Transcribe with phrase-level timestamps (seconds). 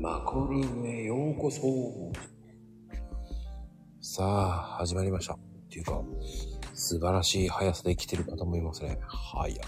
[0.00, 1.60] マコルームへようこそ。
[4.00, 5.34] さあ、始まりました。
[5.34, 5.38] っ
[5.68, 6.02] ていうか、
[6.72, 8.98] 素晴らしい速さで来てる方もいますね。
[9.06, 9.62] 早いね。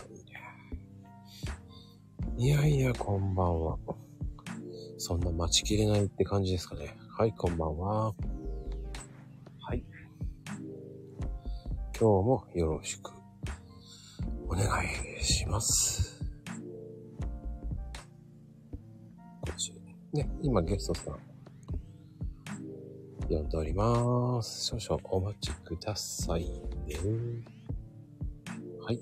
[2.39, 3.77] いやいや、こんばんは。
[4.96, 6.96] そんな待ちきれないって感じですかね。
[7.11, 8.14] はい、こんばんは。
[9.61, 9.85] はい。
[11.95, 13.12] 今日もよろしく
[14.49, 14.64] お願
[15.21, 16.12] いします。
[20.12, 21.33] ね、今ゲストさん
[23.30, 24.66] 呼んでおります。
[24.66, 26.97] 少々お待ちくださいね。
[28.83, 29.01] はい。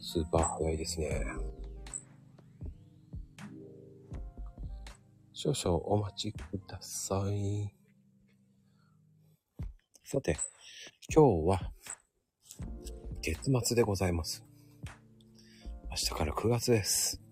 [0.00, 1.22] スーパー早いですね。
[5.34, 7.74] 少々お待ちください。
[10.02, 10.38] さて、
[11.14, 11.72] 今日は
[13.20, 14.42] 月末でございます。
[15.90, 17.23] 明日から9月です。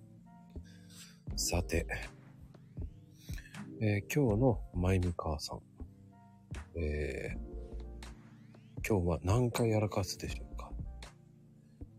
[1.37, 1.87] さて、
[3.80, 5.61] えー今日のまゆみ母さん。
[6.79, 7.52] えー
[8.87, 10.71] 今日は何回やらかすでしょうか？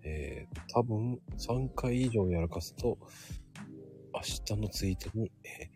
[0.03, 2.97] えー多分3回以上やらかすと、
[4.13, 5.69] 明日のツイートに、え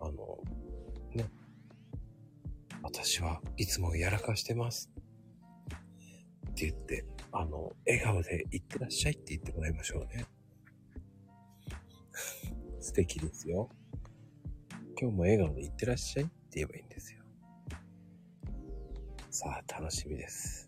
[0.00, 0.38] ーあの、
[1.14, 1.28] ね、
[2.82, 4.90] 私はいつもやらかしてます。
[6.50, 10.24] って言って、あの、笑顔で行ってらっしゃいって言ってもらいましょうね。
[12.88, 13.68] 素敵ですよ。
[14.98, 17.22] 今日も笑顔で行ってらっしゃいって言えばいいんですよ。
[19.30, 20.66] さあ、楽しみです。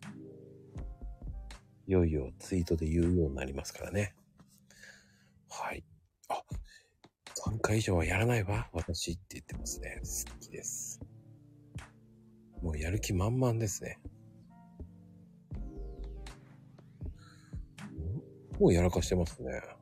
[1.87, 4.15] いよいよツイートで言うようになりますからね。
[5.49, 5.83] はい。
[6.29, 6.43] あ、
[7.43, 10.03] 3回以上はやらないわ、私って言ってますね。
[10.03, 11.01] 好きです。
[12.61, 13.99] もうやる気満々ですね。
[18.59, 19.80] もうやらかしてますね。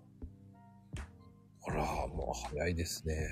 [1.69, 3.29] ほら、もう早いですね。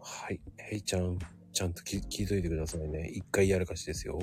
[0.00, 0.40] はい。
[0.56, 1.18] ヘイちゃん、
[1.52, 3.08] ちゃんと聞いといてくださいね。
[3.08, 4.18] 一回やらかしですよ。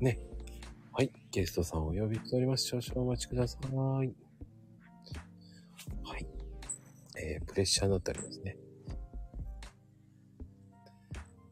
[0.00, 0.18] ね。
[0.92, 1.12] はい。
[1.30, 2.66] ゲストさんお呼びしております。
[2.66, 3.66] 少々お待ちください。
[3.68, 4.12] はい。
[7.18, 8.56] えー、プレッシャーになっておりますね。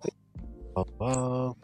[0.01, 0.13] はい。
[0.75, 1.55] ああ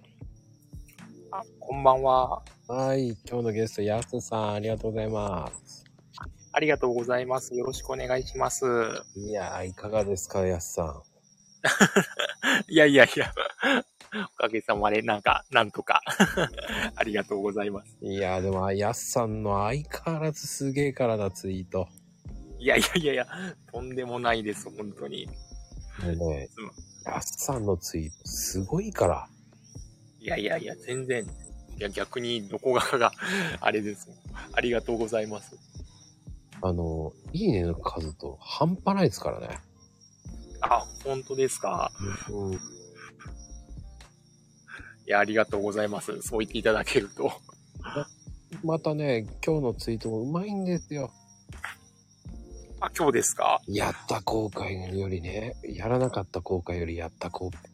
[1.32, 2.44] あ、こんばんは。
[2.72, 3.18] はい。
[3.28, 5.84] 今日のゲスト、やすさん、ありがとうございます。
[6.52, 7.52] ありがとうございます。
[7.56, 8.64] よろしくお願いします。
[9.16, 11.02] いやー、いかがですか、やすさ
[12.70, 13.34] いやいやいや、
[14.36, 16.00] おかげさまで、なんか、なんとか。
[16.94, 17.98] ありがとうございます。
[18.02, 18.06] ん。
[18.06, 21.88] いやー、でも、やすさんの相変わらずすげえからなツイート。
[22.60, 23.26] いやいやいやいや、
[23.72, 25.26] とんでもないです、本当に。
[25.26, 26.66] もうねう
[27.10, 29.28] ん、やすさんのツイート、すごいから。
[30.20, 31.26] いやいやいや、全然。
[31.80, 33.10] いや、逆に、どこ側が、
[33.60, 34.08] あれです。
[34.52, 35.56] ありがとうございます。
[36.60, 39.58] あの、いいねの数と半端ないですからね。
[40.60, 41.90] あ、本当ですか？
[42.30, 42.52] うん。
[42.52, 42.58] い
[45.06, 46.20] や、ありがとうございます。
[46.20, 47.32] そう言っていただけると。
[48.62, 51.10] またね、今日のツイートもうまいんですよ。
[52.80, 53.62] あ、今日ですか？
[53.66, 57.69] やった後悔よりね、やらなかった後悔よりやった後悔。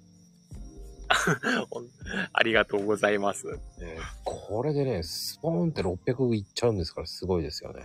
[2.33, 3.47] ありがとうございます。
[3.47, 3.59] ね、
[4.25, 7.83] これでね、スポーンって600いっちゃうんですからすごいですよね。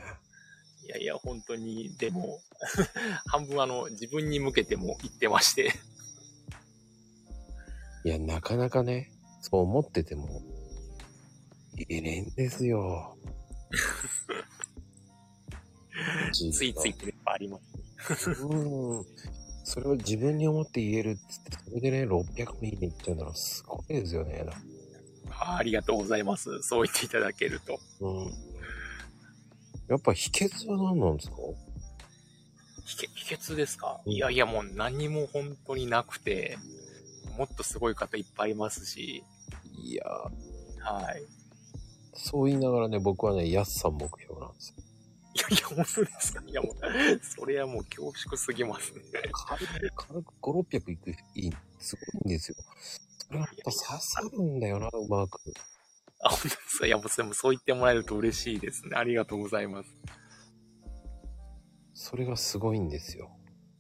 [0.86, 2.40] いやいや、本当に、でも、
[3.28, 5.74] 半分あの、自分に向けても言ってまして。
[8.04, 9.12] いや、なかなかね、
[9.42, 10.42] そう思ってても、
[11.76, 13.16] 言えねえんですよ。
[16.34, 17.60] ついついってやっぱありま
[18.16, 18.32] す。
[18.32, 19.06] うん。
[19.72, 24.46] それを自分に思って言えるっつって、それでね、600もいいねいっちゃうならすごいですよね。
[25.30, 26.62] あありがとうございます。
[26.62, 27.80] そう言っていただけると。
[28.02, 28.34] うん。
[29.88, 31.38] やっぱ秘訣は何なんですか？
[32.86, 34.02] 秘訣秘訣ですか？
[34.06, 36.58] うんいやいや、もう何も本当になくて、
[37.38, 39.24] もっとすごい方いっぱいいますし、
[39.82, 41.24] いやはい。
[42.14, 44.84] そう言いながらね、僕はね、安さん目標なんですよ。
[45.34, 46.44] いやいや、本当ですか？
[46.46, 46.76] いやもう、
[47.24, 49.02] それはもう恐縮すぎますね。
[49.48, 52.56] 軽く、軽く5、600いく、いい、すごいんですよ。
[53.28, 55.40] それがやっぱ刺さるんだよな、うまく。
[56.24, 56.86] あ、本当ですか？
[56.88, 58.96] いや、もうでもそう言ってもらえると嬉しいですね。
[58.96, 59.90] ありがとうございます。
[61.94, 63.32] それがすごいんですよ。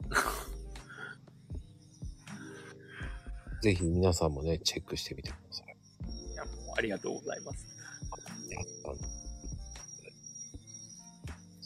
[3.62, 5.78] ぜひ皆さんもね、チェックしてみてください。
[6.32, 7.66] いや、もうありがとうございます。
[8.50, 9.21] やったん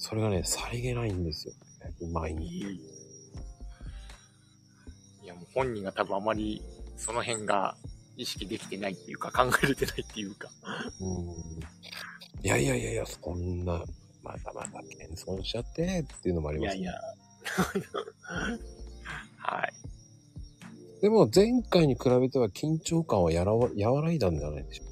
[0.07, 1.53] それがね、さりげないんですよ。
[2.01, 2.77] うまいんい
[5.23, 6.61] や、もう本人が多分あまり
[6.95, 7.75] その辺が
[8.15, 10.47] 意識できてないっていうか、考えれてないっていうか。
[11.01, 11.17] うん。
[12.43, 13.83] いやいやいやいや、そんな、
[14.21, 16.77] またまた謙遜しちゃってっていうのもあります。
[16.77, 17.01] いやいや。
[19.41, 19.73] はい。
[21.01, 24.87] でも前回に比べては緊張感はやらわ和らいだんじゃないでしょう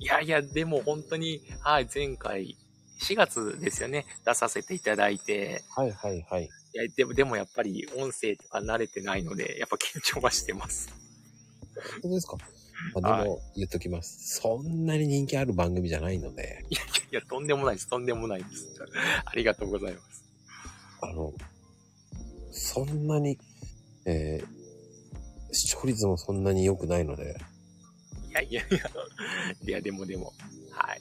[0.00, 2.58] いやいや、でも本当に、はい、前回、
[3.00, 6.44] 4月ですよね、出させていただいて、はいはいはい。
[6.44, 10.88] いや、でも、でもやっぱり音声とか慣れてないので、やっぱ緊張はしてます。
[11.92, 12.36] 本当ですか、
[13.00, 18.68] まあ、でも言っときます、そんなに人気ある番組じゃないので、いやいやいや、とんでもないです、とんでもないです。
[19.24, 20.24] ありがとうございます。
[21.02, 21.32] あの、
[22.50, 23.38] そんなに、
[24.04, 24.60] えー
[25.52, 27.36] 視聴率もそんなに良くないので、
[28.28, 28.78] いやいやいや、
[29.66, 30.32] いや、でもでも、
[30.70, 31.00] はい。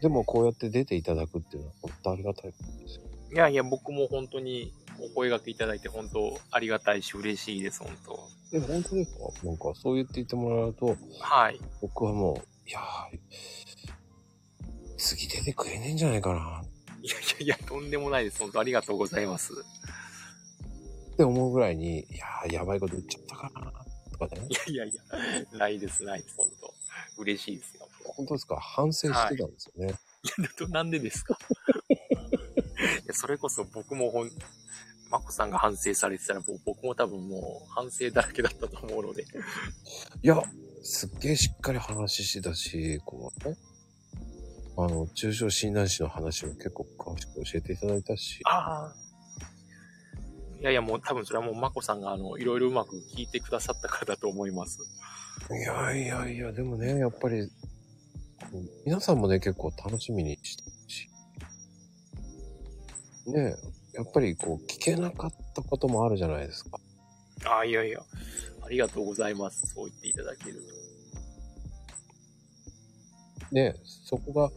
[0.00, 3.02] でもこうやって出ていただくっていうのは本当ありがたいことですよ。
[3.32, 8.18] いやいや、僕も本当にお声掛けいただいて本当ありがたいし嬉しいです、本当。
[8.50, 9.46] でも本当ですか？
[9.46, 11.60] なんかそう言って言ってもらうと、はい。
[11.82, 13.18] 僕はもう、いやー、
[14.96, 16.62] 次出てくれねえんじゃないかな
[17.02, 18.38] いやいやいや、とんでもないです。
[18.38, 19.52] 本当ありがとうございます。
[21.12, 23.72] って思うぐらいに、いやー、やばいこと言っちゃったかな
[24.12, 24.74] とかねい。
[24.74, 24.94] やいやい
[25.52, 26.77] や、ないです、ないです、本当
[27.18, 27.88] 嬉しいですよ。
[28.16, 28.58] 本当ですか？
[28.60, 29.94] 反省してたんですよね。
[30.38, 31.38] いや、と なんでですか？
[33.12, 34.30] それこそ僕もほん、
[35.10, 39.24] まこさんが反省されてたら、僕も多分もう反省だらけだったと思うので。
[40.22, 40.40] いや、
[40.82, 43.56] すっげえしっかり話してたし、こうね。
[44.76, 48.40] あの、中小診断士の話も結構詳しく教えていただいたし。
[48.44, 48.94] ああ。
[50.60, 54.78] いやいや、もう多分それはもうまこさんがあの、いろいろうまく聞いてくださったからだと思います。
[55.50, 57.50] いやいやいや、でもね、やっぱり、
[58.84, 61.08] 皆さんもね、結構楽しみにしてるし。
[63.26, 63.56] ね
[63.94, 66.78] やっぱりこう、聞けなかったこともあるじゃないですか。
[67.46, 68.02] ああ、いやいや、
[68.62, 69.66] ありがとうございます。
[69.74, 70.68] そう言っていただけると。
[73.54, 73.74] ね
[74.04, 74.52] そこが、やっ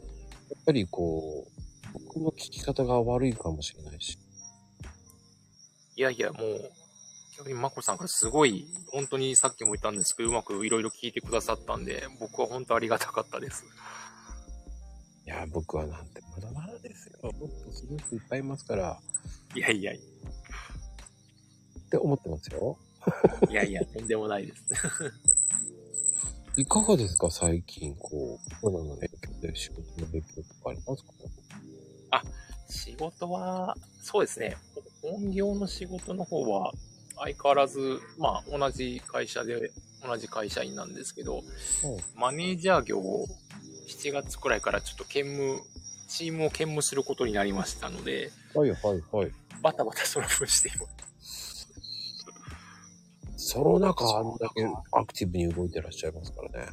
[0.65, 1.51] ぱりこう、
[1.93, 4.17] 僕の聞き方が悪いかもしれないし。
[5.95, 6.80] いやいや、もう、
[7.41, 13.65] 逆にまこさんからすごい、本当にさっきも言ったんですけど、うまくいろいろ聞いてくださったんで、僕は本当ありがたかったです。
[15.25, 17.31] いや、僕はなんてまだまだですよ。
[17.31, 18.99] もっとすごい人いっぱいいますから、
[19.55, 19.99] いやいやいっ
[21.89, 22.77] て思ってますよ。
[23.49, 24.63] や、いやいや、とんでもないです。
[26.57, 32.23] いかがですか最近、こう、コロナの影響で仕事の影響とかありますか？
[32.69, 34.55] 仕事は、そうですね、
[35.01, 36.71] 本業の仕事の方は、
[37.23, 39.71] 相変わらず、まあ、同じ会社で、
[40.05, 41.43] 同じ会社員なんですけど、
[42.15, 43.27] マネージャー業を
[43.87, 45.61] 7月くらいからちょっと兼務、
[46.07, 49.31] チームを兼務することになりましたので、はいはいはい。
[49.61, 50.87] バタバタその分していま
[51.21, 51.67] す。
[53.37, 56.71] その中、あんだけアクティブに動いてらっしゃいますからね。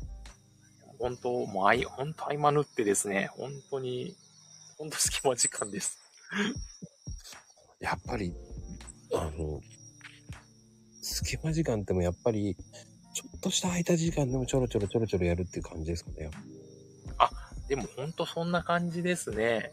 [0.99, 4.17] 本当、もうあい、本当合間縫ってですね、本当に、
[4.79, 5.99] 本当隙間時間です。
[7.81, 8.35] やっぱり、
[9.13, 9.61] あの、
[11.09, 12.57] 隙間時間ってもやっぱり、
[13.15, 16.31] ちょっとした空いた時間でもちょろちょろちょろちょろやるっていう感じですかね。
[17.69, 19.73] でも本当そんな感じですね。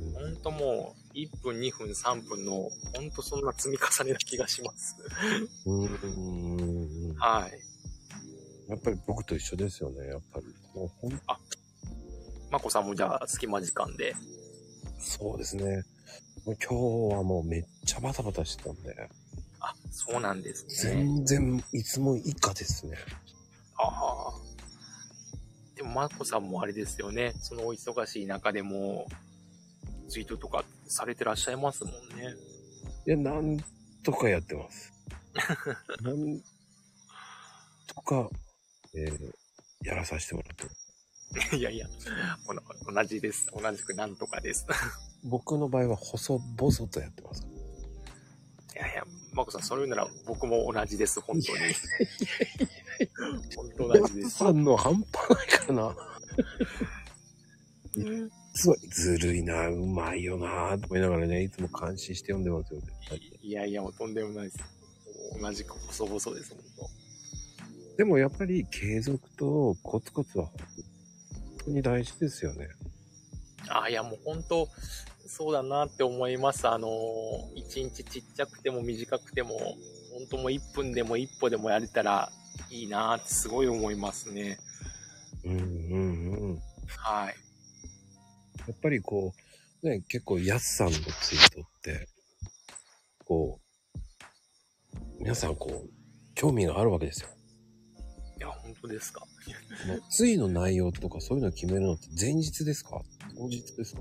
[0.00, 4.96] うん本当もう、1分、2分、3分の、本当そんな積み重ねな気がします。
[5.64, 7.14] うーん。
[7.14, 7.52] はい。
[8.68, 10.46] やっぱり僕と一緒ですよね、やっぱり。
[10.74, 11.20] もうほん
[12.50, 14.14] まこさんもじゃあ隙間時間で。
[14.98, 15.84] そうですね。
[16.44, 19.08] もう今日はもうめっちゃバタバタしてたんで、
[19.60, 20.74] あ、そうなんですね。
[20.74, 22.96] 全然いつも以下ですね。
[23.78, 24.32] ああ。
[25.74, 27.32] でも、まこさんもあれですよね。
[27.40, 29.06] そのお忙しい中でも、
[30.08, 32.34] ツイートとかされてらっしゃいますもんね。
[33.06, 33.58] いや、なん
[34.02, 34.92] とかやってます。
[36.02, 36.40] なん
[37.86, 38.30] とか、
[38.94, 39.32] えー
[39.86, 41.86] やらさせてもらっていやいや、
[42.86, 43.48] 同じです。
[43.52, 44.66] 同じくなんとかです。
[45.24, 47.46] 僕の場合は細々とやってます。
[48.76, 51.58] いやいや、まこさん、そういうなら僕も同じです、本当に。
[53.56, 54.30] 本当同じです。
[54.30, 55.96] さんの半端ないからな。
[58.54, 62.80] すごい、ずるいな、うまいよな、と思いながらね、いつも監視して読んでますよ。
[63.40, 64.58] いやいや、もうとんでもないです。
[65.40, 66.90] 同じく細々です、本
[67.96, 70.54] でもやっぱり継続とコツコツは本
[71.64, 72.68] 当に大事ですよね。
[73.66, 73.82] 当。
[73.84, 74.68] あ、いや、もう本当、
[75.28, 76.68] そうだなって思います。
[76.68, 76.88] あの、
[77.54, 82.30] 一日ちっちゃくても短くても、本当もう1分でも1歩でもやれたら
[82.70, 84.58] いいなってすごい思いますね。
[85.44, 86.60] うんうんうん。
[86.88, 87.34] はい。
[88.68, 89.32] やっぱりこ
[89.82, 92.08] う、ね、結構、やすさんのツイートって、
[93.24, 95.90] こう、皆さんこう、
[96.34, 97.28] 興味があるわけですよ。
[98.38, 99.20] いや、本当ですか。
[99.20, 99.26] こ
[99.88, 103.00] のツイの内容とかそういうの決めるのって前日ですか？
[103.36, 104.00] 当日ですか？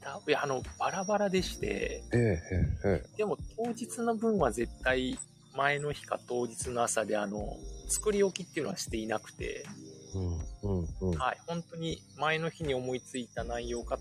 [0.00, 5.18] た、いや、あの、バラバラでして、ええ、ええ、えでも当日の分は絶対
[5.56, 7.56] 前の日か当日の朝であの、
[7.88, 10.18] 作り置きっていうのはしていなくて、え。
[10.18, 11.18] うん、うん、うん。
[11.18, 13.98] はい、本当に前の日に思いついた内容か、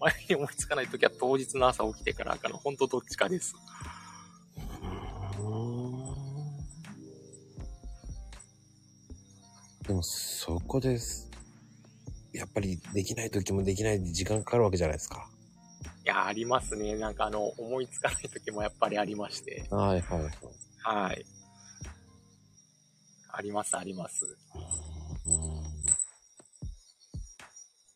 [0.00, 3.54] 前に思いつかないときは当日の朝起きてからかの、本当どっちかです。
[9.86, 11.29] でも、そこです。
[12.32, 15.28] やっぱりできない時もできないで時間かかるわけじゃないですか。
[16.04, 16.96] いや、ありますね。
[16.96, 19.64] なんかあの、思いつかないときもやっぱりありまして。
[19.70, 20.32] はい、はい、はい。
[20.82, 21.26] はい。
[23.32, 24.24] あります、あります。
[25.26, 25.62] うん。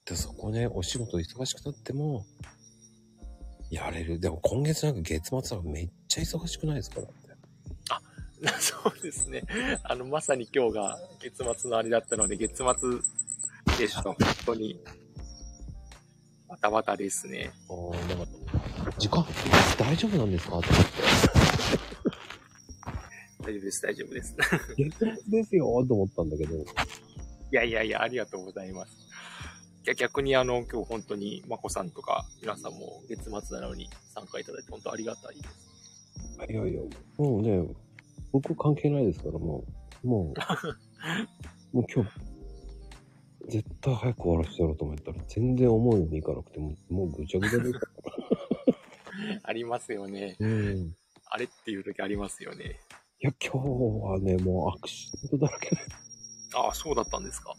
[0.04, 2.26] で、そこね、お仕事忙しくなっても、
[3.70, 4.20] やれる。
[4.20, 7.24] でも今月なんか月末はめっちゃ忙しくないですかだって。
[8.60, 9.42] そうですね。
[9.84, 12.64] あの、まさに今日が月末のあれだったので、月末
[13.78, 14.02] でした。
[14.02, 14.16] 本
[14.46, 14.80] 当に。
[16.48, 17.50] バタバタですね。
[17.68, 18.26] ああ、なんか、
[18.98, 19.24] 時間
[19.78, 20.58] 大丈夫なんですか？
[20.58, 20.68] って
[23.40, 24.36] 大丈夫です、大丈夫です。
[24.76, 26.54] 月末ですよと思ったんだけど。
[26.56, 26.64] い
[27.50, 28.92] やいやいや、ありがとうございます。
[29.84, 36.52] いや逆にあの、今日本当に、まこさんとか、皆さんも月末なのに参加いただいて本当ありがたいです。
[36.52, 36.80] いやいや、
[37.18, 37.66] もうね、
[38.32, 39.64] 僕関係ないですから、も
[40.04, 40.34] う、もう、
[41.76, 42.10] もう今日、
[43.48, 47.70] 絶対早く終わらせてやろうと思ったら、全然思うようにいかなくて、もう、もうぐちゃぐちゃで。
[49.42, 50.36] ありますよね。
[50.38, 50.76] うん。
[50.78, 50.92] い
[51.26, 52.80] あれっていう時ありますよね。
[53.24, 53.58] や、今日
[54.04, 55.76] はね、もうアクシデントだらけで、
[56.54, 57.54] ああ、そうだったんですか。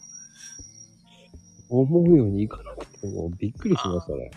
[1.68, 4.30] 思うようにいかなくて、もうびっくりしましたね。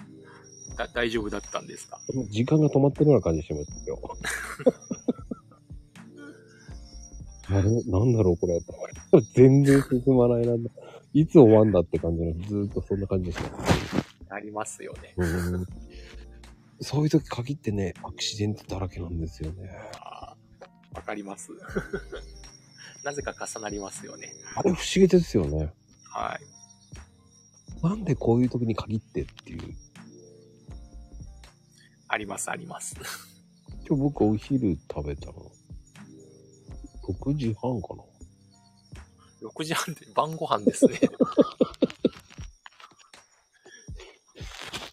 [0.76, 2.00] だ大丈夫だったんですか？
[2.14, 4.00] もう時間が止まってるような感じしましたよ。
[7.52, 8.60] あれなんだろうこれ。
[9.36, 10.54] 全然進まないな。
[11.14, 13.40] いつ終わんだって感じの、ずーっとそんな感じでし
[14.30, 14.36] た。
[14.36, 15.14] ありますよね。
[15.18, 15.66] うん
[16.82, 19.70] そういう時限ってね、アクシデントだらけなんですよね。
[20.94, 21.52] わかります。
[23.04, 24.32] なぜか重なりますよね。
[24.56, 25.74] あれ不思議ですよね。
[26.06, 27.84] はい。
[27.84, 29.76] なんでこういう時に限ってっていう。
[32.08, 32.96] あります、あります。
[33.88, 35.52] 今日僕お昼食べたの、
[37.04, 38.09] 6時半かな。
[39.42, 41.00] 6時半で 晩ご飯ですね。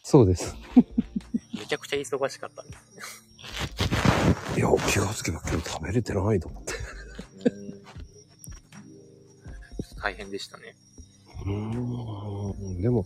[0.03, 0.55] そうです。
[1.55, 3.03] めちゃくちゃ忙しかったんですね。
[4.57, 6.73] いや、気がつけば今日食べれてないと思って。
[6.75, 7.77] うん
[10.03, 10.77] 大変でしたね。
[11.45, 12.81] うーん。
[12.81, 13.05] でも、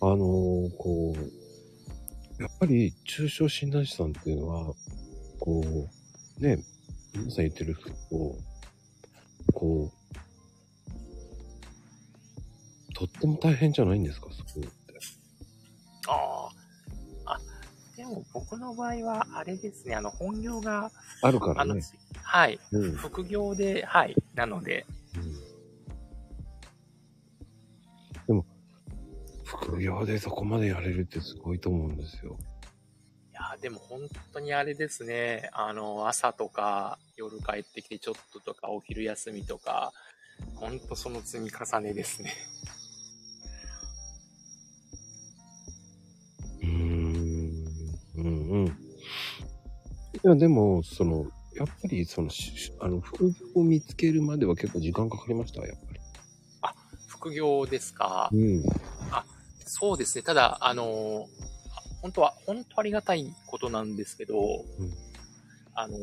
[0.00, 4.74] あのーこう、やっぱり中小診断士さんっていうのは、
[5.40, 6.64] こう、ね、
[7.14, 7.76] 皆さん言ってる
[8.08, 8.38] こ
[9.48, 9.97] う、こう、
[12.98, 14.68] とっても大変じゃないんですか、そこって。
[16.08, 16.48] あ
[17.26, 17.34] あ。
[17.34, 17.40] あ、
[17.96, 20.90] でも僕の場合は、あれですね、あの、本業が、
[21.22, 21.80] あるからね。、
[22.24, 22.82] はい、うん。
[22.82, 24.84] うん副業で、はい、なので、
[28.26, 28.44] でも、
[29.44, 32.36] 副業でそこまでやれるってすごいと思うんですよ。
[33.30, 34.00] いやーでも本
[34.32, 39.92] 当にあれですね、あの、朝とか夜帰ってきてちょっととかお昼休みとか、
[40.56, 42.32] 本当その積み重ねですね。
[48.18, 48.66] うんうん。
[48.66, 48.70] い
[50.22, 56.00] や、でも、その、やっぱり、その、しあの、副業を見つけるまでは結構時間かかりました、やっぱり。
[57.06, 58.62] 副業ですかうん。
[59.64, 60.22] そうですね。
[60.22, 61.26] ただ、あの、
[62.00, 65.08] 本当は、本当ありがたいことなんですけど、うん
[65.80, 65.96] あの、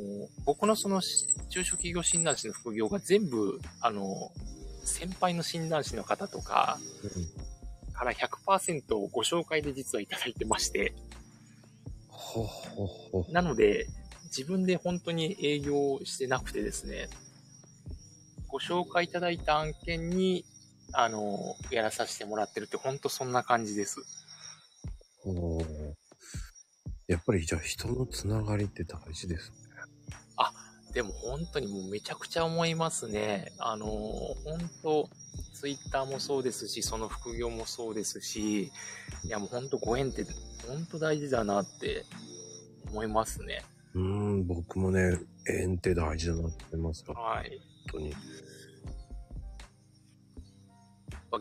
[0.46, 4.32] 僕のそのし中小企業診断士の副業が全部、あの、
[4.86, 6.80] 先輩の診断士の方とか
[7.92, 10.94] から100%ご紹介で実はいただいてまして。
[13.30, 13.88] なので、
[14.26, 17.10] 自分で本当に営業してなくてですね、
[18.48, 20.46] ご紹介いただいた案件に、
[20.94, 24.02] あの、やらさせてもらってるって、本当そんな感じです。
[25.24, 25.62] ほ
[27.08, 29.66] やっぱり、じゃあ、人のつながりって大事ですね。
[30.96, 33.52] でも本当にもうめちゃくちゃ思いますね。
[33.60, 35.10] あの、本当
[35.56, 38.64] ツイッターもそうですし、その副業もそうですし、
[39.24, 40.26] いやもう本当ご縁って
[40.68, 42.04] 本当大事だなって
[42.92, 43.64] 思いますね。
[43.94, 47.14] うーん、僕もね、縁って大事だなって思いますよ。
[47.14, 47.62] はい。
[47.92, 48.16] 本当に。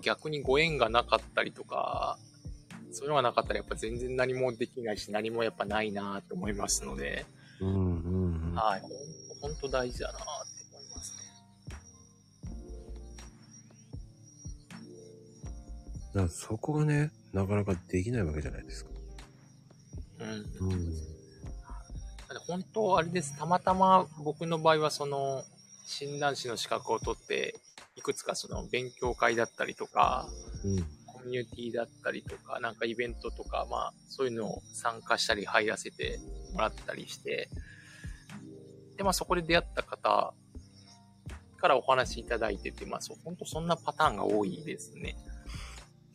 [0.02, 2.18] 逆にご縁がなかったりとか、
[2.92, 7.26] そういうのがなかったらやっぱ全然何もできないし、何もやっぱないなと思いますので、
[7.60, 8.54] うんうんうん。
[8.54, 8.80] はい。
[8.80, 8.90] ほん
[9.44, 10.18] 本当大事だな
[16.28, 18.90] そこがね、なかなかできないわけじゃないですか。
[20.20, 20.70] うん。
[20.70, 20.92] うん。
[22.46, 23.36] 本当、あれです。
[23.36, 25.44] たまたま僕の場合は、その、
[25.86, 27.56] 診断士の資格を取って、
[27.96, 30.28] いくつかその勉強会だったりとか、
[30.64, 30.84] うん。
[31.06, 36.18] コミュニティだったりとか、なんかイベントとか、まあ、そういうのを参加したり入らせて
[36.52, 37.48] もらったりして、
[38.96, 40.34] で、まあ、そこで出会った方
[41.56, 45.16] からお話しいただいてて、まあ、そう、本当そんなパターンが多いですね。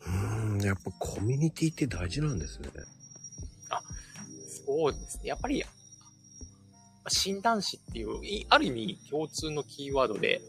[0.06, 0.62] うん。
[0.62, 2.70] やっぱコミュニティって大事なんですね。
[4.66, 5.28] そうですね。
[5.28, 5.64] やっぱり、
[7.08, 10.40] 診断士っていう、いある意味共通のキーワードで、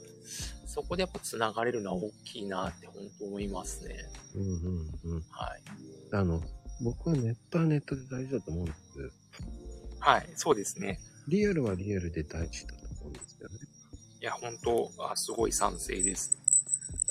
[0.65, 3.95] そこでやっぱ繋がれるのは大きいなって本当思いますね。
[4.35, 5.21] うんうんうん。
[5.31, 5.61] はい。
[6.13, 6.41] あの、
[6.81, 8.77] 僕はネットはネットで大事だと思うんです。
[9.99, 10.99] はい、そうですね。
[11.27, 13.55] リアルはリアルで大事だと思うんですよね。
[14.21, 16.37] いや、本当あすごい賛成です。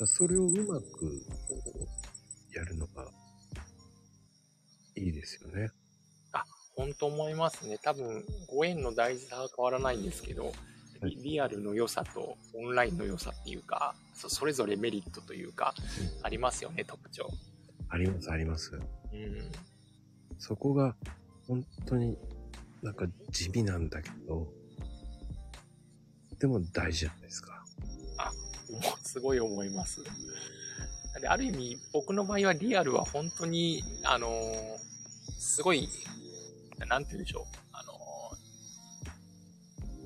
[0.06, 1.99] それをうまく、こう、
[2.52, 3.10] やるのが、
[4.96, 5.70] いいですよね。
[6.76, 7.78] 本当思いますね。
[7.82, 10.52] 多分、ご縁の大事さは変わらないんですけど、
[11.02, 15.74] リリアルの良さとオンラインの良さっていうか、そそれぞれメリットというか、
[16.22, 17.28] ありますよね、特徴。
[17.88, 18.72] あります、あります。
[18.74, 19.50] うん。
[20.38, 20.96] そこが、
[21.46, 22.16] 本当に
[22.82, 24.50] なんか地味なんだけど、
[26.38, 27.62] でも大事じゃないですか。
[28.70, 30.00] もうすごい思います。
[31.18, 34.78] である意味、僕の場合はリアルは本当に、あのー
[35.38, 35.88] すごい、
[36.86, 37.44] なんて言うんでしょう。
[37.72, 38.00] あのー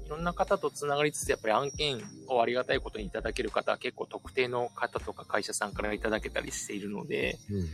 [0.06, 7.66] いろんな方とつながりつつ、やっぱり案件をありがたいことにいただける方は結構特定の方とか会社さんからいただけたりしているので、うんうん。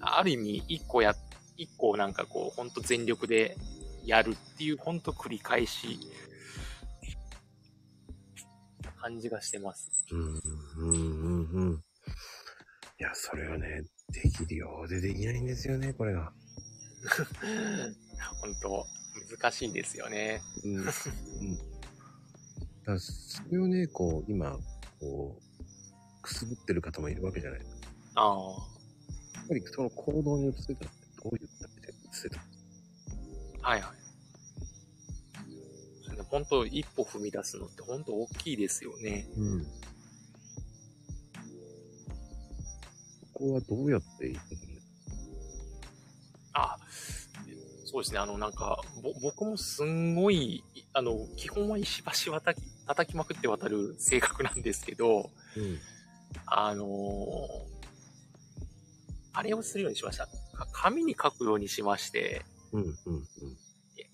[0.00, 1.14] ある意味、一個や、
[1.56, 3.56] 一個なんかこう、本当全力で
[4.04, 5.98] やるっていう、本当繰り返し、
[9.00, 10.04] 感じがしてます。
[10.10, 10.40] うんうん
[10.76, 11.84] うんうん。
[13.00, 16.32] いや、それはね、できるようでできないんですよね、これが。
[18.40, 18.86] 本当
[19.40, 20.42] 難しいですよね。
[20.64, 20.76] うん。
[20.78, 20.84] うん。
[22.84, 24.58] だそれをね、こう、今、
[24.98, 27.60] こう、くすぶってる方もいるわけじゃない。
[27.60, 27.68] やっ
[28.16, 28.66] あ
[29.48, 32.40] ぱりその行動に移せたってどういう形で移せた
[33.62, 33.98] あ、はいはい。
[36.24, 39.26] 本当一歩踏み出すのって本当大きいですよね。
[39.36, 39.66] うん。
[43.38, 44.40] こはどうやっていくの？
[46.54, 46.78] あ、
[47.84, 48.18] そうですね。
[48.18, 55.78] あの、なんか、ぼ僕もすんごい、あの、基本は石橋はたき叩きまくって渡る性格なんですけど、うん。
[56.44, 56.86] あの
[59.32, 60.28] あれをするようにしました。
[60.72, 63.24] 紙に書くようにしまして、うん、うん、うん。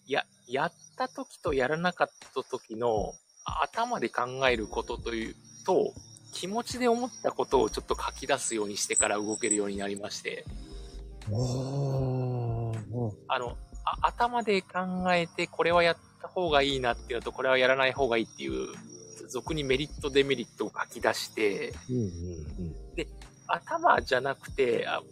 [0.07, 5.35] や、やった時とやらなかった時の頭で考えることという
[5.67, 5.93] と、
[6.35, 10.45] 気持ちで思ったことをちょっと書き出すようにしてから動けるようになりまして、
[11.27, 11.31] あ
[13.39, 18.69] の、あ頭で考えてこれはやった方がいいなっていうのと、これはやらない方がいいっていう、
[19.29, 22.09] 俗にメリットデメリットを書き出して、うん、うん、う
[22.71, 22.75] ん。
[23.47, 25.03] 頭じゃなくて、あ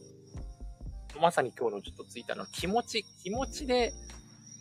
[1.21, 3.93] まさに今日のちょっとツイッターの気持ち、気持ちで、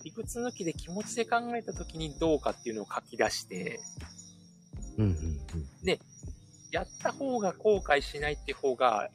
[0.04, 3.80] 理屈抜きで気持ちで考えた時にどうかっていうのを書き出して、
[4.98, 6.00] うん、うん、うん。
[6.72, 9.10] やった方が後悔しないって方が、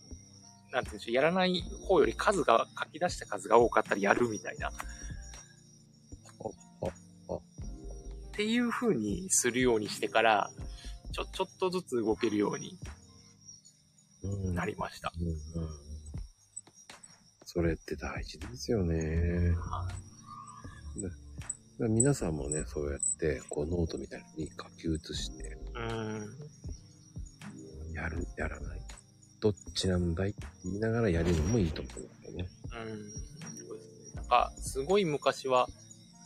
[0.73, 4.71] なんていうんでしょう、やらない方より数が、書き出した数が多かったらやるみたいな。
[4.71, 4.73] っ
[8.37, 10.51] ていう風にするようにしてから、
[11.13, 12.79] ちょ、ちょっとずつ動けるように
[14.23, 14.55] うん。
[14.55, 15.13] なりました。
[15.19, 15.37] うん、うん。
[17.47, 19.55] それって大事ですよね。
[21.79, 26.27] 皆さんもね、そうやって、こう、ノートみたいに書き写して、うん。
[27.97, 28.81] やる、やらない。
[29.41, 30.31] どっちなんだい？
[30.31, 32.49] って言いながらやるのもいいと思うんだよね。
[32.65, 33.67] うん。
[33.67, 34.17] そうですね。
[34.17, 35.69] なんか、すごい昔は、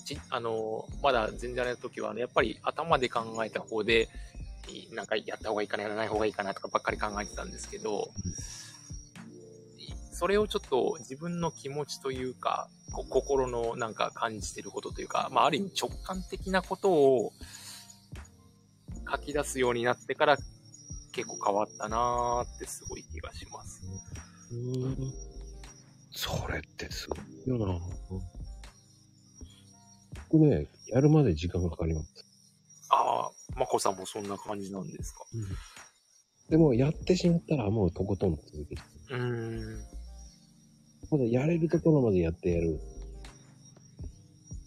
[0.04, 4.08] じあの、まだ全然あれの時は、ね、やっぱり頭で考えた方で、
[4.92, 8.10] なんかやった方がいいかな、やらない方がいいかなとかばっかり考えてたんですけど、
[10.12, 17.32] それをちょっと自分の気持ちというか、こ心のなんか感じてることというか、まあある意味直感的なことを
[19.10, 20.36] 書き出すようになってから
[21.12, 23.82] 結構変わったなーってすごい気がします。
[24.52, 25.12] うん。
[26.12, 27.78] それってすごいよな。
[30.30, 32.24] 僕ね、やるまで時間がかかります。
[32.90, 35.24] ああ、まこさんもそんな感じなんですか？
[36.48, 38.82] でも、やってしまったらもうとことん続けて。
[39.10, 39.84] うーん。
[41.10, 42.80] まだやれるところまでやってやる。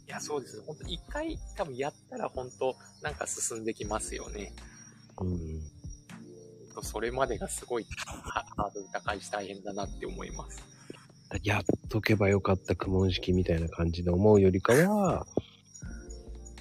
[0.07, 0.61] いや、そうです。
[0.61, 4.53] 本当一回多分やったら本当なんか進んできますよね。
[5.19, 5.61] うん。
[6.81, 10.63] それまでがすごいハハードル高いし大変だなって思います。
[11.43, 15.25] やっとけばよかった苦問式みたいな感じで思うよりかは、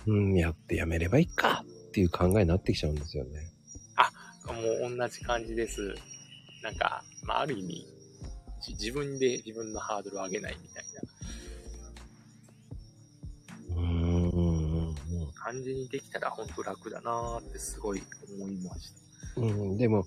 [0.07, 3.53] うん、やってやめればいいかっていう考えになってきちゃうんですよね。
[4.46, 4.55] も
[4.88, 5.94] う同じ感じです。
[6.62, 7.87] なんか、まあ、ある意味、
[8.61, 10.85] じ自分で自分のハードルを上げないみたい
[13.77, 15.33] なうーん。
[15.35, 18.03] 感じにできたら本当楽だなーってすごい
[18.37, 19.02] 思いました。
[19.37, 20.07] うん、でも、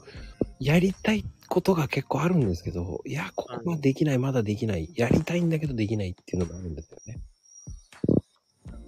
[0.59, 4.89] やりたいことが結構あるんですけど、いや、ここはできない、まだできない。
[4.95, 7.21] やりたいんだけどできないっていうのがあるんですよね。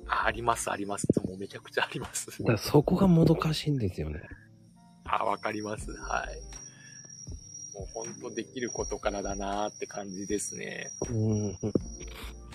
[0.07, 1.07] あ、あります、あります。
[1.25, 2.27] もうめちゃくちゃあります。
[2.39, 4.21] だからそこがもどかしいんですよね。
[5.05, 5.91] あ、わかります。
[5.91, 6.41] はい。
[7.73, 10.91] もう本当できることからだなーって感じですね。
[11.09, 11.57] うん。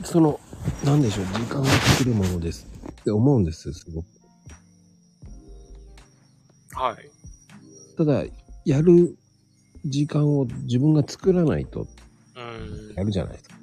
[0.05, 0.41] その、
[0.85, 2.67] なんでしょう、時間が作るものです
[3.01, 4.07] って思うんです、すごく。
[6.75, 7.12] はい。
[7.97, 8.25] ただ、
[8.65, 9.17] やる
[9.85, 11.87] 時間を自分が作らないと
[12.37, 13.05] うんや。
[13.05, 13.57] るじゃないですか。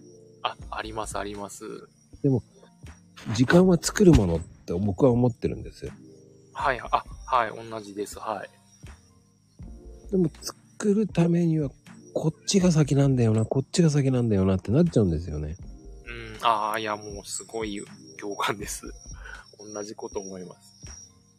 [0.44, 1.64] あ、あります、あります。
[3.36, 5.92] 時間は作るものって僕は思ってるんですよ。
[6.54, 8.20] はい、あ、はい、同じです。
[8.20, 8.50] はい。
[10.12, 11.70] でも作るためには、
[12.14, 15.56] こっちが先なんだよな、こっちが先なんだよなってなっちゃうんですよね。
[16.06, 17.82] うん、ああ、いや、もうすごい
[18.20, 18.92] 共感です。
[19.74, 20.74] 同じこと思います。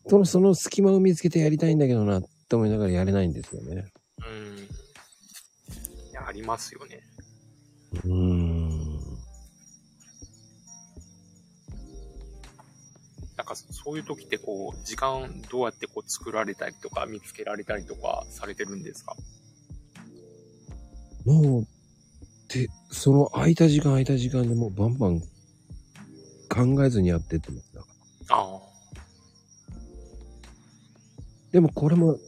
[0.09, 3.87] その、その隙間を見つけてやりたいんだけどなって思いながらやれないんですよね。
[4.19, 4.59] うん。
[4.59, 7.01] いや、ありますよね。
[8.05, 9.01] うーん。
[13.37, 19.15] なんか、そういう時ってこう、時間どうやってこう作られたりとか、見つけられたりとかされてるんですか？
[21.25, 21.67] もう、
[22.53, 27.73] で、その空いた時間空いた時間でもうバンバン考えずにやってってます。
[27.73, 27.87] だか
[28.29, 28.61] らああ。
[31.53, 32.19] でもこれも、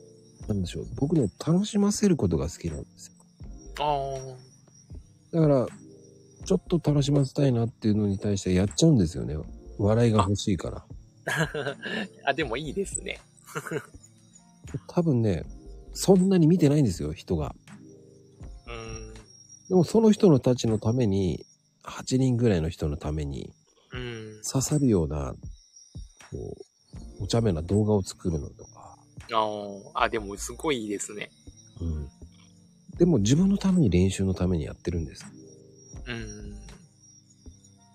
[0.53, 0.87] なんでしょう。
[0.97, 3.15] 僕ね、楽しませることが好きなんですよ。
[3.81, 5.67] あだから、
[6.45, 9.37] ちょっと楽しませたいなっていうのに対してやっちゃうんですよね。
[9.79, 10.85] 笑いが欲しいから。
[11.27, 11.49] あ。
[12.31, 13.21] あ、でもいいですね。
[14.89, 15.45] 多分ね、
[15.93, 17.55] そんなに見てないんですよ、人が。
[18.67, 19.15] うん。
[19.69, 21.47] でもその人のたちのために、
[21.85, 23.53] 8人ぐらいの人のために
[23.93, 24.41] うん。
[24.43, 25.35] 刺さるような、
[26.31, 26.57] こ
[27.21, 28.72] う、お茶目な動画を作るのとか。
[29.33, 30.05] ああ。
[30.05, 31.31] あ、でもすごいいいですね。
[31.81, 32.09] うん。
[32.99, 35.25] でも自分のために練習のためにやってるんです。
[36.07, 36.57] うん。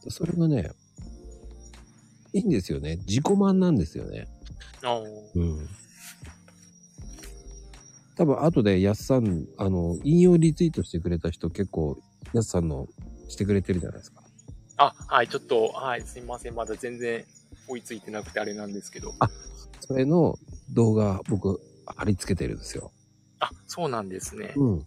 [0.09, 0.71] それがね、
[2.33, 2.97] いいんですよね。
[3.07, 4.27] 自己満なんですよね。
[4.83, 5.01] ああ。
[5.35, 5.67] うん。
[8.15, 11.97] 多分後でやっさん、あの、引用リツイートしてくれた人結構、
[12.33, 12.87] やっさんの
[13.27, 14.23] してくれてるじゃないですか。
[14.77, 16.55] あ、はい、ちょっと、はい、すいません。
[16.55, 17.25] まだ全然
[17.67, 19.13] 追いついてなくてあれなんですけど。
[19.79, 20.37] それの
[20.71, 22.91] 動画僕貼り付けてるんですよ。
[23.39, 24.53] あ、そうなんですね。
[24.55, 24.85] うん。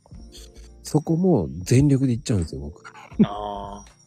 [0.82, 2.84] そこも全力でいっちゃうんですよ、僕。
[3.24, 4.00] ああ。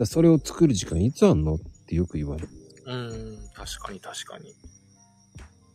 [0.00, 2.48] らそれを作る時間いつあんのってよく言われる。
[2.86, 4.54] うん、確かに確かに。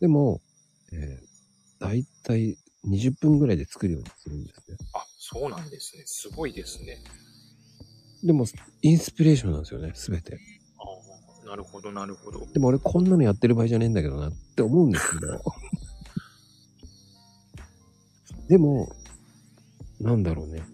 [0.00, 0.40] でも、
[0.92, 4.76] えー、だいたい20分ぐらいで作るようにするんですね。
[4.92, 6.02] あ、そうなんですね。
[6.06, 6.98] すごいですね。
[8.22, 8.46] でも、
[8.82, 10.38] インスピレーションなんですよね、すべて。
[11.46, 12.44] なるほど、なるほど。
[12.52, 15.44] でも俺こんなのやってる場合じゃねえんだけどなって思うんですけど。
[18.48, 18.88] でも、
[20.00, 20.64] なんだろうね。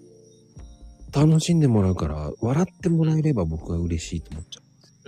[1.15, 4.61] 楽しんでもらうから、笑ってもらえれば僕は嬉しいと思っちゃ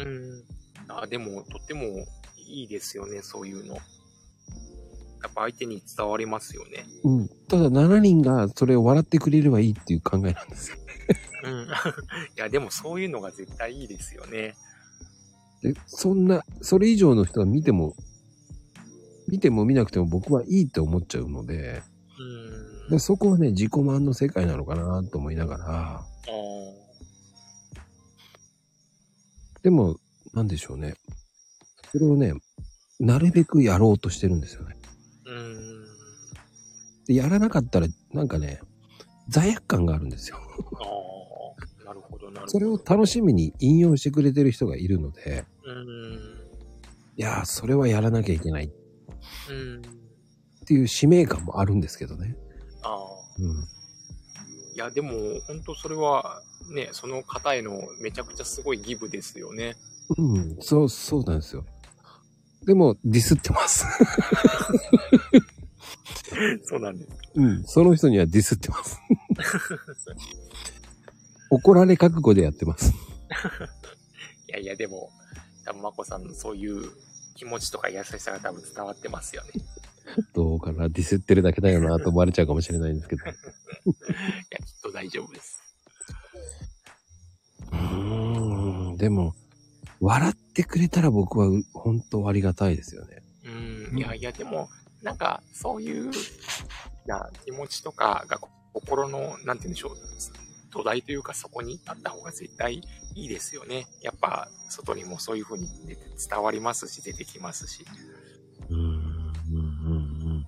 [0.03, 0.45] うん。
[0.89, 1.83] あ、でも、とっても
[2.47, 3.75] いいですよね、そういうの。
[3.75, 6.85] やっぱ相手に伝わりますよね。
[7.05, 7.11] う。
[7.11, 7.29] うん。
[7.49, 10.77] ただ7人がそれを笑ってくれればいいっていう考えなんですよ。
[11.45, 11.65] うん。
[11.65, 11.67] い
[12.37, 14.55] や、でもそういうのが絶対いいですよね。
[15.65, 17.95] で、そんな、それ以上の人が見ても、
[19.27, 21.83] 見ても見なくても僕はいいって思っちゃうので、
[22.19, 22.91] うん。
[22.91, 26.07] でそこはね、自己満の世界なのかなと思いながら、あ
[29.63, 29.97] でも、
[30.35, 30.93] なんでしょうね。
[31.91, 32.35] それをね、
[33.01, 34.77] なるべくやろうとしてるんですよね。
[35.27, 35.87] ーうん。
[37.07, 38.61] で、やらなかったら、なんかね、
[39.31, 40.37] 罪悪感があるんですよ。
[40.37, 40.43] あ
[41.83, 42.49] あ、なるほど、なるほど。
[42.49, 45.54] それを楽しみに引用してくれてる人がいるので、うん。
[47.17, 48.71] いやー、それはやらなきゃいけないっ
[49.51, 49.83] うん。
[50.67, 52.37] ていう使命感もあるんですけどね。
[52.83, 52.99] ああ。
[53.39, 53.51] うん。
[54.75, 55.13] いや、でも、
[55.47, 56.43] 本当それは、
[56.75, 59.77] ね、その方へのめちゃくちゃすごいギブですよね。
[60.19, 61.65] うん、そう、そうなんですよ。
[62.67, 63.85] でも、ディスってます。
[66.65, 67.11] そうなんです。
[67.35, 68.99] うん、その人にはディスってます。
[71.51, 72.93] 怒られ覚悟でやってます。
[74.49, 75.11] いやいや、でも、
[75.65, 76.91] 多分まこさんのそういう
[77.37, 79.51] 気持ちとか優しさが多分伝わってますよね。
[79.57, 79.61] い
[80.35, 80.89] どうかな？
[80.89, 83.25] ディスってるだけだよなと思われちゃうかもしれないんですけど。
[83.27, 85.61] や、きっと大大丈夫です。
[87.73, 89.35] うーん、でも、
[90.01, 93.23] 笑ってくれたら僕はう本当ありがたいですよね。
[93.45, 94.71] うん、いやいや、でも、
[95.03, 96.11] なんか、そういう、
[97.07, 99.97] な気持ちとかが、こ心の、なんて言うんでしょう、
[100.75, 102.83] 土台というか、そこにあった方が絶対
[103.15, 103.87] いいですよね。
[104.03, 105.69] やっぱ、外にもそういう風に
[106.29, 107.85] 伝わりますし、出てきますし。
[108.71, 110.47] ん、うん、うん、うん。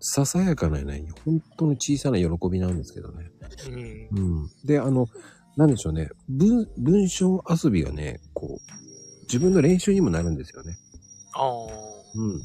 [0.00, 3.30] ささやかなね、本当の小さな喜びなんですけどね。
[3.68, 4.18] うん。
[4.18, 4.50] うん。
[4.64, 5.06] で、あの、
[5.56, 6.10] なんでしょうね。
[6.28, 10.76] 文、文章遊びがね、こう、自分の練習にもなるんですよね。
[11.32, 11.66] ああ。
[12.14, 12.42] うん。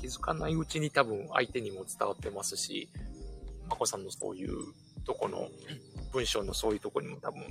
[0.00, 2.88] 気づかないうちに多分相手にも伝わってますし、
[3.70, 4.50] まこさんのそういう
[5.06, 5.46] とこの
[6.12, 7.44] 文章のそういうとこにも多分、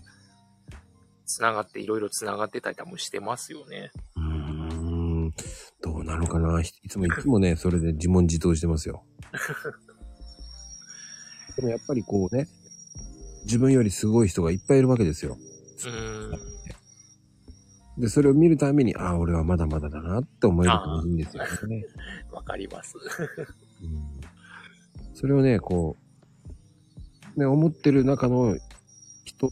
[1.25, 3.91] つながって、いろいろつながってたり多分してますよね。
[4.17, 5.33] うーん。
[5.81, 6.61] どうなのかな。
[6.61, 9.05] いつもいつもね、それで自問自答してますよ。
[11.55, 12.49] でもやっぱりこうね、
[13.45, 15.37] 自分よりすごい人がいっぱいいるわけですよ。
[17.97, 18.01] うん。
[18.01, 21.85] で、それを見るために、ああ、俺はまだまだだなって思えるといいんですよね。
[22.31, 22.95] わかります。
[23.81, 24.19] うん
[25.19, 26.08] それをね、こう、
[27.39, 28.57] ね、思ってる中の
[29.25, 29.51] 人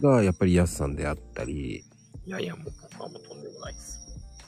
[0.00, 1.84] がやっぱりヤスさんであったり、
[2.26, 3.98] いやいや、もう僕はもうとんでもないです。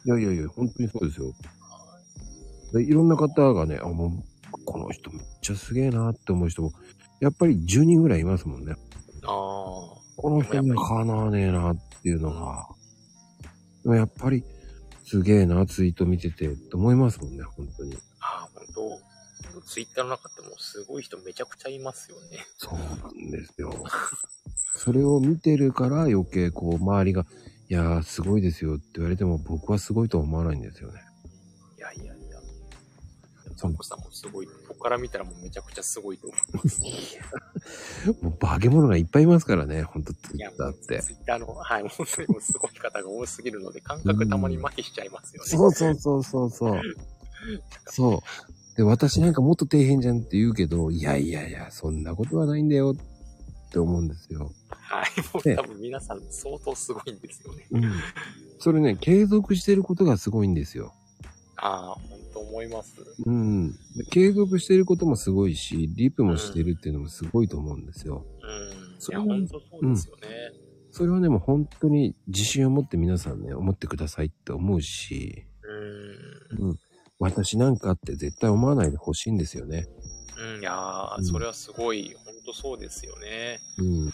[0.05, 1.33] いやいやいや、本当にそうですよ。
[2.73, 4.11] でいろんな方がね、あ、もう、
[4.65, 6.73] この人めっちゃすげえなって思う人も、
[7.21, 8.75] やっぱり10人ぐらいいますもんね。
[9.25, 10.01] ああ。
[10.17, 12.69] この人にはかなわねえなっていうのが。
[13.83, 14.45] でもやっぱり、
[15.05, 17.97] すげえな、ツイート見てて、って思いますもんね、本当に。
[18.21, 19.10] ああ、本当
[19.61, 22.47] ツイッターの中ってもうすごい人めちゃくちゃいますよね。
[22.59, 23.73] そうなんですよ。
[24.77, 27.27] それを見てるから余計こう、周りが、
[27.69, 31.03] いやー、すごいですよって言われても、僕はすごいとは思わないんですよね。
[31.79, 32.15] いやいやいや。
[33.57, 34.49] サンコさんもすごい。
[34.69, 36.83] 僕から見たらもうめちゃくちゃすごいと思います。
[38.23, 41.01] もう化け物がいっぱいいますからね、ほんとツイいや、ッターって。
[41.01, 45.49] ツイッターの、はい、本当にもうすごい方が多すぎるので、感覚たまに麻痺しちゃいますよね。
[45.49, 46.81] そうそうそうそうそう。
[47.87, 48.21] そう。
[48.77, 54.51] で、私なんかもっと底辺じゃんって言うけど、いやいやいや、そんなことはないんだよって思うんですよ。
[54.71, 57.67] はい、もねう多分皆さん相当すごいんですよね。
[57.71, 57.93] うん。
[58.59, 60.93] それね、継続してることがすごいんですよ。
[61.57, 62.95] ああ、本当思います。
[63.27, 63.73] うん。
[63.73, 68.25] で継続してることもすごいし、リプもしてるっていうのもすごいと思うんですよ。
[68.43, 68.49] うん。
[68.49, 70.23] いや、それは本当そうですよね。
[70.93, 75.45] それはね、もう本当に自信を持って皆さんね、思ってくださいって思うし、
[76.59, 76.69] うん。
[76.69, 76.79] うん。
[77.21, 79.87] 私なんかって絶対思わないでほしいんですよね。
[80.39, 83.61] うん、いやー、うんそれはすごい、本当そうですよね。
[83.79, 84.09] うん。
[84.09, 84.13] 1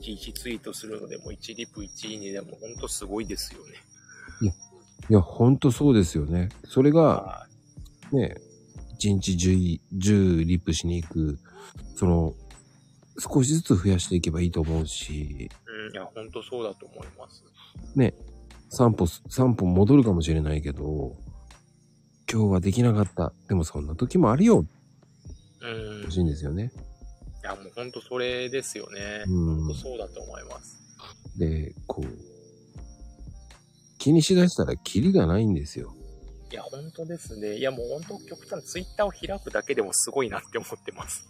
[0.00, 3.74] 日1ツイートするのでも、1リプ1いいねでも、本当すごいですよね。
[5.10, 6.48] いや、本当そうですよね。
[6.64, 7.46] それが、は
[8.12, 8.36] ね、
[9.00, 11.38] 1日 10, 10リプしに行く、
[11.96, 12.34] その、
[13.18, 15.32] 少しずつ増やしていけばいいと思うし、い。
[15.32, 17.42] うん、いや、本当そうだと思います。
[17.96, 18.14] ね、
[18.70, 21.16] 3歩、3歩戻るかもしれないけど、
[22.32, 23.34] 今日はできなかった。
[23.46, 24.64] でもそんな時もあるよ、
[25.60, 26.00] うん。
[26.00, 26.72] 欲しいんですよね。
[27.42, 29.24] いや、もう本当それですよね。
[29.26, 30.78] うん本当そうだと思います。
[31.38, 32.08] で、こう、
[33.98, 35.94] 気にしだしたらキリがないんですよ。
[36.50, 37.56] いや、本当ですね。
[37.58, 41.26] いや、もう本当極端、ツイッターを開くだけでもすごいなって思ってます。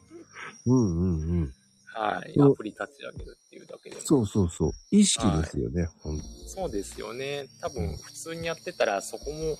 [0.66, 1.52] うんうんうん。
[1.86, 2.40] はい。
[2.40, 4.02] アプリ立ち上げるっていうだけでも。
[4.02, 4.72] そうそうそう。
[4.90, 5.88] 意識ですよね。
[6.00, 7.48] ほんそうですよね。
[7.60, 9.58] 多分、普通にやってたら、そこも、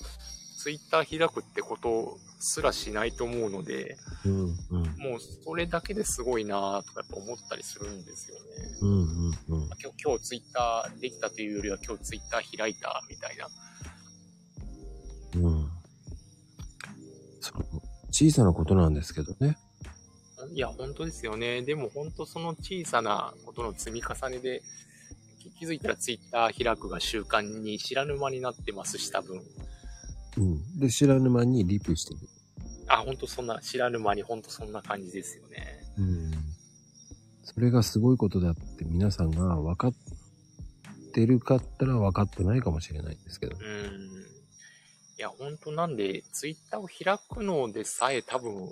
[0.63, 4.47] ツイッター開くってことすらしないと思うので、うんうん。
[4.97, 8.41] もうそれだけですごいなとかやっぱ思ったりするんですよね。
[8.81, 9.33] うんうんうん。
[9.49, 13.49] 今日、今日ツイッターできたというよりは今日ツイッター開いたみたいな。
[15.35, 15.69] うん。
[17.41, 17.65] その、
[18.09, 19.57] 小さなことなんですけどね。
[20.53, 21.61] いや、本当ですよね。
[21.63, 24.63] でも本当その小さなことの積み重ねで、
[25.59, 29.41] 気づいたらツイッター開くが習慣に知らぬ間になってますし、多分。
[30.73, 30.79] うん。
[30.79, 32.19] で、知らぬ間にリプしてる。
[32.87, 35.83] あ、本当そんな、知らぬ間に本当そんな感じですよね。
[35.97, 36.31] うん。
[37.43, 39.93] それがすごいことだって皆さんが分かっ
[41.13, 43.55] てるかったら分かってないかもしれないんですけど。
[43.57, 43.63] うん。
[43.63, 48.69] いや、本当なんで、ツイッターを開くのでさえ多分、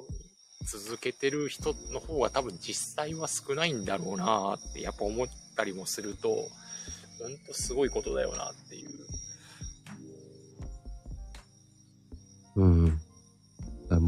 [0.64, 6.30] 続けてる人の方が多分実際は少ないんだろうなってやっぱ思ったりもすると、
[7.20, 8.90] 本当すごいことだよなっていう。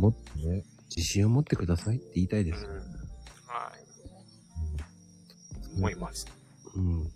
[0.04, 0.64] からもっとね、
[0.96, 2.66] 自信を持ってくださいって言いたいです。
[2.66, 2.72] うん。
[2.74, 2.88] はい。
[5.78, 6.28] 思います。
[6.76, 7.12] うん。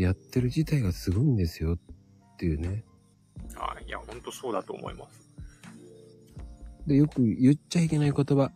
[0.00, 1.78] やってる自体がすごいんですよっ
[2.36, 2.84] ていうね。
[3.54, 3.84] はい。
[3.86, 5.28] いや、本当そうだと思います。
[6.86, 8.52] で、よく言っちゃいけない言葉、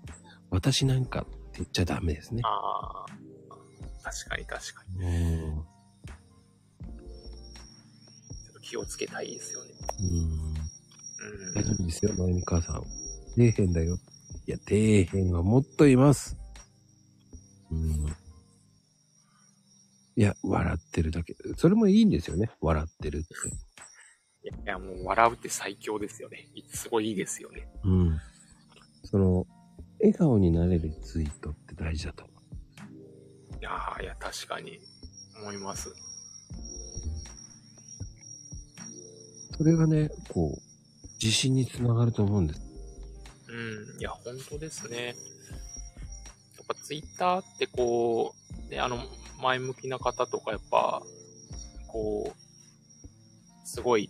[0.51, 2.43] 私なんかって言っちゃダメですね。
[2.45, 3.07] ああ、
[4.03, 5.05] 確かに確かに。
[5.05, 5.55] うん。
[5.55, 9.71] ちょっと気をつけたいですよね。
[10.01, 10.07] うん。
[10.07, 11.55] うん。
[11.55, 13.02] 大丈夫ですよ、まゆみ母さん。
[13.37, 13.99] 底辺だよ。
[14.47, 14.75] いや、底
[15.07, 16.37] 辺はもっといます。
[17.71, 18.07] うん。
[20.15, 21.35] いや、笑ってるだけ。
[21.57, 22.51] それもいいんですよね。
[22.61, 23.35] 笑ってるって。
[24.45, 26.49] いやもう笑うって最強ですよね。
[26.69, 27.69] すごいいいですよね。
[27.85, 28.21] うん。
[29.05, 29.47] その、
[30.01, 33.59] 笑顔になれるツイートって大事だと思う。
[33.61, 34.81] いやーいや、確かに
[35.41, 35.95] 思います。
[39.57, 42.72] それがね、こう、自信につながると思うんです。
[43.53, 44.01] うん。
[44.01, 45.07] いや、本当ですね。
[45.07, 48.35] やっぱツイッターってこ
[48.69, 48.99] う、ね、あの、
[49.43, 51.03] 前向きな方とかやっぱ、
[51.89, 54.09] こう、すごい、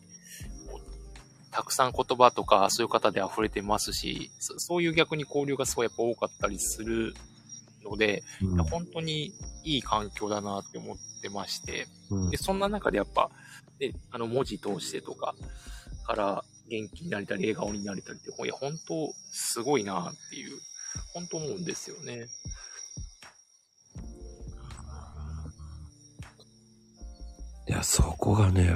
[1.50, 7.14] たくさん言葉とかそういう方で溢れてますし、そそういう逆に交流がすごいやっぱ多かったりする
[7.84, 9.32] ので、うん本当に
[9.64, 13.30] いい環境だなって思ってまして、うんで、そんな中でやっぱ、
[13.78, 15.34] で、あの、文字通してとか
[16.06, 20.58] から元気になれたり、笑顔になれたりって、いや、本当すごいなっていう、
[21.12, 22.28] 本当思うんですよね。
[27.68, 28.74] いや、そこがね、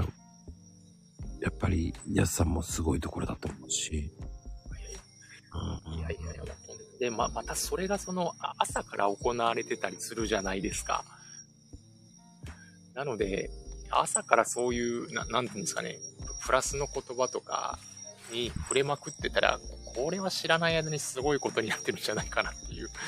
[1.40, 4.12] やっぱり、やすさんもすごいところだと思うし。
[5.86, 6.98] うんいやいやいや、本当に。
[6.98, 11.02] で、ま、またそれがその、あ朝から行われてたりするじゃないですか。
[12.92, 13.50] なので、
[13.90, 15.98] 朝からそういう、ななんていうんですかね、
[16.44, 17.78] プラスの言葉とか
[18.32, 19.58] に触れまくってたら、
[19.94, 22.88] これは知らない間にすごいことになってるんじゃないかなっていう。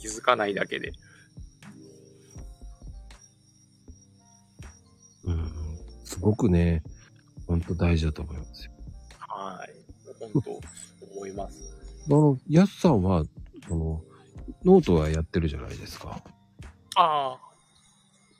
[0.00, 0.92] 気づかないだけで。
[5.24, 5.52] うん。
[6.04, 6.82] すごくね、
[7.46, 8.72] ほんと大事だと思いますよ。
[9.18, 9.74] はい。
[10.32, 10.60] 本当
[11.14, 11.62] 思います。
[12.06, 13.24] あの、やすさんは、
[13.68, 14.02] その、
[14.64, 16.22] ノートはやってるじゃないですか。
[16.96, 17.51] ああ、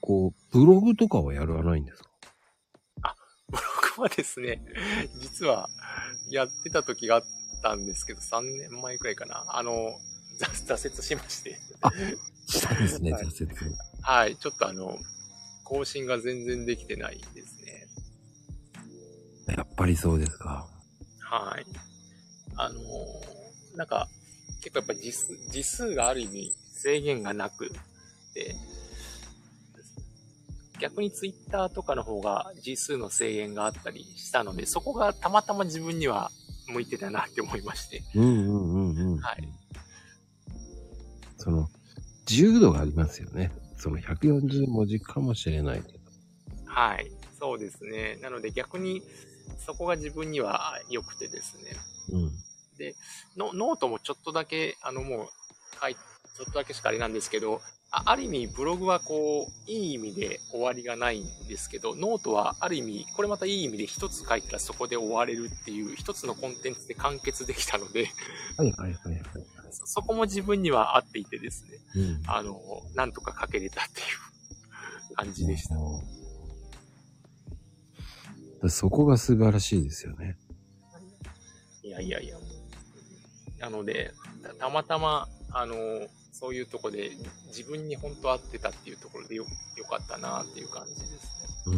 [0.03, 3.17] こう、ブログとかはやらないんですか？
[3.49, 3.63] ブロ
[3.97, 4.63] グはですね、
[5.21, 5.71] 実は
[6.31, 7.25] やってた時があっ
[7.63, 9.45] たんですけど、3年前くらいかな。
[9.57, 9.99] あの、
[10.41, 11.59] 挫挫折しまして。
[12.47, 13.75] したんですね、はい挫折。
[14.03, 14.37] はい。
[14.37, 14.99] ちょっとあの、
[15.65, 17.87] 更新が全然できてないですね。
[19.57, 20.69] やっぱりそうですか。
[21.21, 21.65] はい。
[22.57, 24.07] あのーなんか、
[24.61, 27.71] 結構やっぱ字数、字数がある意味制限がなく
[28.35, 28.55] て、
[30.83, 36.33] 逆にツイッターとかの方が字数の制限があったりしたので、そこがたまたま自分には
[36.67, 38.03] 向いてたなって思いまして。
[38.17, 39.19] うんうんうんうん。
[39.19, 39.49] はい。
[41.39, 41.69] その、
[42.29, 43.53] 自由度がありますよね。
[43.77, 45.99] その140文字かもしれないけど。
[46.67, 47.13] はい。
[47.39, 48.19] そうですね。
[48.21, 49.03] なので逆に
[49.65, 51.77] そこが自分には良くてですね。
[52.11, 52.33] うん。
[53.37, 55.29] のノートもちょっとだけ、あのもう、
[55.81, 57.61] 書い、ちょっとだけしかあれなんですけど、
[57.95, 68.09] あある意味ブログはこう、いい意味で終わりがないんですけど、ノートはある意味、これまたいい意味で一つ書いたらそこで終われるっていう一つのコンテンツで完結できたので、
[68.57, 69.25] はいはいはいはい。
[69.71, 72.23] そそこも自分には合っていてですね、うん。
[72.27, 72.59] あの、
[72.95, 74.05] なんとか書けれたってい
[75.13, 75.77] う感じでした。
[75.77, 76.23] うん
[78.69, 80.37] そこが素晴らしいですよね。
[81.83, 82.37] いやいやいや。
[83.59, 85.75] なので、たたまたま、あの、
[86.43, 87.13] そういうとこで
[87.57, 91.17] 自分に本当合ってたっていうところでよよかったなっていう感じですね。
[91.67, 91.77] うー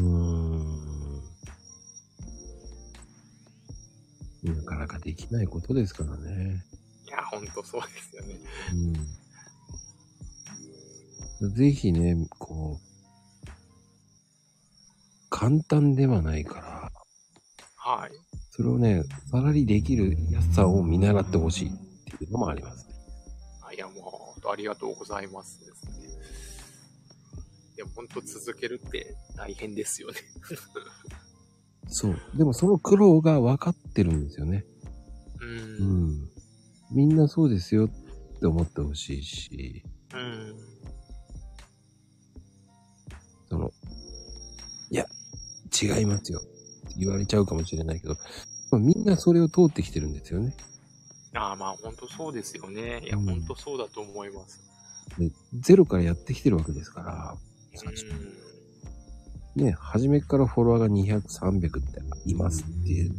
[4.50, 4.54] ん。
[4.56, 6.64] なかなかできないことですからね。
[7.06, 8.36] いや、本当そうですよね。
[11.42, 11.54] うん。
[11.54, 13.48] ぜひね、こう、
[15.28, 16.90] 簡単ではないから、
[17.76, 18.10] はい。
[18.50, 21.72] それをね、さらにできる安さを見習ってほしいっ
[22.18, 22.93] ていうのもありますね。
[24.44, 26.08] 当ありがとうございますですね。
[27.76, 30.16] でも本当続けるって大変ですよね。
[31.88, 32.16] そう。
[32.34, 34.64] でもその苦労が分かってるんですよね。
[35.40, 35.44] う。
[35.44, 36.30] うんん。
[36.92, 39.82] みんなそうですよって思ってほしいし、
[40.14, 40.54] うん。
[43.48, 43.72] その、
[44.90, 45.06] いや、
[45.82, 46.48] 違いますよって
[46.98, 48.14] 言われちゃうかもしれないけど、
[48.70, 50.54] まあみんなそれを通ってきてるんですよね。
[51.34, 53.00] ああ、まあ本当そうですよね。
[53.04, 54.60] いや、うん本当そうだと思います。
[55.18, 55.30] で
[55.60, 57.36] ゼロからやってきてるわけですから、
[59.56, 59.64] うん。
[59.64, 63.12] ね、初めからフォロワーが200、300っていますっていう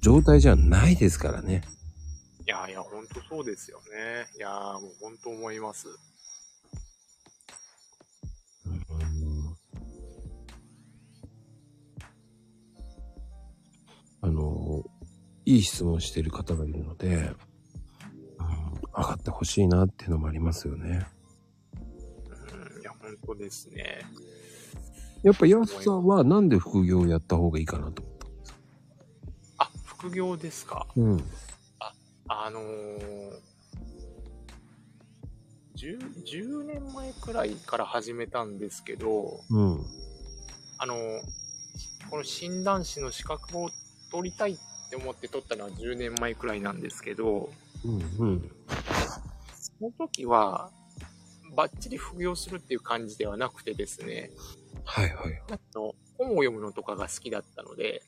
[0.00, 1.62] 状態じゃないですからね。
[2.46, 4.26] いやいや、本当そうですよね。
[4.36, 5.88] いやーもう本当思います。
[8.66, 9.18] うん
[14.20, 14.84] あの、
[15.48, 17.32] いい質問してる方がいるので、うん、
[18.94, 21.06] 上がってほしいなっていうのもありますよね。
[21.74, 24.02] うん、いや、本当ですね。
[25.22, 28.58] やっぱヤスさんはなんで副業をやった方がいいかなと思ったんですか？
[29.56, 30.86] あ、副業ですか？
[30.96, 31.24] うん。
[31.78, 31.94] あ、
[32.28, 33.32] あのー、
[35.76, 39.80] 10, 10年前くらいから始めたんですけど、うん。
[40.76, 40.94] あの、
[42.10, 43.70] この診断士の資格を
[44.12, 44.58] 取りたいっ
[44.88, 47.50] て思って取ったのは10年前くらいなんですけど、
[47.84, 48.50] うんうん。
[49.54, 50.70] その時は、
[51.54, 54.30] バッチリ副業するっていう感じではなくてですね、
[54.84, 55.42] はいはい。
[55.50, 58.02] あの本を読むのとかが好きだったので、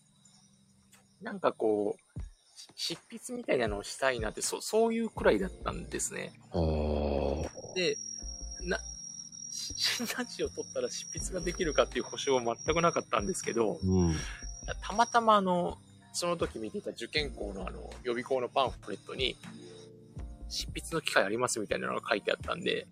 [1.22, 2.20] なんかこう、
[2.74, 6.33] 執筆みたいなのをしたいなって、そそういうくらいだったんですね。
[7.74, 7.97] で、
[8.62, 8.78] な、
[9.51, 14.14] 診断士を取ったら執筆ができるかっていう保証は全くなかったんですけど、うん、
[14.83, 15.78] たまたまあの、
[16.12, 19.36] その時見てた受験校のあの、予備校のパンフレットに、
[20.48, 22.86] 執筆の機会ありますみたいなのが書いてあったんで、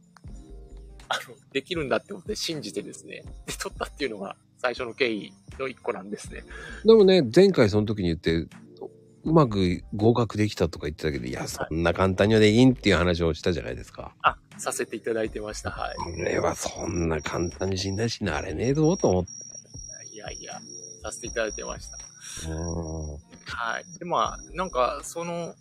[1.09, 6.45] あの、できるんだって思って信じてですね、で、取ったっていうのが最初の経緯の一個なんですね。
[6.85, 8.47] でもね、前回その時に言って、
[9.25, 14.15] うまく合格できたとか言ってたけど、いや、そんな簡単にはできんっていう話をしたじゃないですか。
[14.23, 15.71] あ、させていただいてました。
[15.71, 15.97] はい。
[15.97, 19.31] これはそんな簡単に信頼しなれねえぞと思って。
[20.15, 20.61] いやいや、
[21.03, 21.99] させていただいてました。
[23.47, 23.99] はい。
[23.99, 25.55] で、まあ、なんか、その、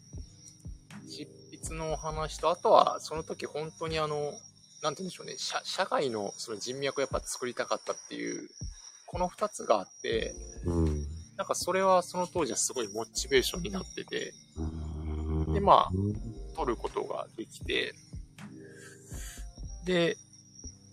[1.10, 1.28] 執
[1.64, 4.34] 筆の話と、あとは、その時本当にあの、
[4.84, 8.50] なんて言うんでしょうね、社社外のその人脈をやっぱ作りたかったっていう、
[9.06, 10.34] この二つがあって、
[10.66, 11.06] うん、
[11.38, 14.34] なんかそれはその当時はすごいモチベーションになってて、
[15.54, 15.92] で、まあ、
[16.56, 17.94] 取ることができて、
[19.86, 20.18] で、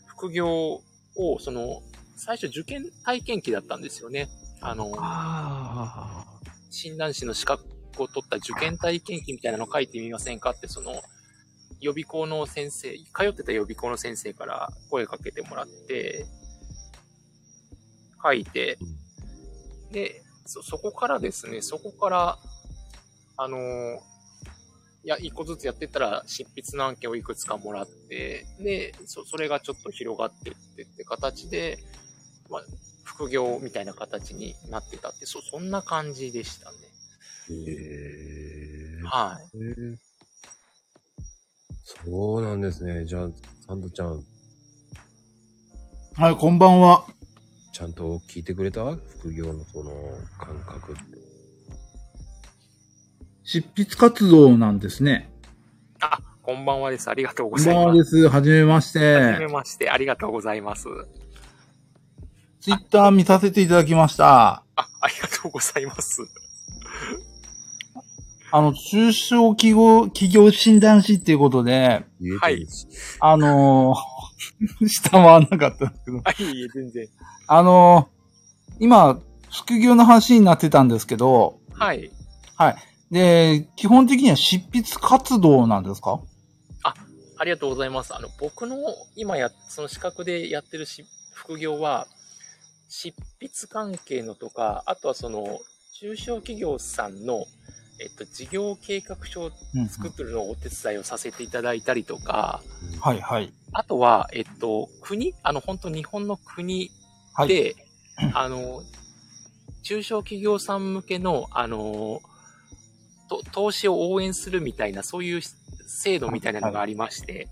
[0.07, 0.81] 副業
[1.16, 1.83] を、その、
[2.16, 4.29] 最初受験体験期だったんですよね。
[4.64, 6.24] あの、あ
[6.70, 7.62] 診断士の資格
[7.98, 11.02] を取った受験体験記みたいなの書いてみませんかって、その、
[11.82, 16.24] 予備校の先生、通ってた予備校の先生から声かけてもらって、
[18.22, 18.78] 書いて、
[19.92, 22.38] で、そ、そこからですね、そこから、
[23.36, 23.60] あのー、
[25.04, 31.78] いや、一個ずつやってったら、執筆の案件をいくつかもらって、で、そ、それがちょっと広がってってって形で、
[32.48, 32.62] まあ、
[33.05, 36.78] 副業みたいな形になってたって、そ、そんな感じでしたね。
[37.50, 39.07] へー。
[39.07, 39.44] はい。
[41.84, 43.05] そうなんですね。
[43.05, 43.28] じゃあ、
[43.66, 44.24] サンドちゃん。
[46.16, 47.07] はい、こんばんは。
[47.72, 48.84] ちゃんと聞いてくれた？
[49.18, 49.90] 副業のその
[50.38, 51.02] 感覚って。
[53.42, 55.30] 執筆活動なんですね。
[56.00, 57.11] あ、こんばんはです。
[57.11, 57.74] ありがとうございます。
[57.74, 58.28] こんばんはです。
[58.28, 59.14] はじめまして。
[59.14, 59.90] はじめまして。
[59.90, 60.86] ありがとうございます。
[62.64, 64.62] ツイッター見させていただきました。
[64.74, 66.22] あ、ありがとうございます。
[68.50, 72.06] あの、中小企業、企業診断士っていうことで、
[72.40, 72.66] はい。
[73.20, 76.22] あのー、 下回んなかったんですけど。
[76.24, 77.06] はい、いえ、全然。
[77.48, 79.20] あのー、今、
[79.52, 82.10] 副業の話になってたんですけど、はい。
[82.56, 82.76] はい。
[83.10, 86.18] で、基本的には執筆活動なんですか？
[86.82, 86.94] あ、
[87.36, 88.14] ありがとうございます。
[88.14, 88.78] あの、僕の
[89.16, 91.04] 今や、その資格でやってるし
[91.34, 92.06] 副業は、
[92.95, 95.59] 執筆関係のとか、あとはその、
[95.95, 97.47] 中小企業さんの、
[98.01, 99.51] えっと、事業計画書を
[99.88, 102.62] 作るのをお手伝いをさせていただいたりとか、
[102.95, 103.53] うん、はいはい。
[103.72, 106.92] あとは、えっと、国あの、本当日本の国
[107.32, 107.74] はい、で、
[108.32, 108.84] あの、
[109.82, 112.20] 中小企業さん向けの、あの、
[113.28, 115.40] と投資を応援するみたいな、そういう
[115.86, 117.49] 制度みたいなのがありまして、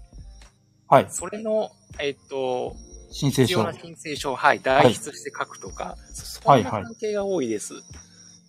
[0.87, 1.07] はい。
[1.11, 2.77] それの、えっと、
[3.13, 3.47] 申請書。
[3.47, 5.97] 必要な申請書を、はい、代筆して書くとか、
[6.45, 7.75] はい、そんな関係が多いです。
[7.75, 7.93] はいはい、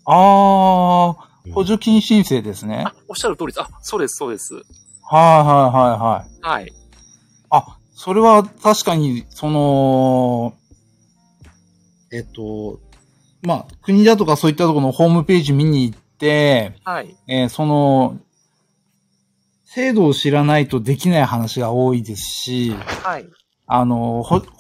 [0.05, 2.84] ああ、補助金申請ですね。
[2.88, 3.61] あ、おっしゃる通りです。
[3.61, 4.55] あ、そうです、そうです。
[4.55, 6.61] はいはいはいはい。
[6.64, 6.74] はい。
[7.49, 10.53] あ、それは確かに、その、
[12.11, 12.80] えっと、
[13.41, 17.16] まあ、国だとかそういったところのホームページ見に行って、はい。
[17.28, 18.20] えー、その、
[19.66, 22.72] 制度を知らないとできない話が多いですし、
[23.03, 23.28] はい。
[23.68, 24.51] あの、補助、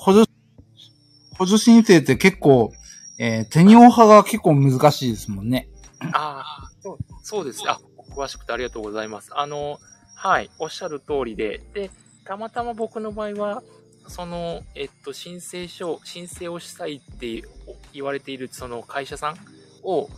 [1.37, 2.71] 補助申請って結構、
[3.17, 5.67] えー、テニオ派が結構難しいですもんね。
[6.13, 7.61] ああ、そう、そうです。
[7.67, 7.79] あ、
[8.15, 9.31] 詳しくてありがとうございます。
[9.33, 9.79] あの、
[10.15, 11.91] はい、おっしゃる通りで、で、
[12.25, 13.63] たまたま僕の場合は、
[14.07, 17.43] その、えっと、申請書、申請をしたいって
[17.93, 19.37] 言われているその会社さん
[19.83, 20.09] を、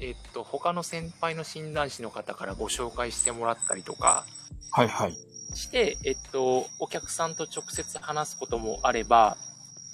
[0.00, 4.24] えっと、他の先輩の診断士の方からご紹介してもらったりとか、
[4.70, 5.16] はいはい。
[5.54, 9.36] して、えっと、お客さんと直接話すこともあれば、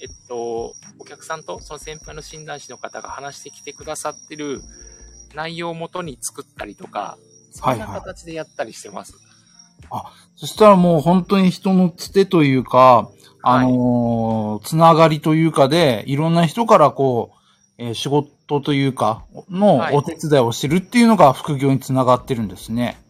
[0.01, 4.63] えっと、お客さんとその先輩の診断士の方が話してきてくださってる
[5.35, 7.19] 内容をもとに作ったりとか、
[7.53, 9.15] そんな形でやったりしてます。
[10.37, 13.11] そしたらもう本当に人のつてというか、
[13.43, 17.33] あのーつながりというかで、いろんな人からこ
[17.79, 23.01] う、えー仕事というか、のはいお手伝いをしてるっていうのが副業につながってるんですね。
[23.05, 23.10] あ、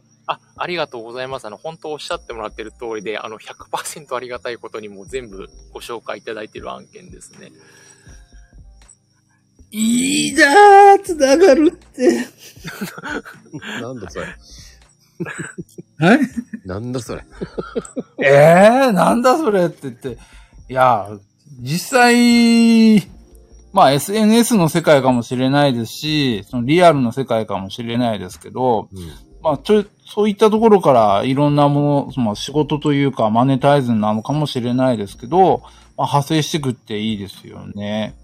[0.62, 1.46] ありがとうございます。
[1.46, 7.50] あの、本当おっしゃってもらってる通りで、あの、100%ありがたいことにもう全部ご紹介いただいてる案件ですね。
[9.70, 12.26] いいじゃー、つながるって。
[13.80, 14.26] なんだそれ。
[15.98, 16.20] はい？
[16.66, 17.24] なんだそれ。
[18.18, 20.18] ええー、なんだそれって言って。
[20.68, 21.08] いや、
[21.60, 22.98] 実際、
[23.72, 29.30] まあ SNS の世界かもしれないですし、そのリアルの世界かもしれないですけど、うん。
[29.42, 35.62] まあちょ、そういったところからいろんなもの、その仕事というかマネタイズなのかもしれないですけど、
[35.96, 38.16] まあ派生していくっていいですよね。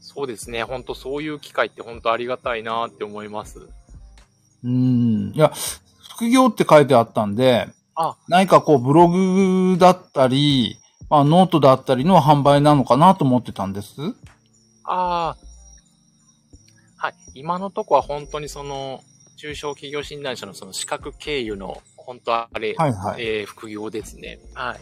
[0.00, 0.64] そうですね。
[0.64, 3.68] 本当そういう機会って本当ありがたいなって思います。
[4.64, 5.32] うん。
[5.32, 5.52] いや、
[6.10, 10.76] 副業って書いてあったんで、あ、何かこうブログだったり、
[11.08, 13.94] まあノートだったりの販売なのかなと思ってたんです。
[14.82, 15.36] ああ。
[16.96, 17.14] はい。
[17.34, 19.04] 今のとこは本当にその、
[19.36, 23.22] 中小企業診断士のその資格経由の、本当あれ、はいはい。
[23.22, 24.38] えー副業ですね。
[24.54, 24.78] はい。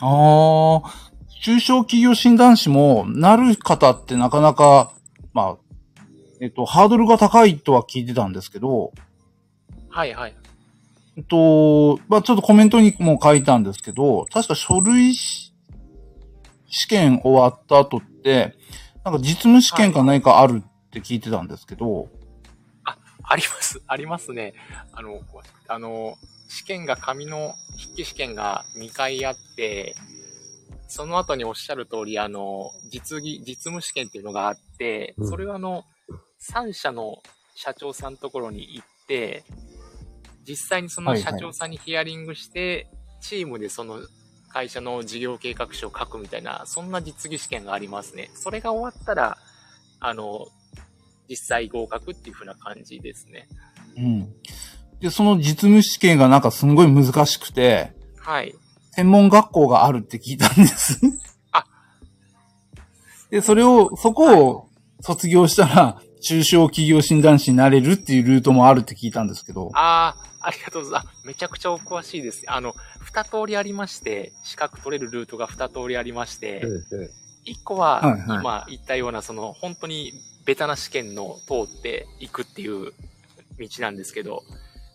[0.00, 1.10] ああ、
[1.42, 4.92] 中小企業診断士もなる方ってなかなか、
[5.32, 5.56] まあ、
[6.40, 8.92] えっと、ハードルが高いとは聞いてたんですけど、
[9.88, 10.34] はいはい。
[11.16, 15.54] えっと、まあちょっとコメントにも書いたんですけど、確か書類し
[16.68, 18.54] 試験終わった後って、
[19.04, 22.08] なんか実務試験か何かあるって聞いてたんですけど、
[23.26, 24.54] あります、 ありますね。
[24.92, 25.20] あの、
[25.68, 26.16] あの、
[26.48, 29.96] 試験が紙の筆記試験が2回あって、
[30.88, 35.84] その後におっしゃる通り、あの、実技、実務試験っていうのがあって、うんそれはあの、
[36.40, 37.22] 3社の
[37.56, 39.44] 社長さんのところに行って、
[40.46, 42.88] 実際にその社長さんにヒアリングして、
[43.20, 44.00] チームでその
[44.48, 48.30] 会社の事業計画書を書くみたいな、そんな実技試験がありますね。
[48.34, 49.38] それが終わったら、
[49.98, 50.46] あの、
[51.28, 53.48] 実際合格っていう風な感じですね。
[53.96, 54.28] うん。
[55.00, 58.54] で、その実務試験がなんかすんごい難しくて、はい。
[58.92, 61.00] 専門学校があるって聞いたんです。
[61.52, 61.64] あ
[63.30, 64.68] で、それを、そこを
[65.00, 69.70] 卒業したら、中小企業診断士になれるっていうルートもあるって聞いたんですけど。
[69.74, 71.16] ああ、ありがとうございます。
[71.24, 72.42] あめちゃくちゃお詳しいです。
[72.46, 76.64] あの、二通りありまして、資格取れるルートが二通りありまして、
[77.44, 80.12] 一個は、今言ったような、その、本当に
[80.46, 82.92] ベタな試験の通っていくっていう
[83.58, 84.44] 道なんですけど、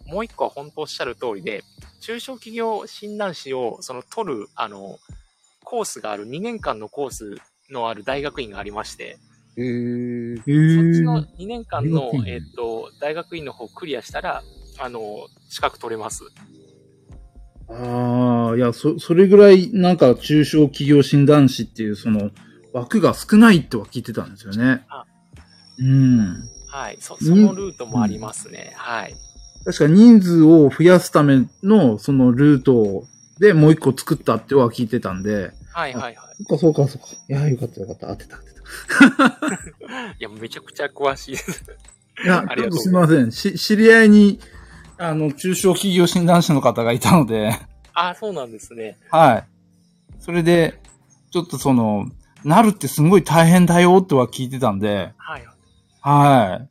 [0.07, 1.63] もう一個は本当おっしゃる通りで、
[1.99, 4.97] 中小企業診断士を、その、取る、あの、
[5.63, 7.35] コースがある、2年間のコース
[7.69, 9.17] のある大学院がありまして、
[9.57, 10.37] へー。
[10.37, 10.45] へそっ
[10.93, 14.43] ちの2年間の大学、院えっと、大学院の方クリアしたら、
[14.79, 16.23] あの、資格取れます。
[17.69, 22.31] ああ、いや、そ、それぐらい、なんか、中小企業診断士っていう、その、
[22.73, 25.05] 枠が少ないっては聞いてたんですよねあ。
[25.82, 26.49] うん。
[26.67, 26.97] はい。
[26.99, 28.73] そ、そのルートもありますね。
[28.75, 29.15] はい。
[29.65, 33.05] 確か人数を増やすための、そのルート
[33.39, 36.15] でもう一個作ったっては聞いてたんで、はいはいはい。
[36.38, 37.07] そっか、そうか、そうか。
[37.29, 38.07] いや、よかった、よかった。
[38.07, 38.61] 当てた、当てた。
[40.19, 41.63] いや、めちゃくちゃ詳しいです。
[42.23, 43.32] いや、 ありがとうすみません。
[43.32, 44.39] し、知り合いに、
[44.97, 47.57] あの、中小企業診断士の方がいたので、
[47.93, 48.97] あ、そうなんですね。
[49.09, 49.47] はい。
[50.19, 50.79] それで、
[51.32, 52.09] ちょっとその、
[52.43, 55.45] なるってすごい大変だよっては聞いてたんで、はい。
[56.01, 56.69] はい。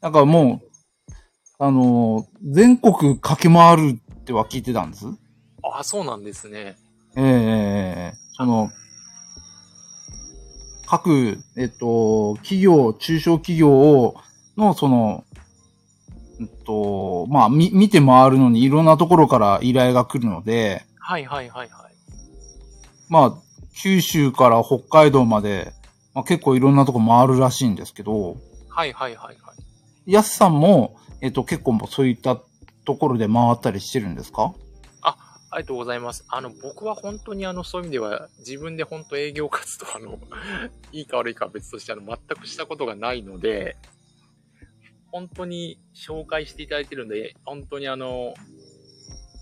[0.00, 1.12] なんかもう、
[1.58, 5.06] あの、全国駆け回るっては聞いてたんです？
[5.62, 6.76] あ、そうなんですね。
[7.16, 8.70] ええええええその、
[10.86, 14.16] 各、えっと、企業、中小企業を、
[14.56, 15.24] の、その、
[16.40, 21.92] えっと、まあ、み、見て回るのにいろんなところから依頼が来るので、はいはいはいはい。
[23.08, 23.34] まあ、
[23.74, 25.72] 九州から北海道まで、
[26.14, 28.36] まあ、結構いろんなとこ回るらしいんですけど、
[28.68, 29.52] はいはいはいは
[30.06, 30.12] い。
[30.12, 32.40] やすさんも、えっと、結構そういった
[32.84, 34.54] ところで回ったりしてるんですか？
[35.52, 36.24] ありがとうございます。
[36.28, 40.16] あの、僕は本当にあの、そういう意味では、自分で本当営業活動、あの、
[40.92, 43.76] いいか悪いかは別として、あの、全くしたことがないので、
[45.10, 48.34] 本当に紹介していただいてるんで、本当にあの、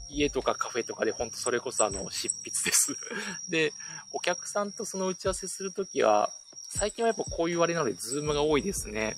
[0.08, 2.96] 家とかカフェとかで本当それこそあの、執筆です。
[3.50, 3.74] で、
[4.14, 6.32] お客さんとその打ち合わせするときは、
[6.68, 9.16] 最近はやっぱこういうあれなので、 Zoom が多いですね。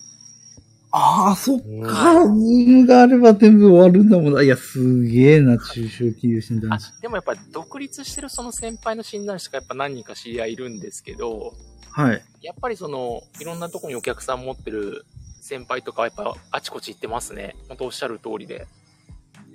[0.93, 2.25] ああ、そっうんか。
[2.25, 4.43] Zoom があれば全部終わるんだもんな。
[4.43, 11.55] いや、すげえな、中小企業診断あ士。、でもやっぱ独立してるその先輩の診断士とかやっぱ何人か知り合いいるんですけど、
[11.91, 12.23] はい。
[12.43, 15.05] やっぱりその、いろんなとこにお客さん持ってる
[15.41, 17.57] 先輩とかはやっぱあちこち行ってますね。
[17.69, 18.67] 本当おっしゃる通りで。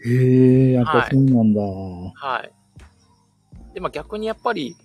[0.06, 1.62] へえ、やっぱそうなんだ。
[1.62, 2.52] はい。
[3.74, 4.76] で、まあ逆にやっぱり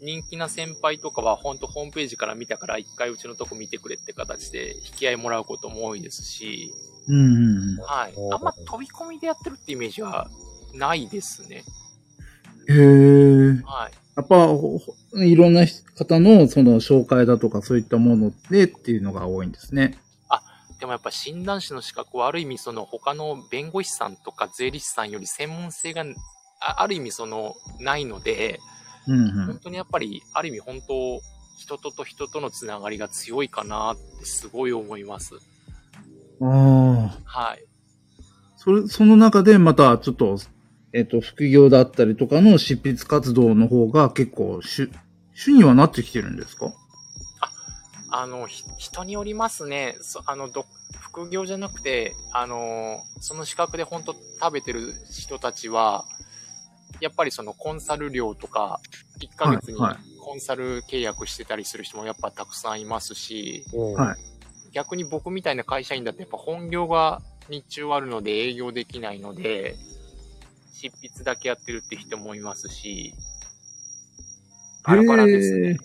[0.00, 6.72] 人気な先輩とかは本当ホームページから見たから一回うちのとこ見てくれって形で引き合いもらうことも多いですし、
[7.08, 8.14] うんうんはい。
[8.32, 10.28] あんま飛び込みでやってるってイメージは
[10.74, 11.64] ないですね。
[12.68, 13.56] うん。
[13.56, 13.62] へえ。
[13.64, 13.92] はい。
[14.16, 15.64] やっぱ、ほほいろんな
[15.96, 19.98] 方のその紹介だとかそういったものでっていうのが多いんですね。
[20.80, 26.04] でもやっぱ診断士の資格はある意味その他の弁護士さんとか税理士さんより専門性が
[26.58, 28.60] あある意味そのないので、
[29.06, 31.20] うんう本当にやっぱりある意味本当
[31.58, 35.34] 人とと人とのつながりが強いかなってすごい思います。
[35.34, 35.38] ん。
[36.42, 37.18] ああ。
[37.24, 37.64] はい。
[38.56, 40.38] それ、その中でまたちょっと、
[40.92, 44.90] えっ、と、副業だったりとかの執筆活動の方が結構主、
[45.34, 46.72] 主にはなってきてるんですか？
[48.10, 49.96] あの、ひ人によりますね。
[50.00, 50.66] そあの、ど、
[50.98, 56.04] 副業じゃなくて、あの、その資格で本当食べてる人たちは、
[57.00, 58.80] やっぱりそのコンサル料とか、
[59.20, 59.78] 1ヶ月に
[60.20, 63.64] コンサル契約してたりする人もやっぱたくさんいますし、
[63.96, 64.30] はい
[64.72, 69.76] 逆に僕みたいな会社員だとやっぱ本業が日中あるので営業できないので、
[70.72, 73.14] 執筆だけやってるって人もいますし、
[74.84, 75.78] バラバラですね。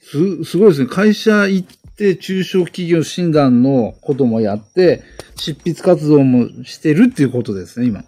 [0.00, 0.86] す、すごいですね。
[0.86, 5.02] 会社行って中小企業診断のこともやって、
[5.36, 8.04] 執筆活動もしてるっていうことですね、今。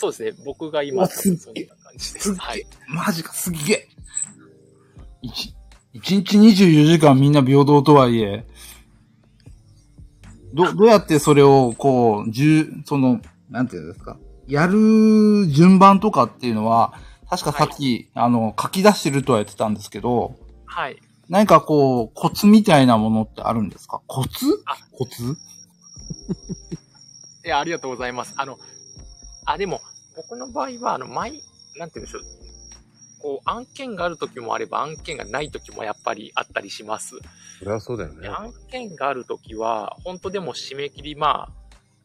[0.00, 0.32] そうですね。
[0.46, 1.54] 僕が今、そんな感
[1.98, 2.34] じです。
[2.34, 2.66] はい。
[2.88, 3.88] マジか、すっげえ。
[5.20, 5.54] 一、
[5.92, 8.46] 一日24時間みんな平等とはいえ、
[10.54, 13.20] ど、どうやってそれを、こう、じゅその、
[13.50, 14.16] なんていうんですか。
[14.48, 16.94] やる順番とかっていうのは、
[17.28, 20.34] 確かさっき、あの、書き出してるとは言ってたんですけど、
[20.64, 20.96] はい。
[21.28, 24.00] 何かこう、コツみたいなものってあるんですか？
[24.06, 24.46] コツ？
[24.64, 25.36] あコツ？
[27.44, 28.32] いや、ありがとうございます。
[28.36, 28.58] あの、
[29.44, 29.80] あ、でも、
[30.28, 31.42] 僕の場合は、あの、毎、
[31.76, 32.22] なんて言うんでしょう。
[33.20, 37.16] こう、案件がある時もあれば、案件がない時もやっぱりあったりします。
[37.58, 38.28] それはそうだよねで。
[38.28, 41.60] 案件がある時は、本当でも締め切り、まあ、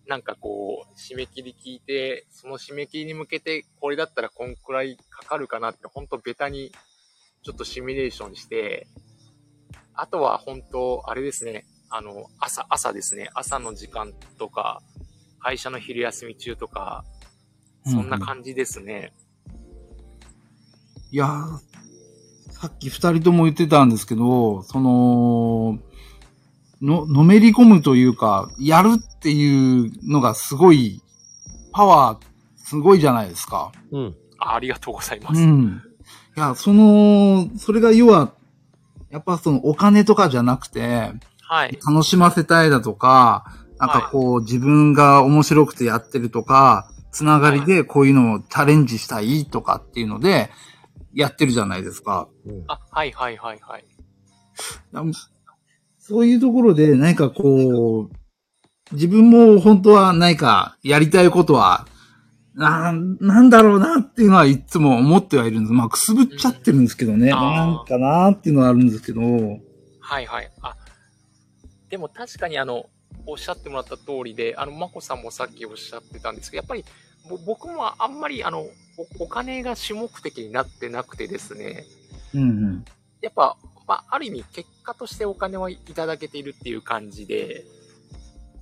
[0.07, 6.72] なんかこう、締め切り聞いて、その締め切りに向けて、これだったらこんくらいかかるかなって、本当ベタに、
[7.43, 8.88] ちょっとシミュレーションして、
[9.93, 14.82] あとは本当、あれですね、あの、朝、朝ですね、朝の時間とか、
[15.39, 17.05] 会社の昼休み中とか、
[17.86, 19.14] そんな感じですね。
[21.12, 21.60] いやー、
[22.52, 25.80] さっき二人とも言ってたんですけど、その、
[26.82, 31.02] の、のめり込むというか、やるっていうのがすごい、
[31.72, 32.26] パワー、
[32.58, 33.72] すごいじゃないですか。
[33.92, 34.16] うん。
[34.40, 35.42] あありがとうございます。
[35.42, 35.82] うん。
[36.36, 38.34] いや、その、それが要は、
[39.12, 41.12] やっぱそのお金とかじゃなくて、
[41.42, 41.78] はい。
[41.88, 43.46] 楽しませたいだとか、
[43.78, 50.49] なんかこう、自分が面白くてやってるとか、つながりでこういうのをチャレンジしたいとかっていうので、
[51.13, 52.28] やってるじゃないですか。
[52.45, 52.63] うん。
[52.68, 53.86] あ、はいはいはいはい。
[55.97, 58.16] そういうところで何かこう、
[58.91, 61.88] 自分も本当は何かやりたいことは、
[62.53, 62.91] な、
[63.22, 65.74] なんだろうなっていうのはいつも思ってはいるんです。
[65.74, 67.30] まあ、くすぶっちゃってるんですけどね。
[67.30, 69.22] うんなんかなっていうのはあるんですけど。
[70.01, 70.51] はいはい。
[70.61, 70.76] あ、
[71.89, 72.89] でも確かにあの、
[73.26, 76.88] おっしゃってもらった通りで、あの、まこさんもさっきおっしゃってたんですけど、やっぱり、ぼ
[77.45, 78.67] 僕もあんまりあの
[79.19, 81.86] お、お金が主目的になってなくてですね、
[82.34, 82.86] うんうん。
[83.21, 83.57] やっぱ、
[83.88, 87.65] まあ、ある意味結果としてお金はいただけているっていう感じで、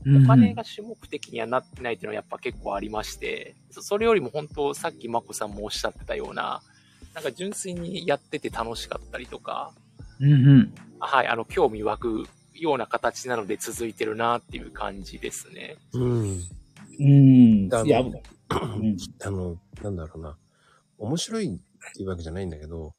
[0.06, 6.62] お金が主目的にはなってないっていうのはやっぱ結構ありまして、そそれよりも本当さっきまこさんもおっしゃってたような、
[7.14, 9.72] なんか純粋にやってて楽しかったりとか、
[10.20, 10.74] うんうん。
[11.00, 15.78] はい、あの、興味湧くような形なので続いてるなっていう感じですね。
[15.94, 16.42] うん。
[17.00, 17.70] うん。
[17.86, 18.14] いや、うん
[18.56, 20.38] あの、なんだろうな。
[20.98, 22.94] 面白いっていうわけじゃないんだけど、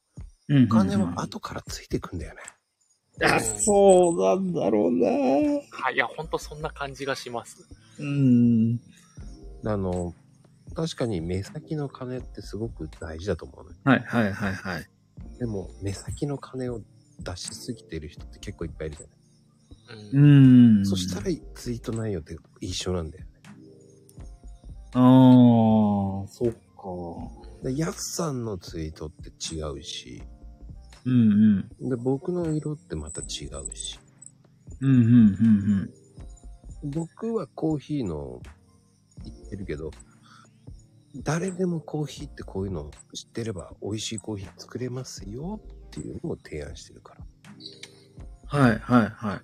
[0.49, 2.41] うんお金は後からついてくんだよね。
[3.23, 5.09] あ、そうなんだろうな
[5.71, 7.67] はい、いや、ほんとそんな感じがします。
[7.99, 8.81] うん。
[9.65, 10.15] あの、
[10.75, 13.77] 確かに目先の金ってすごく大事だと思うのよ。
[13.85, 14.89] はいはいはいはい。
[15.39, 16.81] でも、目先の金を
[17.21, 20.09] 出しすぎてる人って結構いっぱいいるじゃない。
[20.13, 20.79] うん。
[20.79, 20.87] うん。
[20.87, 23.31] そしたらツイート内容って一緒なんだよね。
[24.95, 27.69] ああ、そっか。
[27.69, 30.23] で、ヤスさんのツイートって違うし、
[31.05, 31.89] うんうん。
[31.89, 33.99] で、僕の色ってまた違うし、
[34.81, 35.11] うんうんう
[35.83, 35.91] ん
[36.87, 38.43] 僕はコーヒーの
[39.25, 39.91] 言ってるけど、
[41.17, 47.25] 誰でもコーヒーってこういうの知ってれば美味しいコーヒー作れますよっていうのを提案してるから。
[48.47, 49.41] はい、はい、は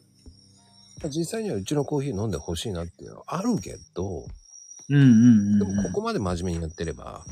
[1.03, 1.09] い。
[1.09, 4.27] 実際にはうちのコーヒー飲んでほしいなっていうのはあるけど、
[4.91, 5.59] うんうんうん。
[5.59, 7.25] でもここまで真面目にやってれば、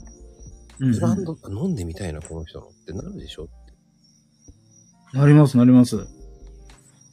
[0.80, 3.48] うんうんブランド、飲んでみたいな、この人のってなるでしょ？
[5.12, 6.06] なります、なります。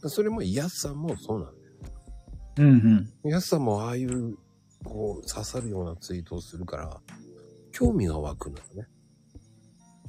[0.08, 1.74] それもイさんもそうなんだよ。
[2.58, 3.32] うんうん。
[3.32, 4.38] やすさんもああいう、
[4.84, 7.02] こう、刺さるようなツイートをするから、
[7.72, 8.88] 興味が湧くのよね。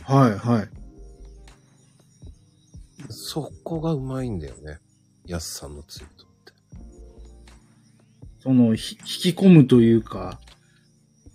[0.03, 0.68] はい、はい。
[3.09, 4.80] そこがうまいんだよね。
[5.24, 6.26] やすさんのツイート。
[8.47, 10.38] その、ひ引き込むというか、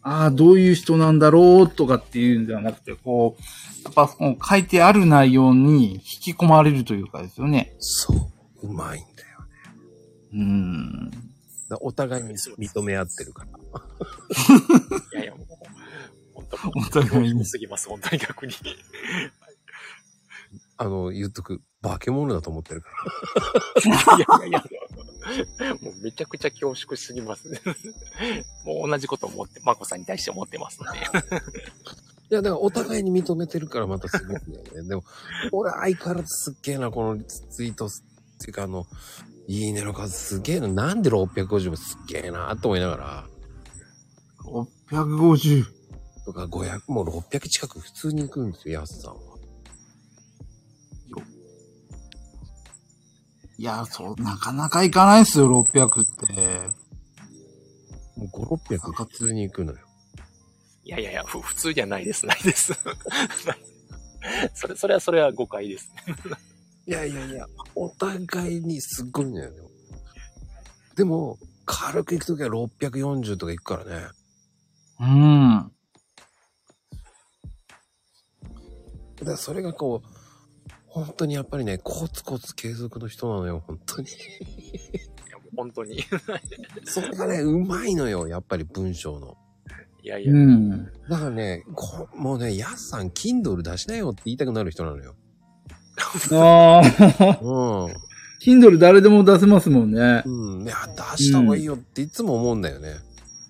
[0.01, 7.75] ああ、どういう人なんだろうとかっていうんではなくて、こう、やっぱこう書いてある内容に引き込まれるというかですよね。
[7.79, 8.67] そう。
[8.67, 9.47] うまいんだよね。
[10.31, 11.11] うーん。
[11.69, 13.49] だお互いに認め合ってるから。
[15.19, 15.47] いやいや、もう、
[16.33, 18.53] 本当お互いにすぎます、本当に逆に。
[20.77, 22.89] あの、言っとく、化け物だと思ってるか
[23.85, 27.59] いやいやいや、もうめちゃくちゃ恐縮しすぎますね。
[28.65, 30.99] もう同じこと思って、まこさんに対して思ってますので。
[30.99, 31.21] ら。
[32.31, 34.89] いや、だからお互いに認めてるからまたすごいんだよね。
[34.89, 35.03] でも、
[35.51, 37.89] 俺相変わらずすっげえな、このツイート、っ
[38.39, 38.87] ていうかあの、
[39.47, 40.67] いいねの数すげえな。
[40.67, 43.27] なんで650もすっげえな、と思いながら。
[44.89, 45.65] 650。
[46.25, 49.30] とか500も600近く普通に行くんですよ、やすさんは。
[53.61, 56.61] いや、そう、なかなかいかないっすよ、600って。
[58.17, 59.77] もう5、600普通に行くのよ。
[60.83, 62.73] いやいやいや、ふ普通じゃないです、ないです。
[64.55, 66.15] それ、それは、それは誤解ですね。
[66.87, 67.45] いやいやいや、
[67.75, 69.57] お互いにすっごいんだよね。
[70.95, 71.37] でも、
[71.67, 74.07] 軽く行くときは640とか行くからね。
[75.01, 75.71] うん。
[79.17, 80.10] だからそれがこう、
[80.93, 84.07] 本当にやっぱりね、コツコツ継続の人なのよ、本当に。
[84.07, 84.11] い
[85.29, 85.99] やもう本当に。
[85.99, 86.03] い
[86.85, 89.37] それがね、うまいのよ、やっぱり文章の。
[90.03, 90.85] やいや、うん。
[91.09, 95.15] だからね、こもうね、やすさん、Kindle 出しなよって言いたくなる人なのよ。
[96.31, 97.95] ああ、うん。
[98.41, 100.23] Kindle 誰でも出せますもんね。
[100.25, 100.63] うん。
[100.63, 100.75] いや、
[101.17, 102.95] 出した方がいいよっていつも思うんだよね。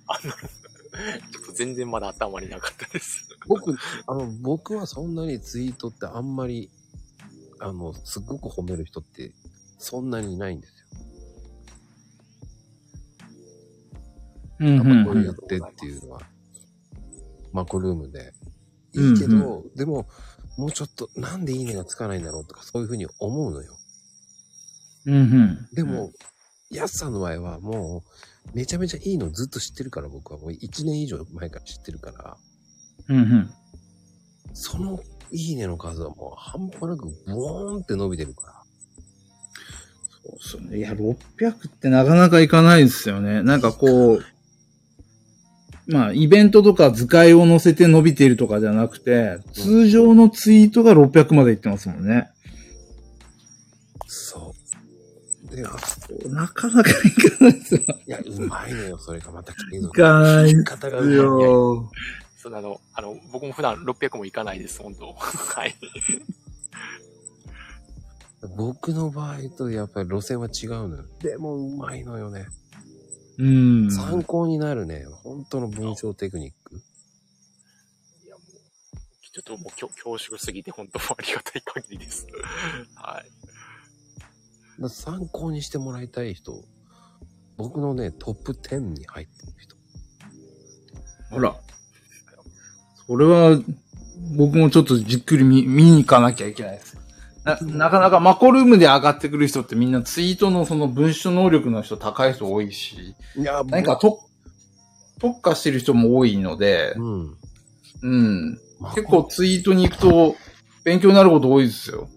[0.08, 3.28] あの、ちょっと全然まだ頭になかったです。
[3.48, 3.76] 僕、
[4.08, 6.70] あの、僕はそんなにツイートってあんまり、
[7.62, 9.32] あの、すっごく褒める人って、
[9.78, 10.86] そんなにいないんですよ。
[14.62, 16.22] うんやっぱこうんうやってっていうのは、
[17.51, 18.34] マコルームで。
[18.93, 20.07] いいけど、でも、
[20.57, 23.78] もうちょっと、なんでいいねがつかないんだろうとか、そういうふうに思うのよ。
[25.05, 25.68] うんうん。
[25.74, 26.12] でも、
[26.70, 28.03] やすさんの場合はも
[28.53, 32.38] う、めちゃめちゃいいのずっと知ってるから、僕はもう1年以上前から知ってるから、
[33.07, 33.49] うんうん。
[34.53, 34.99] その
[35.32, 38.53] いいねの数はもう半端なくボーンって伸びてるから。
[40.23, 40.77] そうっすよね。
[40.77, 43.41] いや、600ってなかなかいかないですよね。
[43.43, 44.23] なんかこう、
[45.88, 52.29] まあ、イベントとか図解を載せて伸びているとかじゃなくて、通常のツイートが600までいってますもんね。
[54.05, 54.53] そ
[55.51, 55.55] う。
[55.55, 55.71] で、あ
[56.29, 57.82] なかなかいかないですよ。
[58.07, 59.93] いや、うまいのよ、それがまた継い続。
[60.01, 61.15] かないで方がうすまい。
[61.17, 61.89] よ。
[62.42, 65.76] そのあの、あの、僕も普段600もいかないです、本当 はい。
[68.58, 71.06] 僕の場合とやっぱり路線は違うのよ。
[71.20, 72.48] でもうまいのよね。
[73.38, 73.92] うん。
[73.92, 75.06] 参考になるね。
[75.24, 76.82] 本当の文章テクニック。
[78.24, 82.26] いや、もう、ちょっともう恐恐縮すぎて本当ありがたい限りです。
[82.96, 84.89] はい。
[84.89, 86.66] 参考にしてもらいたい人、
[87.58, 89.76] 僕のね、トップ10に入ってる人。
[91.30, 91.62] ほら。
[93.12, 93.59] それは、
[94.38, 96.97] 僕もちょっとじっくり見見に行かなきゃいけないです。
[97.43, 104.22] な、なかなかマコルームで上がってくる人ってみんなツイートのその文章能力の人高い人多いし、いや、何かと、
[105.20, 107.38] 特化してる人も多いので、うん。
[108.01, 108.59] うん。
[108.80, 110.38] ま結構ツイートに行くと
[110.86, 112.07] 勉強になること多いですよ。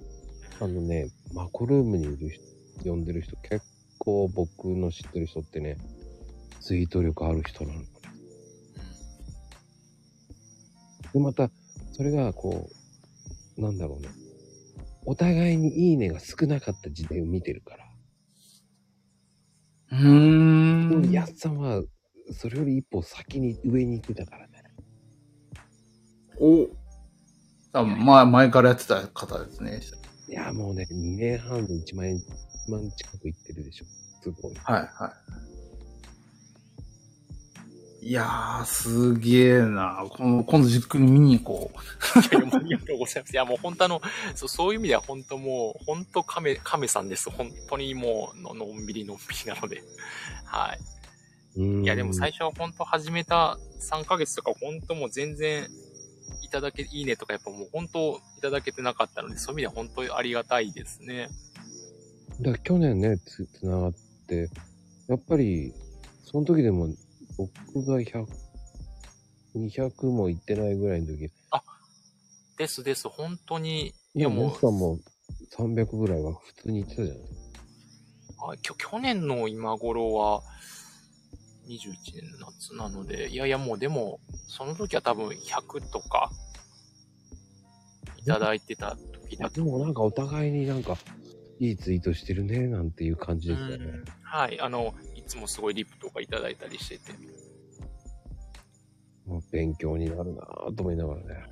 [0.61, 2.31] あのね、マコルームにいる
[2.79, 3.67] 人、呼んでる人、結
[3.99, 5.77] 構僕の知ってる人ってね、
[6.61, 7.81] ツイート力ある人なの。
[11.15, 11.49] で、また、
[11.93, 12.69] それがこ
[13.57, 14.09] う、なんだろうね。
[15.07, 17.85] お互いにいいねが少なかった時代を見てるから。
[19.93, 21.11] うーん。
[21.13, 21.83] やっさんは、
[22.33, 24.65] それより一歩先に上に行ってたからね。
[26.41, 26.69] お。
[27.73, 29.81] 多分、まあ、前からやってた方ですね。
[30.29, 32.23] いや、もうね、2年半で1万円、1
[32.73, 33.85] 万近く行ってるでしょ。
[34.21, 34.55] すごい。
[34.57, 35.35] はい、はい
[38.13, 40.07] やー、すげえな。
[40.11, 42.19] この、今度じっくり見に行こう。
[42.19, 43.33] いやありがとうございます。
[43.33, 44.03] いや、もう本当あの、
[44.35, 47.31] そうそういう意味では本当もう、本当亀、亀さんです。
[47.31, 49.83] 本当にもうの、のんびりのんびりなので。
[50.45, 50.79] はい。
[51.57, 55.69] うんいや、でも最初は本当始めた3ヶ月とか本当もう全然
[56.43, 61.29] いただけ、いいねとかやっぱもう本当いただけてなかったので、そういう意味では本当にありがたいですね。
[62.41, 63.95] だから去年ね、つ、つながっ
[64.27, 64.51] て、
[65.07, 65.73] やっぱり、
[66.25, 66.89] その時でも、
[67.37, 68.27] 僕が100、
[69.57, 71.31] 200も行ってないぐらいの時、
[72.57, 73.95] ですです、本当に。
[74.15, 74.49] いや、もも。
[74.49, 74.99] ううさんも
[75.57, 77.25] 300ぐらいは普通に行ってたじゃない。
[78.53, 80.43] あきょ去年の今頃は、
[81.67, 86.31] 21年の夏なので、いやいやもうでも、その時は多分100とか、
[88.19, 89.57] いただいてた時だと。
[89.57, 90.97] でもなんかお互いになんか、
[91.59, 93.77] いいツイートしてるね、なんていう感じでしたね。
[93.77, 94.05] うん。
[94.23, 97.13] はい、あの、いつもすごいリプとかいただいたりしてて、
[99.27, 101.45] もう勉強になるなぁと思いながらね。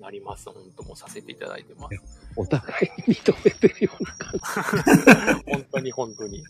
[0.00, 0.50] なります。
[0.50, 2.20] 本当もうさせていただいてます。
[2.36, 2.68] お互
[3.06, 6.44] いに認めてるような感 本当に本当に。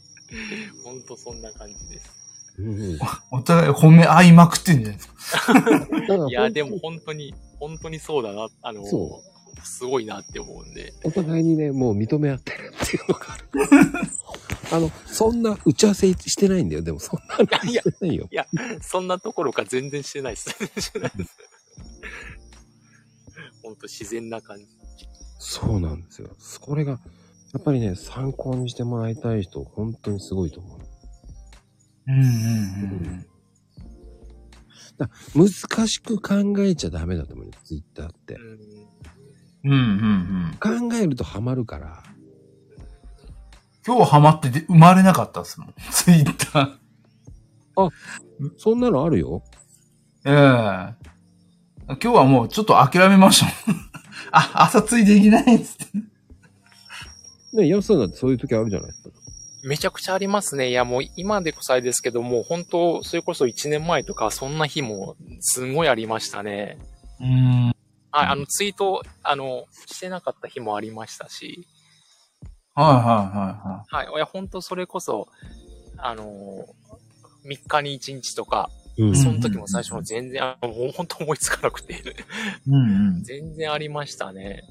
[0.82, 2.10] 本当そんな感じです。
[2.56, 2.62] じ。
[2.62, 2.98] うん。
[3.30, 5.52] お互い褒め合いまくってんじゃないですか。
[5.52, 9.22] らいや、でも本当に、本当にそうだな、あの、そ
[9.62, 10.92] すごいなって思うんで。
[11.04, 13.44] お互いにね、もう認め合ってるっていうのがある。
[14.70, 16.82] あの、そんな打ち合わせしてないんだよ。
[16.82, 18.28] でもそんな話いやしてないよ。
[18.80, 20.54] そんなところか全然してないです。
[20.58, 21.38] 全然してないです。
[23.62, 24.66] 本当自然な感じ。
[25.38, 26.36] そうなんですよ。
[26.60, 26.98] これが、や
[27.58, 30.78] っぱりね、参考にしてもらいたい人、本当にすごいと思う。
[32.08, 32.24] うんうん
[35.34, 35.48] うん。
[35.48, 38.38] 難しく考えちゃダメだと思うよ、ツイッターってう。
[38.38, 38.84] ん。
[39.64, 39.78] うんうん
[40.72, 40.88] うん。
[40.88, 42.02] 考えるとハマるから。
[43.86, 45.74] 今日ハマってで生まれなかったっすもん。
[45.92, 47.90] ツイッター。
[48.56, 49.42] そんなのあるよ。
[50.24, 50.34] ええ
[51.86, 53.80] 今日はもうちょっと諦めましたもん。
[54.32, 55.98] あ、朝ついできないっつって。
[57.58, 59.10] ね、ヤスさんだってそういう時あるじゃないですか。
[59.64, 60.70] めちゃくちゃありますね。
[60.70, 66.78] いや、もう今でこそあれですけども、本当それこそ1年前とか、そんな日もすごいありましたね。
[67.20, 67.66] うん。
[68.10, 71.66] はい、あの、ツイート、あの、してなかった日もありましたし、
[72.74, 75.28] はいはいははい、いや、本当それこそ、
[75.96, 76.66] あの、
[77.46, 82.04] 3日に1日とか、うんその時も最初の全然、あのもう本当思いつかなくて、いはい。
[82.68, 84.62] うん全然ありましたね。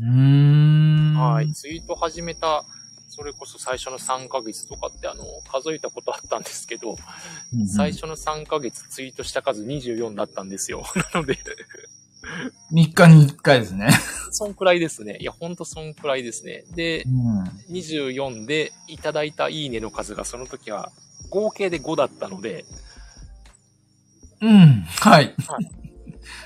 [0.00, 1.12] うん。
[1.12, 1.14] うーん。
[1.16, 1.52] はい。。
[1.52, 2.64] ツイート始めた、
[3.08, 6.96] それこそ最初の3ヶ月とかって、あの、数えたことあったんですけど、
[7.68, 10.82] 最初の3ヶ月ツイートした数24だったんですよ。
[11.14, 11.38] なので、
[12.72, 13.90] 3日に1回ですね。
[14.30, 15.18] そんくらいですね。
[15.20, 16.64] いや、ほんとそんくらいですね。
[16.74, 17.42] でう、ん。
[17.70, 20.90] 24でいただいたいいねの数がその時は
[21.30, 22.64] 合計で5だったので、
[24.42, 24.84] うん。
[25.00, 25.34] はい。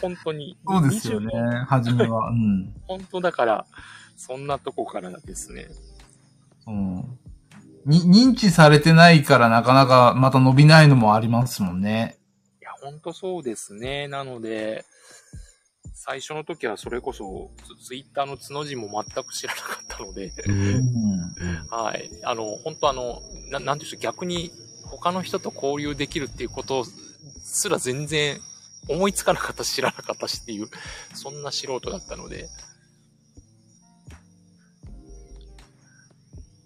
[0.01, 0.57] 本当に。
[0.67, 1.65] そうですよね24。
[1.65, 2.29] 初めは。
[2.29, 2.75] うん。
[2.87, 3.67] 本当だから、
[4.17, 5.69] そんなとこからですね。
[6.67, 6.97] うん。
[7.87, 12.19] に、認知されてないからなかなかまた伸びないのもありますもんね。
[12.61, 14.09] いや、ほんとそうですね。
[14.09, 14.85] なので、
[15.99, 20.31] 最初の時はそれこそツツイッターの角字も全く知らなかったので。
[21.71, 22.11] はい。
[22.23, 24.51] あの、本当あの、ななんていうんでしょう、逆に
[24.85, 28.39] 他の人と交流できるっていうことすら全然
[28.91, 30.69] 思いつかなかったし、知らなかったしっていう、
[31.15, 32.51] そんな素人だったので、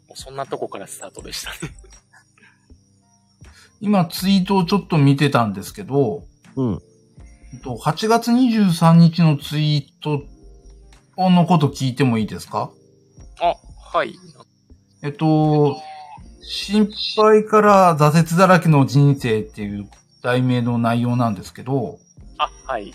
[0.08, 1.72] もうそんなとこからスタートでしたね。
[3.80, 6.24] 今ツイートをちょっと見てたんですけど、
[6.56, 6.89] うん。
[7.58, 10.22] と8月23日のツイート
[11.30, 12.70] のこと聞いてもいいですか？
[13.40, 13.54] あ、
[13.98, 14.14] はい。
[15.02, 15.76] えっと、
[16.42, 19.88] 心配から挫折だらけの人生っていう
[20.22, 21.98] 題名の内容なんですけど、
[22.38, 22.94] あ、はい。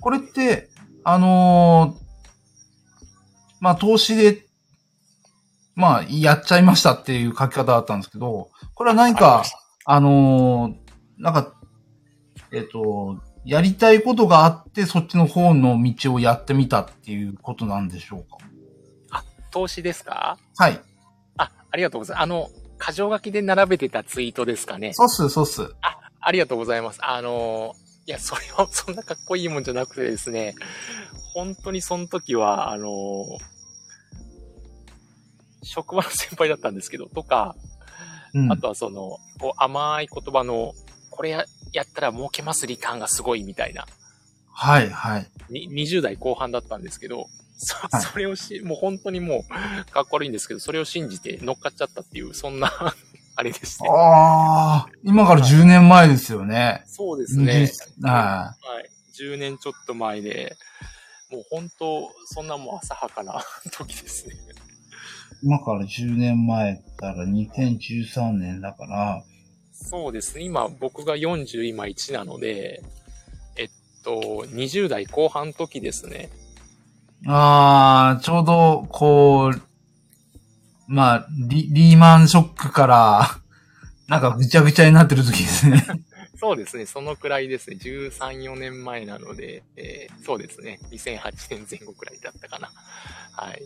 [0.00, 0.68] これって、
[1.04, 2.02] あのー
[3.60, 4.46] まあ、投資で、
[5.74, 9.44] まあ、やっちゃいましたっていう書き方だったんですけど、これは何か、
[9.84, 10.74] あのー
[11.18, 11.54] なんか、
[12.50, 18.20] えっ、と、やりたいことがあって、そっちの方の道をやってみたっていうことなんでしょう
[19.10, 19.24] か？
[19.50, 20.38] 投資ですか？
[20.56, 20.80] はい。
[21.36, 22.22] あ、ありがとうございます。
[22.22, 22.48] あの、
[22.84, 24.92] 箇条書きで並べてたツイートですかね？
[24.94, 25.74] そうっす、そうっす。
[26.20, 27.00] ありがとうございます。
[27.02, 27.74] あの、
[28.06, 30.54] いや、それは そんなかっこいいもんじゃなくてですね、
[31.34, 32.88] 本当にその時は、あの、
[35.64, 37.56] 職場の先輩だったんですけど、とか、
[38.34, 38.52] うん。
[38.52, 40.72] あとはその、こう甘い言葉の、
[41.12, 43.86] これややったら儲けますリターンがすごいみたいな、
[44.50, 45.26] はい、はい。
[45.50, 52.70] に20代後半だったんですけど、そはいそれをし、もう本当にもう、かっこ悪いんですけど、それを信じて乗っかっちゃったっていう、そんな
[53.36, 53.88] あれでして。
[53.88, 56.82] ああ、今から10年前ですよね。
[56.86, 57.70] そうですね。
[58.02, 58.90] ははい。
[59.18, 60.56] 10年ちょっと前で、
[61.30, 64.34] もう本当、そんなもう浅はかな時ですね。
[64.34, 64.38] い。
[65.44, 69.22] 今から10年前だから2013年だから、
[69.82, 70.44] そうですね。
[70.44, 72.82] 今、僕が40、今1なので、
[73.56, 73.70] えっ
[74.04, 76.30] と、20代後半の時ですね。
[77.26, 79.62] ああ、ちょうど、こう、
[80.88, 83.38] まあリ、リーマンショックから、
[84.08, 85.86] なんかぐちゃぐちゃになってる時ですね。
[86.38, 86.86] そうですね。
[86.86, 87.76] そのくらいですね。
[87.80, 90.80] 13、4年前なので、えーそうですね。
[90.90, 92.72] 2008年前後くらいだったかな。
[93.32, 93.62] はい。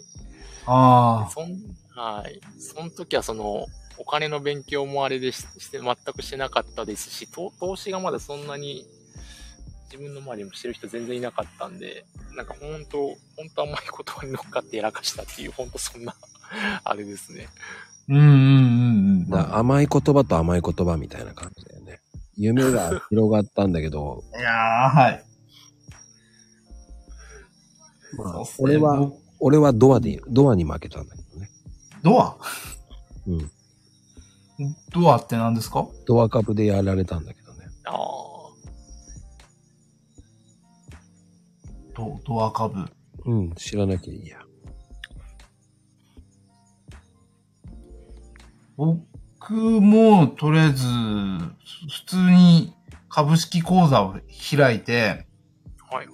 [0.66, 1.56] あそん、
[1.94, 2.40] はい。
[2.58, 3.66] その時はその、
[3.98, 8.86] お金の勉強もあれでしして、全くしてなかったですし、投投資がまだそんなに、
[9.84, 12.04] 自分の周りでもしてる人全然いなかったんで、
[12.36, 16.14] なんか本当、本当甘い言葉に乗っかってやらかしたっていう、本当そんな、
[16.84, 17.48] あれですね。
[17.48, 19.54] あ、うんうんうんうん。
[19.56, 22.00] 甘い言葉と甘い言葉みたいな感じだよね。
[22.36, 25.24] 夢が広がったんだけど、 いやー、はい。
[28.16, 31.50] まあ俺は僕、俺はドアで、ドアに負けたんだけどね。
[32.02, 32.36] ドア？
[33.26, 33.50] うん。
[34.92, 35.86] ドアって何ですか？
[36.06, 37.66] ドア株でやられたんだけどね。
[37.84, 37.96] ああ。
[41.94, 42.84] ドドア株。
[43.24, 44.38] うん、知らなきゃいいや。
[48.76, 49.00] 僕
[49.54, 52.74] も、とりあえず、普通に
[53.08, 54.16] 株式口座を
[54.56, 55.26] 開いて、
[55.90, 56.08] はい。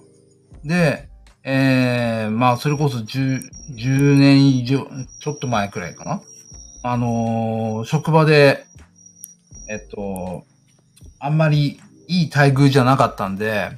[0.67, 1.09] で、
[1.43, 3.41] えー、まあ、それこそ10、
[3.75, 4.87] 10年以上、
[5.19, 6.21] ちょっと前くらいかな。
[6.83, 8.65] あのー職場で、
[9.69, 10.43] えっと、
[11.19, 13.69] あんまりいい待遇じゃなかったんで、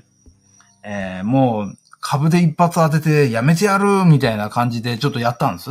[0.83, 5.69] えー、もう、株で一発当ててやめてやるみたいな感じでちょっとやったんです。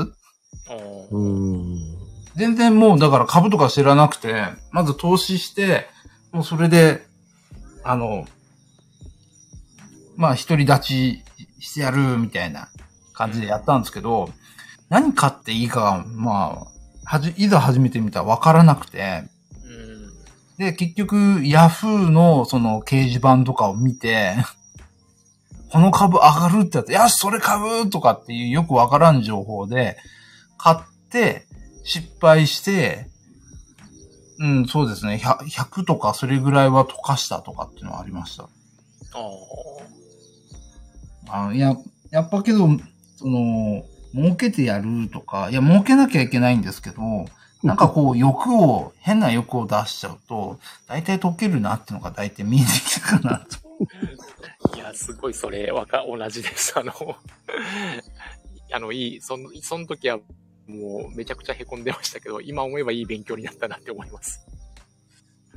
[2.37, 5.89] 全然もう、だから株とか知らなくて、まず投資して、
[6.33, 7.03] もうそれで、
[7.85, 8.27] あの、
[10.17, 11.25] まあ、独り立ち
[11.61, 12.69] してやるみたいな
[13.13, 14.31] 感じでやったんですけど、
[14.89, 16.74] 何買っていいかが、まあ、
[17.05, 19.25] はじ、いざ始めてみたら分からなくて、
[19.65, 20.57] うん。
[20.59, 24.37] で、結局、ヤフーのその掲示板とかを見て、
[25.71, 29.97] この株上がるってやって、よし、それ株とかっていうよくわからん情報で、
[30.57, 30.79] 買っ
[31.11, 31.47] て、
[31.85, 33.09] 失敗して、
[34.39, 38.45] うん、そうですね、100, 100とかそれぐらいは溶かしたとかっていうのはありました。
[38.45, 38.49] あ
[41.31, 41.47] あ。
[41.49, 41.77] あいや、
[42.11, 42.69] やっぱけど、
[43.17, 43.85] その、
[44.15, 47.03] 儲けてやるとか、いや、儲けなきゃいけないんですけど、
[47.63, 53.47] なんかこう、欲を、変な欲を出しちゃうと、大体溶けるなっていうのが大体見えてきたかな
[54.71, 54.77] と。
[54.77, 56.79] いや、すごいそれ、わか、同じです。
[56.79, 56.93] あの、
[58.73, 60.19] あの、いい、その、その時は、
[60.69, 64.47] もう、めちゃくちゃ凹んでましたけど、今思えばいい勉強になったなって思います。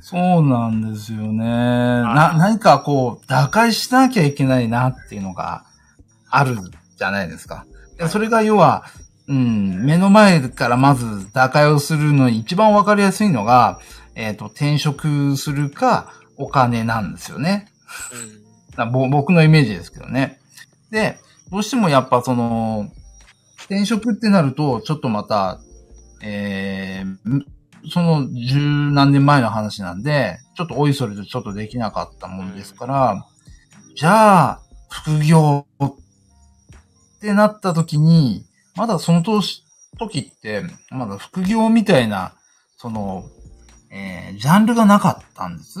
[0.00, 1.44] そうなんですよね。
[1.44, 5.64] な、何かこう、打開しなきゃいけないなっていうのが
[6.30, 6.56] ある
[6.96, 7.66] じゃないですか。
[7.98, 8.84] でそれが要は、
[9.26, 13.80] うん、目の前からまず打開をするのに一番わかりやすいのが、
[14.14, 17.68] えっ、と、転職するかお金なんですよね。
[18.76, 19.10] うん。
[19.10, 20.40] 僕のイメージですけどね。
[20.90, 21.18] で、
[21.50, 22.88] どうしてもやっぱその、
[23.64, 25.60] 転職ってなると、ちょっとまた、
[26.22, 27.46] えー、ん
[27.90, 33.26] その十何年前の話なんで、ちょっとおいそれとちょっとできなかったもんですから、
[33.94, 35.94] じゃあ、副業っ
[37.20, 38.44] てなった時に、
[38.76, 39.64] まだその年
[39.98, 42.34] 時って、まだ副業みたいな、
[42.76, 43.24] その、
[43.90, 45.80] えージャンルがなかったんです。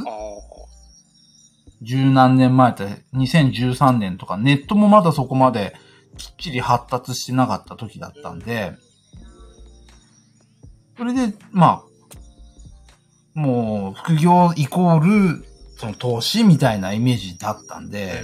[1.82, 5.76] 十何年前って2013年とかネットもまだそこまで
[6.16, 8.72] きっちり発達してなかった時だったんで、
[10.96, 15.44] それで、まあ、もう副業イコール
[15.76, 18.20] その投資みたいなイメージだったんで、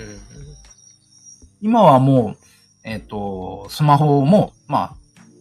[1.60, 2.44] 今はもう、
[2.84, 4.96] えっ、と、スマホも、まあ、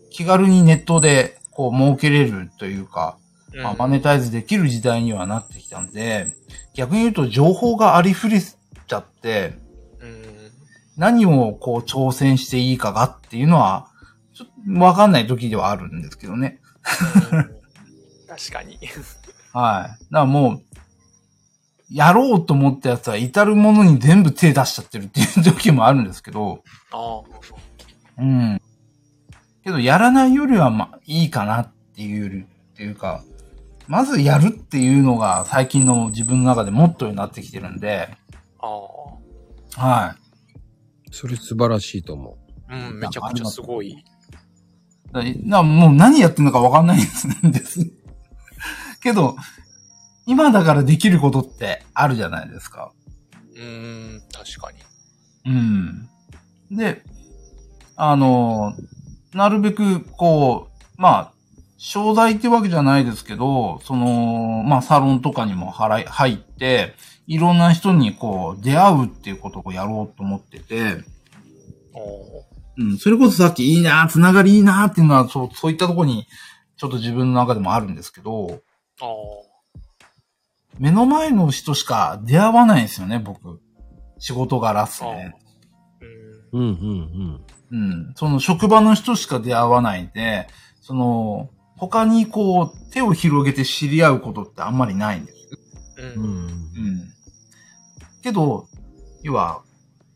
[0.10, 3.18] 気軽にネットでこう儲けれるというか、
[3.54, 3.64] うん。
[3.64, 6.36] まあ、マネタイズできる時代にはなってきたんで、
[6.74, 9.60] 逆に言うと情報がありふれちゃって、
[10.00, 10.52] うん。
[10.98, 13.88] 何をこう挑戦していいかがっていうのは、
[14.34, 16.60] ちょっとわかんない時ではあるんですけどね。
[18.28, 18.80] 確かに。
[19.54, 19.90] はい。
[19.90, 20.62] だからもう、
[21.94, 27.22] やろうと思ったやつは至るものに全部手出しちゃってるっていう時もあるんですけど、ああ。
[28.18, 28.62] うん。
[29.64, 33.24] けど、やらないよりはまあ、いいかなっていうより、っていうか、
[33.88, 38.10] まずやるっていうのが最近の自分の中でモットーになってきてるんで、
[38.60, 38.68] あ
[39.80, 41.12] はい。
[41.12, 42.38] それ素晴らしいと思
[42.70, 42.76] あ。
[42.76, 44.04] うん、めちゃくちゃすごい。
[45.12, 47.78] だなもう何やってんのかわかんないんです。
[49.00, 49.36] けど、
[50.26, 52.92] 今だからできることってあるじゃないですか。
[53.56, 54.80] うーん、確かに。
[55.46, 56.10] うん。
[56.72, 57.02] で、
[57.96, 58.74] あの、
[59.34, 61.34] なるべく、こう、まあ、
[61.78, 66.94] 商材ってわけじゃないですけど、その、まあ、サロンとかにも払い、入って、
[67.28, 71.04] いろんな人にこう、出会うっていうことをやろうと思ってて、
[71.94, 72.44] お
[72.76, 76.26] うん、それこそさっきいいな、つながりいいなっていうのは、そう、そういったところに、
[76.78, 78.62] ちょっと自分の中でもあるんですけど。
[80.80, 83.60] 目の前の人しか出会わないんですよね、僕。
[84.20, 85.36] 仕事柄っすね。
[86.52, 86.62] うん。
[86.62, 88.14] うんうんうん。
[88.16, 90.48] その職場の人しか出会わないで、
[90.82, 95.38] その、他にこう、手を広げて知り合うことってあんまりないんです。
[95.98, 96.02] う。
[96.02, 96.24] うん。
[96.24, 96.48] うんん。
[96.48, 97.14] うん。
[98.22, 98.68] けど、
[99.24, 99.64] 要は、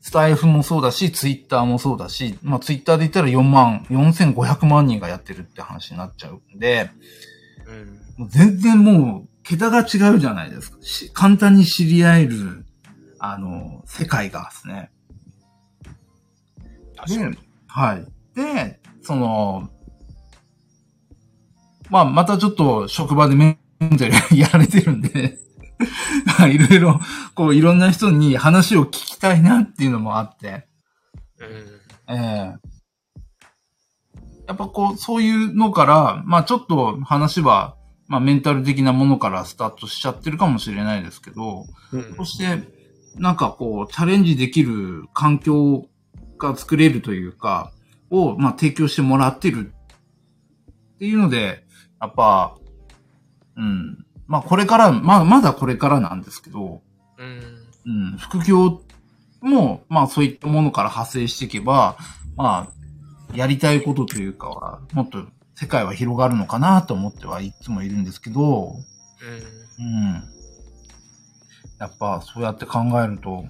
[0.08, 6.90] スタイフもそうだし、ツイッターもそうだし、まあツイッターで言ったら4万、4500万人がやってるって話になっちゃうんで、
[7.68, 8.24] うん。
[8.24, 10.78] もう全然もう、桁が違うじゃないですか。
[10.82, 12.66] し簡単に知り合える、
[13.18, 14.92] あの、世界がですね。
[16.98, 17.38] 確かに。
[17.68, 18.06] はい。
[18.36, 19.70] で、その、
[21.90, 25.38] まあ、またちょっと職場でメンタルやられてるんで、
[26.52, 27.00] いろいろ、
[27.34, 30.68] こう、いろんな人に話を聞きたいなっていうのもあって、
[31.40, 32.16] うん。
[32.16, 32.68] ええ
[34.48, 37.76] やっぱこう、そういうのから、まあちょっと話は、
[38.08, 42.64] まあメンタル的なものからスタートしちゃってるかもしれないですけど、うんそして、
[43.18, 45.88] なんかこう、チャレンジできる環境
[46.38, 47.72] が作れるというか、
[48.10, 49.74] を、まあ提供してもらってる
[50.96, 51.66] っていうので、
[52.00, 52.56] やっぱ、
[53.56, 54.06] うん。
[54.28, 56.82] まあこれから、まあまだこれからなんですけど、
[57.18, 57.68] うん。
[57.86, 58.82] うん、副業
[59.42, 61.98] も、まあそういったものから派生していけば、
[62.36, 65.26] まあ、やりたいことというかは、もっと
[65.60, 68.76] 世界は広がるのかなと思ってはいつもいるんですけど、
[69.80, 69.86] うん。
[69.86, 70.24] うん。
[71.80, 73.44] やっぱそうやって考えると、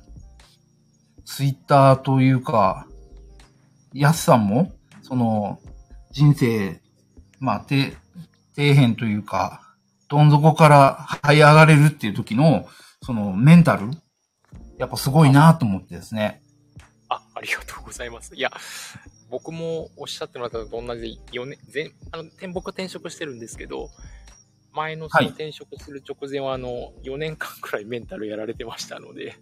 [1.25, 2.87] ツイッターというか、
[3.93, 5.59] ヤスさんも、その、
[6.11, 6.81] 人生、
[7.41, 7.91] まあ、底、
[8.55, 9.75] 底辺というか、
[10.07, 12.69] どん底から這い上がれるっていう時の、
[13.01, 13.91] そのメンタル、
[14.77, 16.41] やっぱすごいなと思ってですね。
[17.09, 18.33] あ、ありがとうございます。
[18.33, 18.51] いや、
[19.29, 23.89] 僕もおっしゃってもらったのと同じで、4年、全、あの、転僕転職してるんですけど、
[24.73, 29.35] 前のそのはい転職する直前は、あの、4年間くらいメンタルやられてましたので、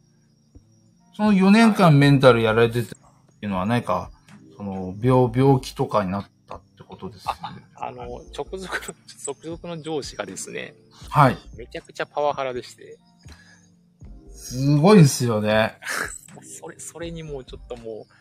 [1.16, 3.00] その4年間メンタルやられてたっ
[3.40, 4.10] ていうのは何か、
[4.56, 7.64] その、病、病気とかになったってことですよね。
[7.76, 8.04] あの、
[8.36, 8.94] 直属の、
[9.26, 10.74] 直属の上司がですね、
[11.08, 11.38] はい。
[11.56, 12.98] めちゃくちゃパワハラでして、
[14.36, 15.78] すごいですよね。
[16.60, 18.15] それ、それにもうちょっともう、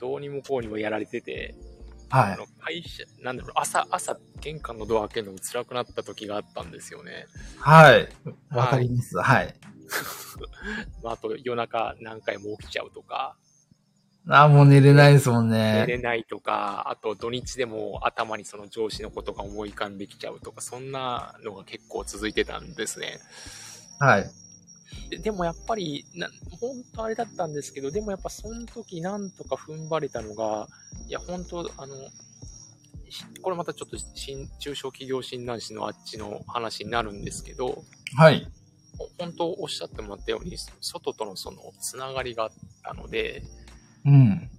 [0.00, 1.54] どうにもこうにもやられてて、
[2.08, 2.32] はい。
[2.34, 7.26] あの会社、なんだろう、朝、朝、玄関のドア開けるのが辛くなった時があったんですよね。
[7.58, 8.08] はい。
[8.50, 9.16] わかります。
[9.18, 9.54] はい。
[11.02, 13.36] まあ、あと夜中何回も起きちゃうとか、
[14.28, 15.86] あ、もう寝れないですもんね。
[15.86, 23.18] 寝れないとか、あと土日でも頭にその上司のことが思い浮かんできちゃうとか、そんなのが結構続いてたんですね。
[23.98, 24.30] はい。
[25.10, 26.28] ででもやっぱりな、
[26.60, 30.68] 本当あれだったんですけど、でもやっぱその時なんとか踏ん張れたのが、
[31.06, 31.94] いや本当あの、
[33.10, 37.84] しこれまたちょっと新中小企業診断士のあっちの話になるんですけど、
[38.16, 38.46] はい。
[38.98, 42.50] ほ本当おっしゃってもらったように、外とのそのつながりがあっ
[42.84, 43.42] たので、
[44.04, 44.50] うん。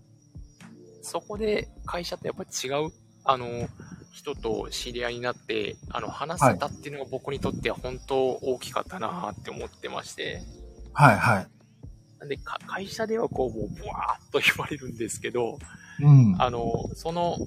[1.02, 2.92] そこで会社ってやっぱ違う、
[3.24, 3.68] あの、
[4.12, 10.42] 人と知り合いになって、あの、話せたっていうのが僕にとっては本当大きかったなって思ってまして、
[10.94, 11.48] はい、はい。
[12.20, 15.58] なんでか会社ではこうもうブワーッと言われるんですけど、
[16.02, 16.36] うん。
[16.40, 17.38] あの、その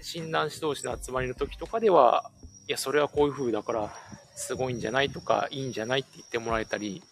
[0.00, 2.30] 診断士同士の集まりの時とかでは、
[2.66, 3.90] いや、それはこういう風だから、
[4.34, 7.02] すごいんじゃないとか、いいんじゃないって言ってもらえたり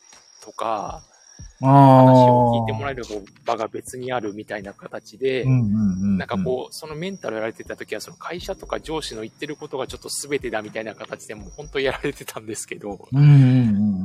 [0.42, 1.15] とか、あ
[1.60, 3.04] 話を聞いてもらえる
[3.44, 5.44] 場が別にあるみたいな形で。
[5.44, 13.08] なんかこう、そのメンタルやられてた時は、その会社とか上司の言ってることがちょっと全てだみたいな形でもう本当やられてたんですけど。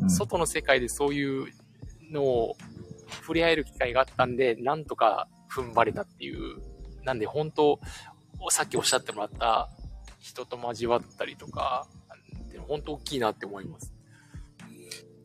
[0.07, 1.53] 外の世界でそういう
[2.11, 2.57] のを
[3.21, 6.61] 触れ合える機会があったんで、なんとか踏ん張れたっていう。
[7.03, 7.79] なんで本当、
[8.49, 9.69] さっきおっしゃってもらった
[10.19, 11.87] 人と交わったりとか、
[12.67, 13.93] 本当大きいなって思います。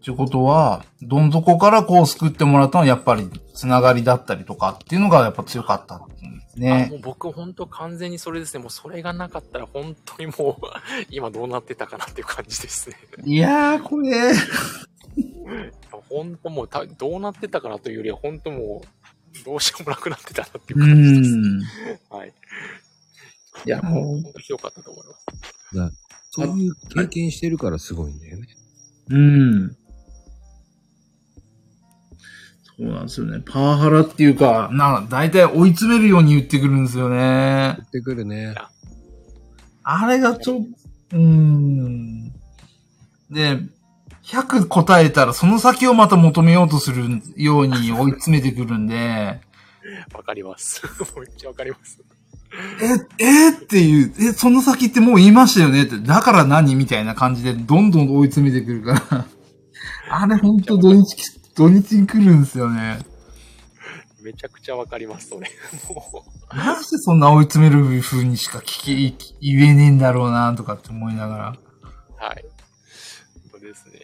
[0.06, 6.24] ということは、どん底からこう救ってもらったのはやっぱりつながりだったりとかっていうのがやっぱ強かったんです
[6.58, 6.98] あねも。
[6.98, 8.60] う僕本当完全にそれですね。
[8.60, 10.66] もうそれがなかったら本当にもう
[11.10, 12.96] 今どうなってたかなっていう感じですね。
[13.24, 14.32] いやー、これ、
[16.08, 18.82] 本当もうたどうなってたかなというよりは本当も
[19.40, 21.34] うどうしようもなくなってたなっていうう感じです。
[21.34, 22.16] ん。
[22.16, 22.32] はい。
[23.66, 25.06] いや、もう、本当ひどかったと思い
[25.74, 25.96] ます。
[26.30, 28.46] そういう経験してるからすごいんだよね。
[29.08, 29.76] うん。
[32.78, 33.42] そうなんですよね。
[33.44, 37.16] パワハラっていうか、な大体追い詰めるように言ってくるんですよね。
[37.16, 38.54] やってくるね。
[39.82, 40.64] あれがちょっ
[41.10, 42.32] と、うーん。
[43.30, 43.60] で、
[44.24, 49.40] 100答えたらその先をまた求めようとするように追い詰めてくるんで、
[50.12, 50.82] わかります。
[51.18, 52.00] めっちゃわかります。
[53.18, 55.84] え、えっていう、え、その先ってもう言いましたよね？
[55.84, 56.74] って、だから何？
[56.74, 59.26] みたいな感じでどんどん追い詰めてくるから。
[60.08, 61.22] あれほんと土日き、
[61.56, 62.98] 土日に来るんですよね。
[64.20, 65.48] めちゃくちゃわかります、それ。
[65.88, 71.48] も なんでそんな追い詰める風にしか聞き、言えねえんだろうなとかって思いながら。
[71.50, 72.44] う、はい。
[73.50, 74.00] 本当ですね。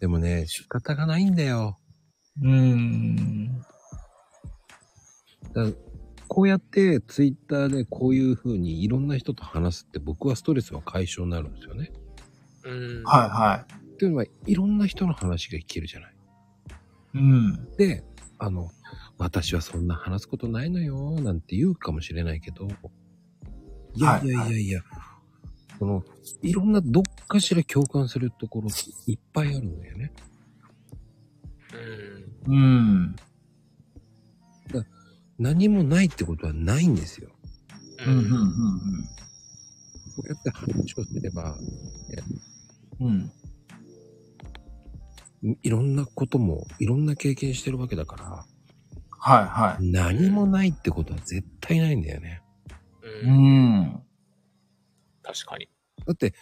[0.00, 1.78] でもね、仕方がないんだよ。
[2.42, 3.62] うーん。
[5.52, 5.66] だ
[6.28, 11.90] こうやってツイッターでこういう風にいろんな人と話すって僕はストレスは解消になるんですよね。
[12.64, 12.70] う
[13.00, 13.02] ん。
[13.04, 16.14] はいはっていうのは、いろんな人の話が聞けるじゃない。
[17.14, 17.18] い。
[17.18, 17.76] うん。
[17.76, 18.04] で、
[18.38, 18.70] あの、
[19.18, 22.68] 私はそんな話すことないのよ、なんて言うかもしれないけど、
[23.94, 24.80] いやいやいやいや、
[25.78, 26.04] その、
[26.42, 30.12] いろんなどっかしら共感するところっていっぱいあるんだよね。
[32.46, 32.54] うん。
[32.54, 33.16] うん。
[35.38, 37.30] 何もないってことはないんですよ。
[38.06, 38.14] うん。
[38.14, 38.22] うん。
[38.22, 39.04] うん。
[40.16, 41.58] こうやって話をすれば、
[43.00, 43.32] うん。
[45.42, 45.58] うん。
[45.62, 48.46] いろんなことも、いろんな経験してるわけだから、
[49.22, 49.90] はいはい。
[49.92, 52.42] 何もないってことは絶対ないんだよね。
[53.24, 53.80] ううん。
[53.82, 54.02] ん。
[55.22, 55.68] 確かに。
[56.06, 56.34] だって、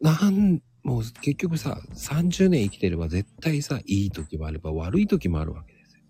[0.00, 6.02] なん、もう結局さ、30年生きてれば絶対さ、いい時もあれば悪い時もあるわけですよ。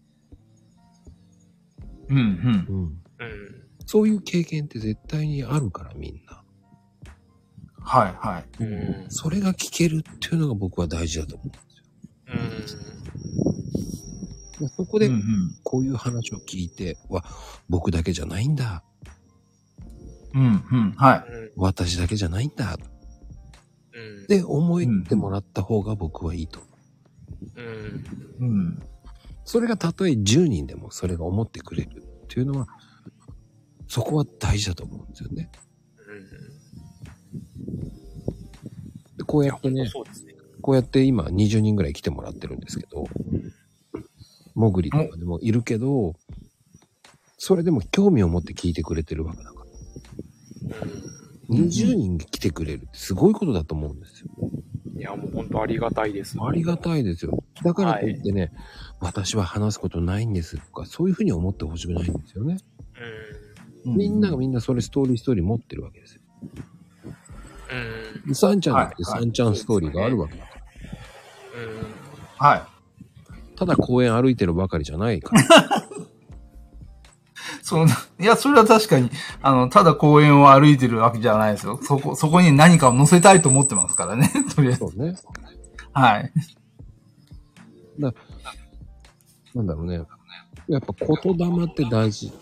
[2.10, 2.18] うん。
[2.18, 2.24] うん。
[2.24, 2.84] うん。
[2.84, 3.00] うん。
[3.84, 6.42] そういう経験って絶対にあるからみんな。
[7.82, 8.62] はいはい。
[8.62, 9.10] うん。
[9.10, 11.48] それが聞けるっていうのが僕は大事だと思う。
[14.60, 14.68] うん。
[14.68, 15.20] そこでうんうん
[15.64, 17.24] こういう話を聞いて、わ、
[17.68, 18.84] 僕だけじゃないんだ。
[20.34, 20.42] うん。
[20.70, 20.92] うん。
[20.96, 21.24] は
[21.56, 22.76] 私だけじゃないんだ。
[23.92, 24.24] うん。
[24.24, 26.68] って思えてもらった方が僕はいいと思
[27.56, 27.60] う。
[27.60, 28.46] うん。
[28.46, 28.48] い。
[28.48, 28.82] うん。
[29.44, 32.68] それがたとえ10人でもそれが思ってくれるっていうのは、
[33.88, 35.50] そこは大事だと思うんですよね。
[39.16, 40.29] でこういや、やってねそうですね。
[40.60, 43.06] こうやって今20人ぐらい来てもらってるんですけど、
[44.54, 46.14] もぐりとかでもいるけど、
[47.38, 49.60] それでも興味を持って聞いてくれてるわけだから。
[51.50, 54.28] 20人来てくれるってすごいことだと思うんですよ。
[54.96, 56.36] いや、もう本当ありがたいです。
[56.40, 57.42] ありがたいですよ。
[57.64, 58.52] だからといってね、
[59.00, 62.58] 私は話すことないんですとか、そういうふうに思ってほしくないんですよね。
[63.84, 66.22] みんながみんなそれストーリーストーリー持ってるわけですよ。
[67.72, 68.28] うん。
[68.28, 68.34] うん。
[68.34, 70.49] サンちゃんだってはいはいサンちゃんストーリーがあるわけだから。
[72.38, 72.62] はい。
[73.56, 75.42] ただ公園歩いてるばかりじゃないから。
[77.62, 77.86] そう、
[78.18, 79.10] いや、それは確かに、
[79.42, 81.78] あの、ただ公園を歩いてるわけじゃないですよ。
[81.82, 84.30] そこ、そこに何かを載せたいと思ってますからね。
[84.54, 84.78] とりあえず。
[84.78, 85.16] そうね。
[85.92, 86.32] はい。
[87.98, 88.12] な
[89.62, 90.02] んだろうね。
[90.68, 92.32] やっぱ言霊って大事。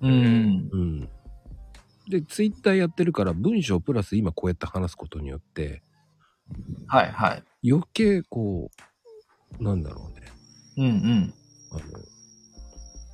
[0.00, 0.68] うん。
[0.72, 1.08] うん。
[2.08, 5.82] で、ツイッターやってるから文章プラス今こうやって話すことによって、
[6.86, 7.42] はい、はい。
[7.68, 8.70] 余計こ
[9.58, 10.26] う、なんだろうね。
[10.76, 11.34] うん、うん。
[11.72, 11.80] あの、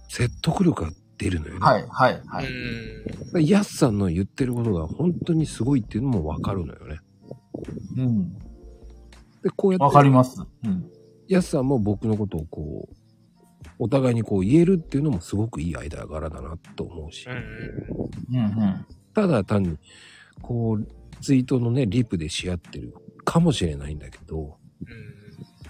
[0.08, 1.60] 説得力が出るのよね。
[1.60, 2.46] はい、はい、はい。
[3.34, 3.44] うん。
[3.44, 6.98] ヤスさんの言ってることが本当にすごいっていうのもわかるのよね。
[7.96, 8.34] うん。
[9.42, 10.40] で、こうやって、わかります。
[10.64, 10.90] うん。
[11.28, 12.94] ヤスさんも僕のことをこう、
[13.78, 18.38] お互いにこう言えるっていうのもすごくいい間柄だなと思うし、うん。
[18.38, 18.86] うん、うん。
[19.12, 19.78] ただ単に、
[20.40, 20.86] こう、
[21.20, 22.94] ツイートのね、リプでし合ってる
[23.26, 24.56] かもしれないんだけど、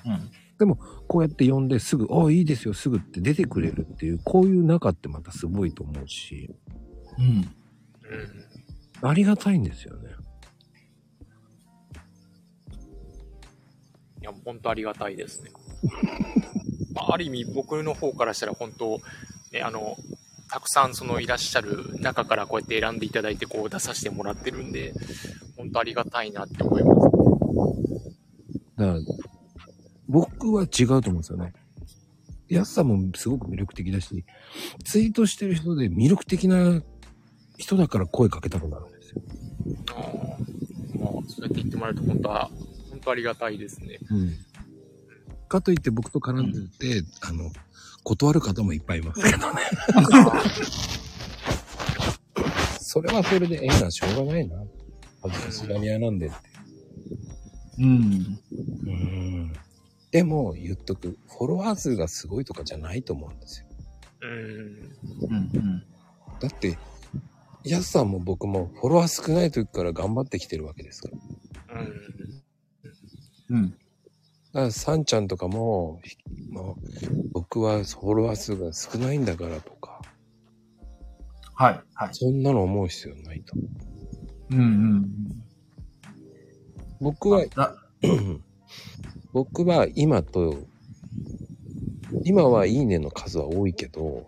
[0.06, 0.78] うん。
[1.08, 6.54] こうやって呼んですぐ、ああ、いいですよ、すぐって出てくれるっていう、こういう仲ってまたすごいと思うし、
[7.18, 9.08] うん。
[9.08, 10.10] ありがたいんですよね。
[14.20, 15.50] いや、本当ありがたいですね。
[16.94, 19.00] まあ、ある意味、僕の方からしたら本当、
[19.52, 19.96] ね、あの、
[20.50, 24.92] たくさんそのいらっしゃる中からこうやって選んでいただいてこう出させてもらってるんで、
[25.56, 26.95] 本当ありがたいなって思います。
[28.76, 28.98] だから、
[30.08, 31.52] 僕は違うと思うんですよね。
[32.48, 34.24] 安さもすごく魅力的だし、
[34.84, 36.82] ツイートしてる人で魅力的な
[37.58, 39.22] 人だから声かけたくなるんですよ。
[39.96, 42.50] あーまあ、そうやって言ってもらえると本当は、
[42.90, 43.98] 本当ありがたいですね。
[44.10, 44.36] うん。
[45.48, 47.50] かといって僕と絡んでて、あの、
[48.04, 49.62] 断る方もいっぱいいますけどね。
[52.80, 54.56] それはそれで縁がしょうがないな。
[55.22, 56.36] 恥ずかしがり屋なんでって。
[57.78, 58.40] うん。
[58.86, 59.52] うん。
[60.10, 61.18] でも、言っとく。
[61.28, 63.66] フォロワー数がすごいとかじゃないと思うんですよ。
[64.22, 64.30] うん。
[64.30, 65.50] うん。
[65.54, 65.84] うん。
[66.40, 66.78] だって、
[67.64, 71.16] ヤスさんも僕もフォロワー少ない時から頑張ってきてるわけですから。
[71.16, 71.90] だか
[73.50, 73.56] うん。
[73.56, 73.78] うん。
[74.52, 76.16] ら、サンちゃんとかも、ひ
[76.50, 80.00] もう僕はフォロワー数が少ないんだからとか、
[81.54, 81.80] はい。
[81.94, 82.08] はい。
[82.12, 83.54] そんなの思う必要ないと。
[84.50, 84.58] うん。
[84.58, 85.45] うん。
[87.00, 87.74] 僕は、だ
[89.32, 90.58] 僕は今と、
[92.24, 94.26] 今はいいねの数は多いけど、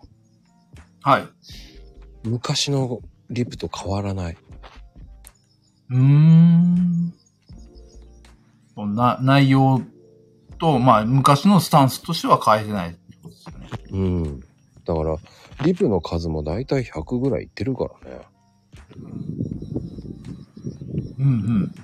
[1.01, 1.27] はい。
[2.23, 4.37] 昔のリプと変わらない。
[5.89, 7.13] うーん。
[8.75, 9.81] な、内容
[10.57, 13.67] と、まあ、昔のスタンスとしては変えてないってことですよね。
[13.91, 14.39] うん。
[14.39, 15.17] だから、
[15.65, 18.21] リプの数もだいたい100ぐらいいってるからね。
[21.17, 21.75] うんうん。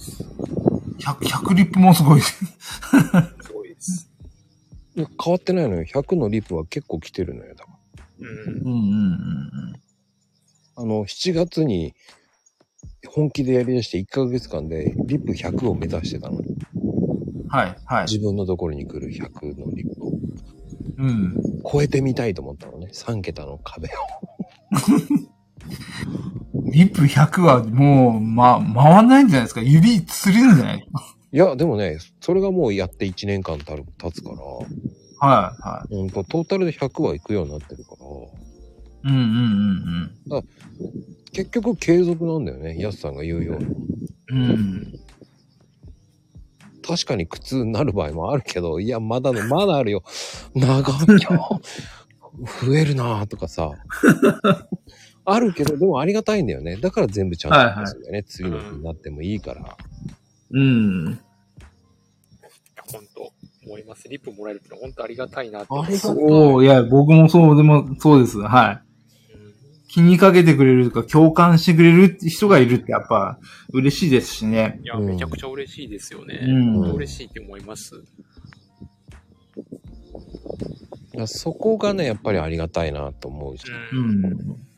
[0.00, 0.14] うん。
[0.14, 1.00] すごいです。
[1.00, 2.20] 100、100リップもすごい。
[3.42, 4.08] すごいです。
[4.96, 5.84] 変わってないのよ。
[5.84, 7.54] 100のリプは結構来てるのよ。
[7.54, 7.70] だか
[8.18, 8.30] うんう。
[8.30, 9.78] んうんうんら。
[10.76, 11.94] あの、7月に
[13.06, 16.38] 本気でやりだして1ヶ月間でリプ100を目指してたの。
[16.38, 16.44] うん。
[17.48, 18.04] はい、はい。
[18.04, 20.12] 自分のところに来る100のリプを。
[20.98, 21.34] うん。
[21.70, 22.88] 超えてみたいと思ったのね。
[22.92, 23.90] 3桁の壁を。
[26.70, 30.86] リップ100はもう、ま、回んないんじゃないですか指つるんじゃない
[31.32, 39.14] いや、でもね、それがもうやって1年間たる経つから、はい、はほんと、トータルで100は行くようになってるから、い。
[39.14, 40.44] うんうんうん
[41.32, 42.76] 結局継続なんだよね。
[42.78, 43.66] ヤスさんが言うように。
[44.30, 44.42] うん。
[44.42, 45.00] うん。
[46.82, 50.02] 確かに苦痛になる場合もあるけど、いや、まだね、まだあるよ。
[50.54, 51.60] 長いよ。
[52.64, 53.72] 増えるなぁとかさ。
[55.24, 56.76] あるけど、でもありがたいんだよね。
[56.76, 58.22] だから全部ちゃんとはいはい出すんだよね。
[58.24, 59.76] 次の日になってもいいから。
[60.52, 61.08] うん。
[61.08, 61.10] い
[62.76, 63.32] や本当
[63.66, 64.08] 思います。
[64.08, 68.38] リップもらえるって本当ありがたいなってありがたいそう、いや、僕もそう、でも、そうです。
[68.38, 68.74] はい。
[68.74, 68.80] うん
[69.92, 73.40] 気にかけてくれるとか、共感してくれる人がいるってやっぱ
[73.72, 74.78] 嬉しいですしね。
[74.84, 76.40] いや、うんめちゃくちゃ嬉しいですよね。
[76.46, 78.00] うん本当嬉しいって思います。
[81.26, 83.64] そこがね、やっぱりありがたいなと思うし。
[83.92, 84.69] ううん。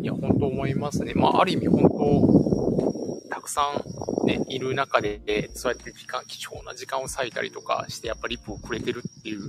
[0.00, 0.04] ん。
[0.04, 1.14] いや、本当思いますね。
[1.14, 3.62] まあ、ある意味本当、たくさ
[4.24, 9.40] んね、いる中で、そうやって時間、貴重な時間を割いたりとかして、やっぱリップをくれてるっていう、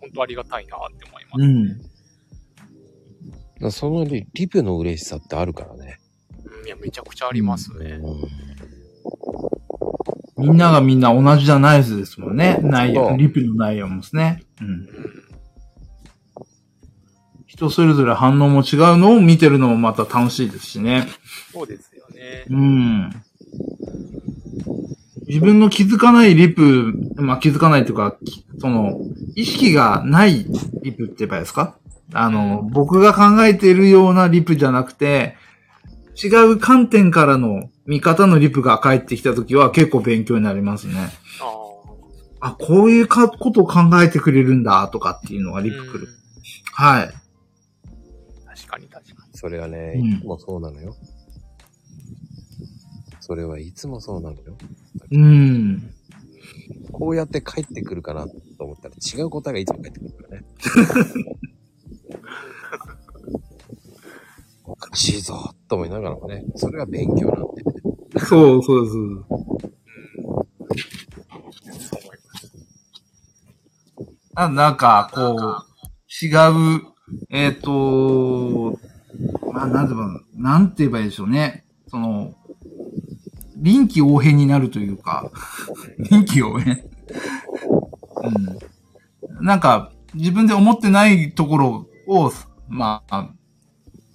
[0.00, 1.42] 本当ありがたいなって思います。
[3.62, 3.70] うん。
[3.70, 6.00] そのリリプの嬉しさってあるからね。
[6.44, 8.00] うんいや、めちゃくちゃありますね。
[10.36, 12.58] みんながみんな同じじゃないですもんね。
[12.62, 14.42] 内容、リプの内容もですね。
[14.60, 14.88] うん。
[17.62, 21.08] うん人それぞれ反応も違うのを見てるのもまた楽しいですしね。
[21.52, 22.44] そうですよね。
[22.50, 23.10] うん。
[25.26, 29.00] 自分の気づかないリプ、まあ気づかないというか、きその、
[29.34, 30.44] 意識がない
[30.82, 31.76] リプって言えばいいですか？
[32.12, 35.36] あの、僕が考えているようなリプじゃなくて、
[36.22, 40.94] 違う観点からの見方のリプが返ってきたときは結構勉強になりますね。
[41.40, 45.62] ああ、こういうかことを考えてくれるんだとかっていうのがあ。
[45.62, 46.06] リプくる。
[46.08, 46.16] うん
[46.78, 47.14] はい。
[49.46, 50.96] それはね、うんいつもそうなのよ。
[53.20, 54.58] それはいつもそうなのよ。
[55.12, 55.94] うん。
[56.90, 58.32] こうやって帰ってくるかなと
[58.64, 60.44] 思ったら違う答えがいつも返ってくるからね。
[64.66, 67.62] おかしいぞと思いながらもね、それが勉強なんで。
[68.18, 68.96] そうそうです。
[68.96, 69.02] に。
[69.04, 69.14] うん。
[69.14, 69.20] そ
[71.96, 72.50] う思います。
[74.34, 75.62] ななんか、こう、
[76.20, 76.30] 違
[76.78, 76.82] う、
[77.30, 78.76] えっ、と、
[79.52, 81.64] まあ、なんて言えば、なんて言えばいいでしょうね。
[81.88, 82.34] その、
[83.56, 85.30] 臨機応変になるというか、
[86.10, 86.84] 臨機応変。
[89.30, 89.44] うん。
[89.44, 92.32] なんか、自分で思ってないところを、
[92.68, 93.30] まあ、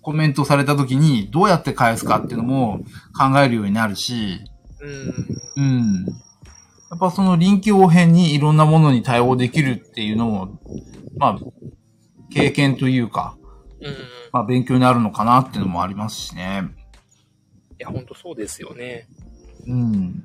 [0.01, 2.79] コメントされたときに、どうやって返すかっていうのも
[3.17, 4.41] 考えるようになるし、
[5.57, 5.63] うん。
[5.63, 6.05] うん。
[6.91, 10.59] やっぱその臨機応変にいろんなものに対応できるっていうのも、
[11.17, 11.39] まあ、
[12.33, 13.40] 経験というか、うん。
[14.31, 16.63] まあ勉強になるのかなっていうのもありますしね。
[17.79, 19.07] いや、本当そうですよね。
[19.67, 20.23] うん。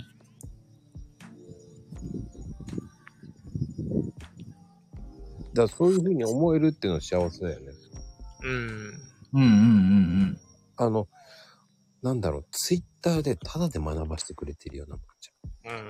[5.54, 7.72] だそういうふうに思えるっていうのは幸せだよね。
[8.42, 8.50] うん。
[9.32, 10.40] うんうんうん
[10.78, 11.08] あの、
[12.02, 15.30] なんだろう、ツイッターでタダで学ばせてくれてるようなもんじ
[15.64, 15.72] うん。
[15.72, 15.80] うん。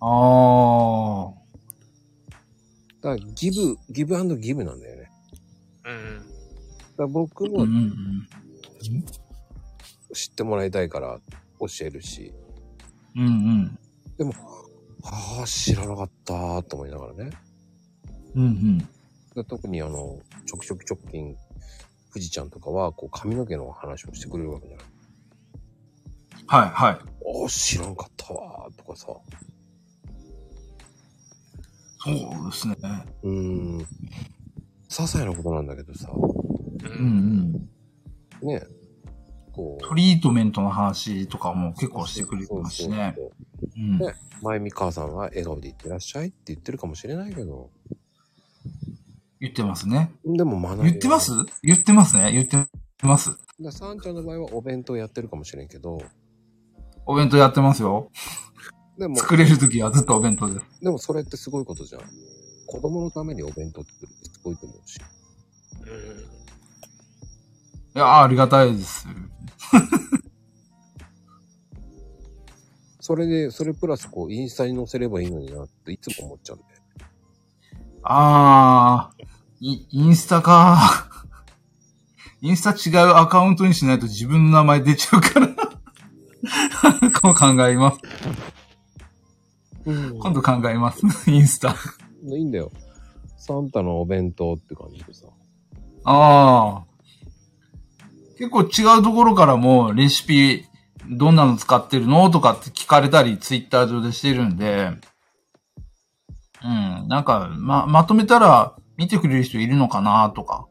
[0.00, 3.08] ああ。
[3.08, 3.16] ゃん。
[3.16, 5.10] だからギブ、ギブアンドギブなんだよね。
[5.84, 6.37] うん。
[6.98, 7.92] だ僕もん
[10.12, 11.20] 知ってもらいたいから
[11.60, 12.34] 教えるし、
[13.14, 13.78] うんうん。
[14.16, 14.32] でも、
[15.04, 17.30] ああ、知らなかったーと思いながらね。
[18.34, 18.78] うんうん。
[18.78, 21.36] で特にあの、ちょくちょく直近、
[22.12, 24.86] 富士ちゃんとかは、こう髪の毛の話をしてくれるわけじゃない。
[26.46, 26.94] はいはい。
[26.94, 26.98] あ
[27.46, 29.06] あ、知らんかったわーとかさ。
[32.00, 32.76] そうですね。
[33.22, 33.78] うーん。
[33.78, 33.86] 些
[34.88, 36.10] 細なことなんだけどさ、
[36.84, 36.88] う。
[36.88, 37.68] うんん
[38.42, 38.48] うん。
[38.48, 38.62] ね。
[39.52, 39.84] こう。
[39.84, 43.14] トリートメントの話とかも結構してくれてますしね。
[43.16, 43.32] そうそ
[43.64, 43.98] ううん。
[43.98, 47.70] ねまゆみ母さんは笑顔で言ってらっしゃいって言ってるかもしれないけど、
[49.40, 50.12] 言ってますね。
[50.24, 51.32] でも学びは言ってます？
[51.62, 52.30] 言ってますね。
[52.32, 52.56] 言って
[53.02, 53.36] ます。
[53.60, 56.00] ださんちゃんの場合はお弁当やってるかもしれんけど、
[57.04, 58.12] お弁当やってますよ。
[58.96, 60.66] でも、作れるときはずっとお弁当です。
[60.82, 62.02] でもそれってすごいことじゃん。
[62.68, 65.00] 子供のためにお弁当作るってすごいと思うし。
[65.82, 66.37] うん。
[67.98, 69.08] いやー、ありがたいです。
[73.00, 76.70] それで、それプラスこう、インスタに載せればいいのになっていつも思っちゃうんだよ。
[78.04, 79.24] あー、
[79.58, 81.10] イインスタか。
[82.40, 85.48] インスタ違うアカウントにしないと自分の名前出ちゃうから。
[87.20, 88.00] こう考えます。
[89.86, 91.02] うん今度考えます。
[91.28, 91.74] インスタ。
[92.22, 92.70] いいんだよ。
[93.38, 95.26] サンタのお弁当って感じでさ。
[96.04, 96.87] ああ。
[98.38, 100.64] 結構違うところからもレシピ
[101.10, 104.90] どんなの使ってるのとかって聞かれたりツイッター上でしてるんで、
[106.62, 107.08] うん。
[107.08, 110.66] なんか、ま、まとめたら見てくれる人いるのかなとか、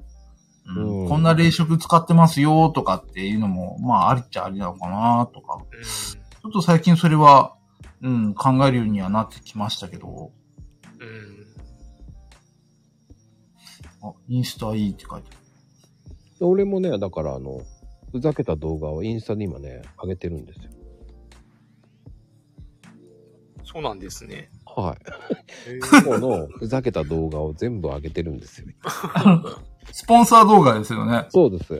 [0.68, 5.64] うんうんこんな冷食使ってますよとかっていうのも、まあありっちゃありなのかなとか。
[5.82, 7.56] ちょっと最近それは、
[8.02, 10.32] うん、考えるようにはなってきましたけど。
[14.04, 15.47] あ、インスタいいって書いてある。
[16.42, 17.62] 俺もね、だからあの、
[18.12, 20.72] ふざけた動画をインスタに今ね、上げてるんですよ。
[23.64, 24.50] そうなんですね。
[24.66, 25.72] はい。
[25.76, 28.68] へ過去のふざけた動画を全部上げてるんですよ。
[29.92, 31.26] スポンサー動画ですよね。
[31.30, 31.74] そうです。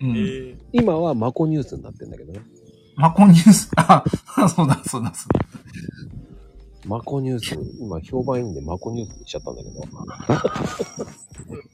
[0.00, 0.16] うん。
[0.16, 2.40] え今はマコニュースになってんだけどね。
[2.96, 4.02] マコニュース、 あ、
[4.48, 5.40] そうだ、そうだ、そうだ。
[6.86, 11.68] マコニュース、今評判いいんでマコニュースにしちゃったんだけど。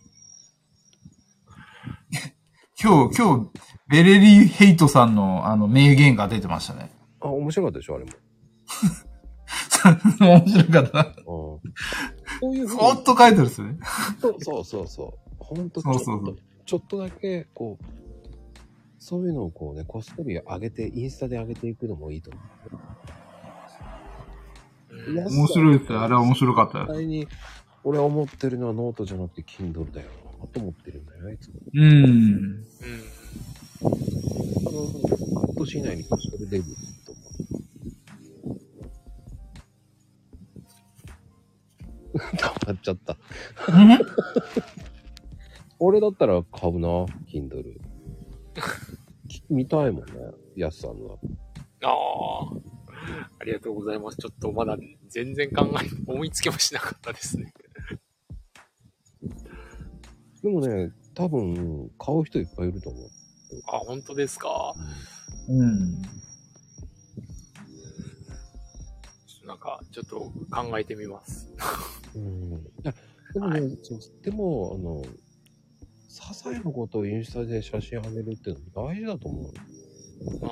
[2.85, 3.51] 今日、今日、
[3.89, 6.91] ベレリー・ヘイトさんの、あの、名言が出てましたね。
[7.19, 8.11] あ、面白かったでしょ、あれも。
[10.21, 10.99] 面白かった。
[11.01, 11.15] うん。
[11.25, 11.61] そ
[12.51, 13.79] ういうふうほんと書いてるんですね。
[14.21, 15.35] そうそうそうそう。
[15.39, 16.37] ほんとちょっとそうそうそう
[16.67, 17.85] ちょっとだけ、こう、
[18.99, 22.43] そういうのをこうね、こっそり上げて、インスタで上げていくのもいいと思う。
[22.77, 22.81] うん
[25.17, 26.03] 面白いですよ。
[26.03, 26.93] あれは面白かった絶。
[26.93, 27.27] 対に、
[27.83, 31.61] 俺は思ってるのはノートじゃなくて Kindle だよなと思ってるんだよね、いつも。
[31.73, 31.85] うん。
[31.85, 32.65] うん。
[35.35, 37.21] 半年以内にそれデビューと思
[42.15, 42.37] う。
[42.37, 43.17] 溜まっちゃった。
[45.79, 46.89] 俺だったら買うな、
[47.27, 47.79] Kindle。
[49.51, 50.07] 見たいもん。
[50.07, 50.13] ね、
[50.57, 50.99] やすさん。
[50.99, 51.19] の。
[51.83, 52.75] ああ。
[53.39, 54.17] ありがとうございます。
[54.17, 57.53] ちょっとまだ全然考え、思いつきもしなかったですね。
[60.45, 63.11] でもね、多分、買う人いっぱいいると思う。
[63.67, 64.75] あ、本当ですか？
[65.49, 66.03] うん。
[69.47, 71.49] なんか、ちょっと考えてみます。
[72.15, 72.53] うん。
[72.53, 72.93] いや
[73.33, 75.09] でもね、そうでも、あの、些
[76.11, 79.53] 細なことをインスタで写真上げるっていうのも大事だと思う。
[80.43, 80.49] あ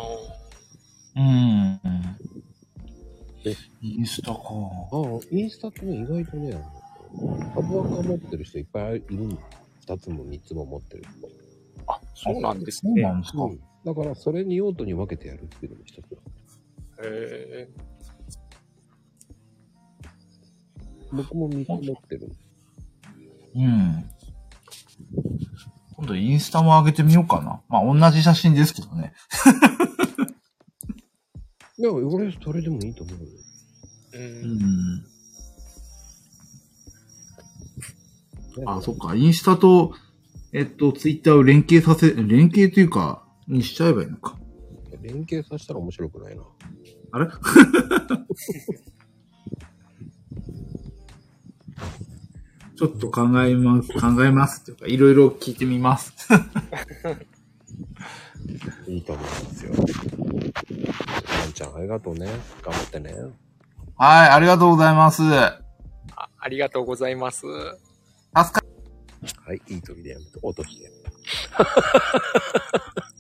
[1.16, 1.80] うん。
[3.44, 4.38] えインスタか。
[4.40, 6.58] ああ、インスタってね、意外とね、
[7.54, 9.38] 株アカ持ってる人いっぱいいるん
[9.82, 11.10] 二つも三つも持ってる人。
[11.88, 13.02] あ、そうなんですそうね。
[13.02, 13.42] なんですか。
[13.42, 13.60] うん。
[13.84, 16.16] だから、それに用途に分けてやるっていうのも一つだ。
[17.04, 17.68] へえ
[21.12, 22.30] 僕も三つ持ってる。
[23.56, 24.04] うん。
[25.96, 27.60] 今度インスタも上げてみようかな。
[27.68, 29.12] まあ、同じ写真ですけどね。
[31.76, 33.12] いや、俺、それでもいいと思。
[33.14, 33.18] う。
[34.14, 35.11] うん
[38.66, 39.14] あ、そっか。
[39.14, 39.94] インスタと、
[40.52, 44.36] えっと、ツイッターを連携させ、連携というか、にしちゃえばいいのか。
[45.02, 46.42] 連携させたら面白くないな。
[47.12, 47.26] あれ？
[52.76, 56.12] ちょっと考えます、考えますっていうか、いろいろ聞いてみます。
[58.88, 59.72] いいと思いますよ。
[59.72, 59.86] ワ
[61.48, 62.26] ンちゃん、ありがとうね。
[62.62, 63.14] 頑張ってね。
[63.96, 65.22] はい、ありがとうございます。
[65.22, 67.46] 助あありがとうございます。
[68.32, 68.64] か、
[69.44, 71.02] はい、いい時でやめて、落としてやめて。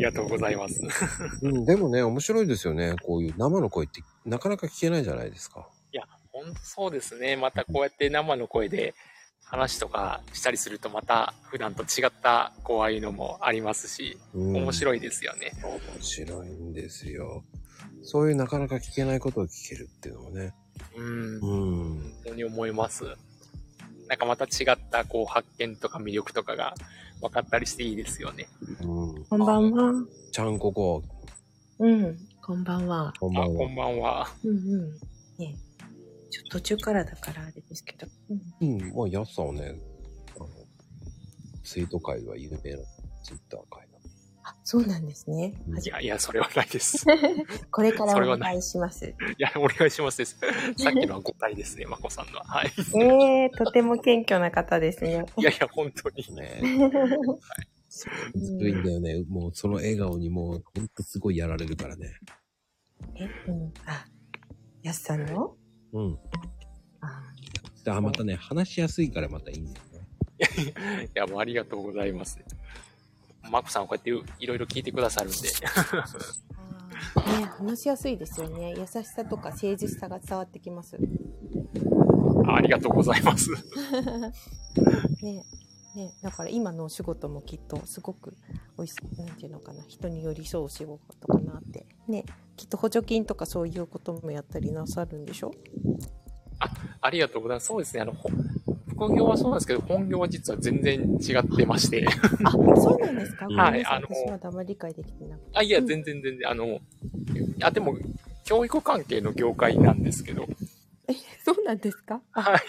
[0.00, 0.80] りがとうございます。
[1.42, 2.96] うん、でもね、面白いですよね。
[3.02, 5.68] こういう生の声ってなかなか聞けないじゃないですか。
[5.92, 7.36] いや、ほんとそうですね。
[7.36, 8.94] またこうやって生の声で
[9.44, 15.52] 話とかしたりすると、また普段と違った、こう、ああいうのもありますし、うん、面白いですよね。
[15.62, 17.44] 面白いんですよ。
[18.02, 20.54] そういうなかなか聞けないことを聞けるっていうのもね。
[20.96, 21.34] うん。
[21.34, 21.40] うん。
[21.40, 23.04] 本当に思います。
[24.08, 26.74] なんかまた違った、こう、発見とか魅力とかが
[27.20, 28.48] 分かったりしていいですよね。
[28.80, 29.24] うん。
[29.24, 29.92] こんばんは。
[30.32, 31.02] ちゃんここ、
[31.78, 32.18] うん。
[32.42, 33.12] こんばんは。
[33.20, 33.58] こんばあ、んは。
[33.58, 34.28] こんばんは。
[34.44, 34.92] うんうん。
[35.38, 35.56] ね
[36.30, 38.06] ちょっと途中からだからあれですけど。
[38.60, 38.68] うん。
[38.68, 39.80] うん、まあ、やすさんはね、
[40.36, 40.48] あの、
[41.62, 42.78] ツイート界は有名な
[43.22, 43.89] ツイッター界
[44.62, 45.54] そうなんですね。
[45.84, 47.04] いや、いや、それはないです。
[47.70, 49.06] これからお願いします。
[49.06, 50.38] いや、お願いしますです。
[50.76, 52.44] さっきのは誤解ですね、まこさんのは。
[52.44, 52.72] はい。
[53.00, 55.24] ええとても謙虚な方ですね。
[55.38, 56.24] いやいや、本当に。
[56.36, 56.62] ね。
[57.88, 58.08] ず
[58.60, 59.24] るいんだよね。
[59.28, 62.12] もうその笑顔にもうほんとすごいやられるからね。
[63.16, 63.72] え、うん。
[63.86, 64.06] あ、
[64.82, 65.56] やすさんの？
[65.92, 66.18] うん。
[67.86, 71.06] あ、またね、話しやすいからまたいいんだよね。
[71.06, 72.38] いや、もうありがとうございます。
[73.50, 75.38] まこさん、こうやっていろいろ聞いてくださるんで。
[75.38, 75.44] ね、
[77.58, 78.74] 話しやすいですよね。
[78.76, 80.96] 優しさとか誠実さが伝わってきます。
[82.46, 83.50] あありがとうございます。
[85.22, 85.44] ね
[85.94, 88.36] ねだから今のお仕事もきっとすごく
[88.76, 92.24] おいしなんていうのかな人に寄り添うお仕事かなってね
[92.56, 95.50] きっと補助金とかそういうこともやったりなさるんでしょ？
[97.00, 97.66] ありがとうございます。
[97.68, 98.02] そうですね。
[98.02, 98.28] あの、ほ
[99.08, 102.06] 副業はそうなんですけど、本業は実は全然違ってまして。
[102.44, 102.58] あそ
[102.94, 106.78] うなんですか、うんごめんなさはいあの私まだあまり理解できてなくてあ、いや、うん全然全然、あの、
[107.62, 107.96] あ、でも、
[108.44, 110.46] 教育関係の業界なんですけど、
[111.08, 111.14] え
[111.44, 112.20] そうなんですか？
[112.32, 112.60] あはい。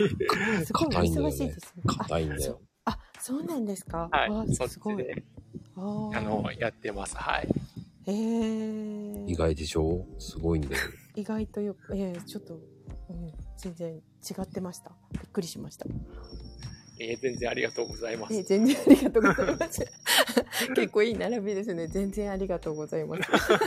[0.65, 2.59] すごい忙しいですね硬いんだよ。
[2.85, 4.55] あそうなんですか、はい。
[4.55, 5.23] そあすごいっちで、
[5.75, 7.15] あーあの、やってます。
[7.17, 7.47] はい。
[8.07, 10.05] へえ意外でしょ？
[10.17, 10.81] すごいんだよ。
[11.15, 12.57] 意外とよくえー、ちょっと、う
[13.13, 15.85] ん、全然違ってましたびっくりしました
[16.99, 18.35] えー全然ありがとうございます。
[18.35, 19.83] え全然ありがとうございます。
[20.75, 21.87] 結構いい並びですね。
[21.87, 23.23] 全然ありがとうございます。
[23.23, 23.59] ちょっ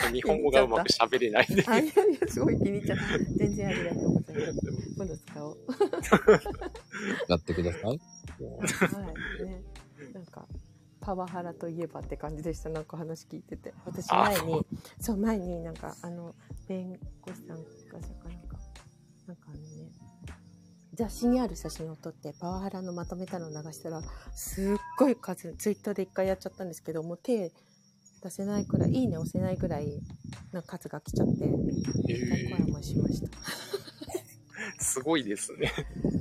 [0.00, 1.64] と日本語がうまく喋れないんで。
[1.66, 3.18] あいやいや、すごい気に入っちゃった。
[3.36, 4.60] 全然ありがとうございます。
[4.96, 5.56] 今度使おう。
[7.28, 7.82] やってください。
[7.82, 7.98] はい。
[9.44, 9.62] ね。
[10.12, 10.46] なんか、
[11.00, 12.68] パワハラといえばって感じでした。
[12.68, 13.74] なんか話聞いてて。
[13.84, 14.66] 私前あに、
[15.00, 16.32] そう、前になんか、あの、
[16.68, 17.64] 弁護士さんが
[20.94, 24.02] 雑誌にある写真を撮ってパワハラのまとめたのを流したら
[24.32, 27.52] すっごい数ツイッターで一回やっちゃったんですけどもう手
[28.22, 30.00] 出せないくらいいいね押せないぐらい
[30.52, 31.44] な数が来ちゃって。
[32.08, 33.28] え大声もしました
[34.78, 35.72] すごいですね。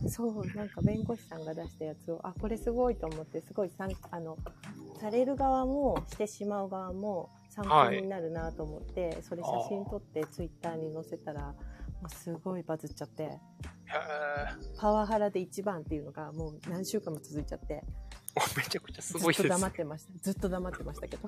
[0.09, 4.37] そうなんか弁護士さんが出したやつをあこれすごいと思ってすごい参あの
[4.99, 11.53] される側もしてしまう側も参考になるなと思って、それ写真撮ってツイッターに載せたら
[12.09, 13.39] すごいバズっちゃってへ
[14.77, 19.71] パワハラで一番っていうのがもう何週間も続いちゃってーめちゃくちゃすずごいですっと黙っ。
[19.71, 21.27] てましたずっと黙ってましたけど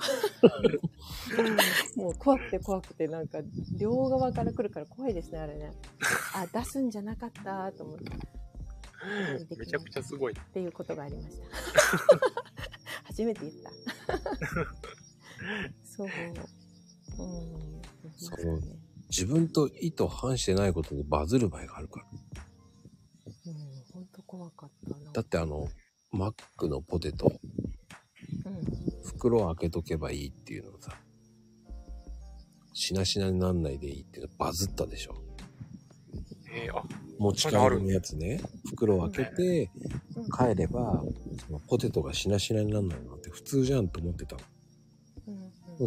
[2.01, 3.39] もう怖くて怖くてなんか
[3.77, 5.71] 両側から来るから怖いですねあれね
[6.33, 8.11] あ出すんじゃなかったと思って
[9.57, 10.33] めちゃくちゃすごい。
[10.33, 11.45] っていうことがありました。
[13.05, 13.71] 初めて言った。
[15.83, 16.07] そう。
[17.19, 17.81] うん。
[18.17, 22.05] そうね自分と意図反してないことでバズる場合があるから。
[23.47, 23.53] うん、
[23.93, 25.11] 本当怖かったな。
[25.11, 25.67] だってあの、
[26.11, 27.31] マックのポテト、
[28.45, 29.03] うん。
[29.03, 30.97] 袋を開けとけばいいっていうのをさ、
[32.73, 35.15] しなしなになんないでいいっていうのバズったでしょ。
[36.51, 36.83] えーあ、
[37.19, 39.71] 持ち帰りのやつね、袋を開けて
[40.15, 41.03] うん帰れば、
[41.45, 44.41] そのポテトがしなしなになんないのって普通じゃんと思ってたの。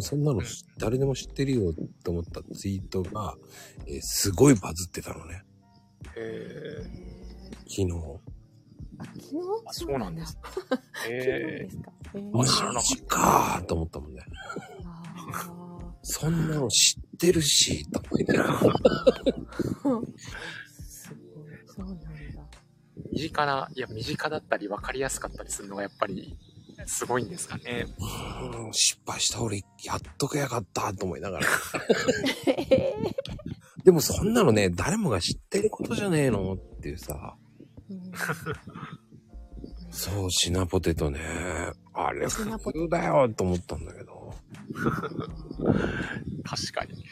[0.01, 3.35] そんなの知誰でも知ってるよって思ったツイートが、
[3.87, 5.43] えーすごいバズってたのね。
[6.15, 6.85] え
[7.67, 7.91] 昨日。
[8.97, 9.37] あ、昨日？
[9.65, 10.37] あそうなんです。
[10.43, 11.67] 昨日え
[12.31, 14.21] マジかーと思ったもんね。
[14.85, 15.03] あ
[16.03, 18.59] そんなの知ってるし、と思いながら。
[18.59, 18.65] ー
[20.87, 21.53] すごい。
[21.65, 22.05] そうなんだ。
[22.05, 22.09] ー
[23.11, 26.37] 身近な、いや、身近だったり分かりやすかったりするのがやっぱり
[26.85, 27.85] すごいんですかね。
[27.99, 31.47] うん失敗した俺、やっとけやがったと思いながら。
[32.47, 32.93] え
[33.83, 37.35] でもそんなのね、誰もが知ってることじゃねえのっていうさ。
[39.91, 41.19] そう、シナポテトね。
[41.93, 44.33] あれ普シナポテ通だよと思ったんだけど。
[46.43, 47.05] 確かに。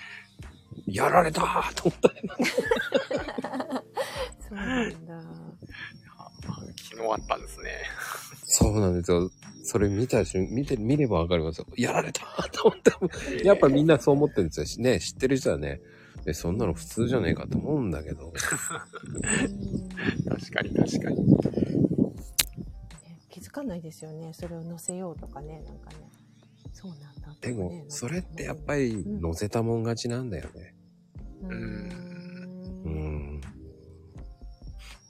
[0.85, 2.09] やられたーと思った。
[4.47, 5.15] そうなんだ。
[5.17, 6.31] あ
[6.89, 7.71] 昨日あったんですね。
[8.45, 9.29] そうなんですよ。
[9.67, 11.67] それ見た瞬見て、見ればわかりますよ。
[11.75, 12.21] やられた
[12.53, 13.45] と思って。
[13.45, 14.83] やっぱみんなそう思ってるんですよ。
[14.85, 15.81] ね、知ってる人はね、
[16.25, 18.27] え、そんなの普通じゃねえかと思うんだけど。
[18.27, 18.33] う ん
[20.29, 21.27] 確かに確かに。
[21.27, 21.37] ね
[23.29, 24.31] 気づかないですよね。
[24.31, 25.97] それを載せようとかね、なんかね。
[26.71, 30.75] そうなんだとかね、でも、それってやっぱり乗せたもん勝ちなんだよね。
[31.41, 31.51] うー。
[31.51, 31.53] う
[32.89, 33.41] んん。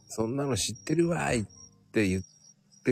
[0.08, 1.46] そんなの知ってるわいっ
[1.92, 2.37] て言って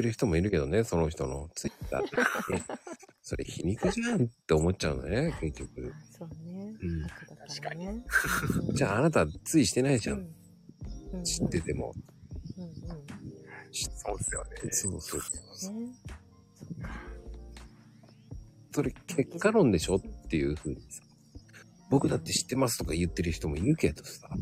[0.01, 2.09] る人もいるけどね、その人のツイッターって。
[2.53, 2.61] え
[3.21, 5.93] それ皮肉じゃんって思っちゃうのね、結局。
[6.11, 6.75] そうね。
[6.79, 8.05] うん悪だからね。
[8.73, 10.19] じゃああなたついしてないじゃん。
[10.19, 10.25] うん
[11.13, 11.93] うん知ってても。
[12.57, 12.71] うんうん。
[13.71, 14.71] そうですよね。
[14.71, 15.19] そうそう。
[15.79, 15.93] ね。
[16.55, 17.15] そっか。
[18.73, 21.01] それ結果論でしょっていうふうにさ。
[21.89, 24.27] 僕だって知ってますとか言ってる人もいるけどさ。
[24.29, 24.39] まあ、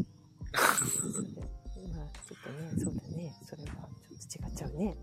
[2.27, 3.33] ちょっとね、そうだね。
[3.45, 3.89] それは
[4.25, 4.95] 違っちゃうね。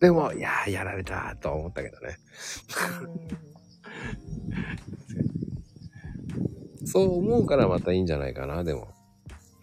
[0.00, 2.18] でも、いやー、やられたとは思ったけどね。
[6.84, 8.88] そう思うからまたいいんじゃないかな、でも。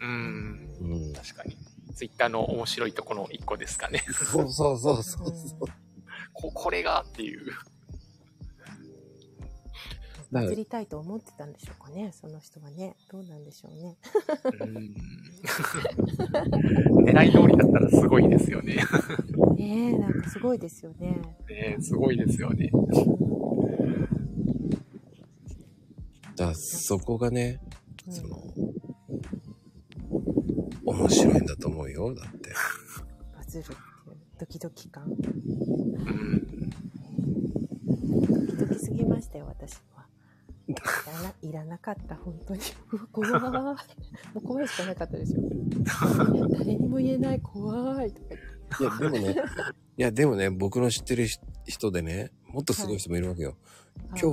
[0.02, 0.70] うん。
[0.82, 1.14] うん。
[1.14, 1.58] 確かに。
[1.96, 4.04] ツイッターの面白いところの一個ですかね。
[4.10, 5.60] そうそうそうそううんそう。
[6.34, 7.52] ここれがっていう。
[10.34, 12.96] だから移りたいと思ってたんでしょうかね、その人はね。
[13.12, 14.00] どうなんでしょうね。
[14.60, 14.96] うん。
[17.06, 18.78] 狙い通りだったらすごいですよね。
[19.56, 21.22] ねえ、なんかすごいですよね。
[21.48, 22.72] ねすごいですよね。
[26.36, 27.60] だそこがね、
[28.08, 28.42] うんその、
[30.84, 32.50] 面白いんだと思うよ、だって。
[33.38, 33.78] バズるっていう
[34.40, 35.04] ドキドキ感。
[35.04, 35.16] うん。
[37.86, 37.96] ド
[38.48, 39.93] キドキすぎましたよ、私は。
[40.68, 40.82] いら
[41.22, 42.62] な、いらなかった、本当に。
[42.92, 43.32] う わ怖い。
[44.34, 45.42] もう怖いしかなかったですよ。
[46.58, 48.14] 誰にも言えない、怖い。
[48.14, 49.36] とか言っていや、でもね、
[49.98, 51.28] いや、でもね、僕の知ってる
[51.66, 53.58] 人でね、もっとすごい人もいるわけよ。
[54.12, 54.26] 今日、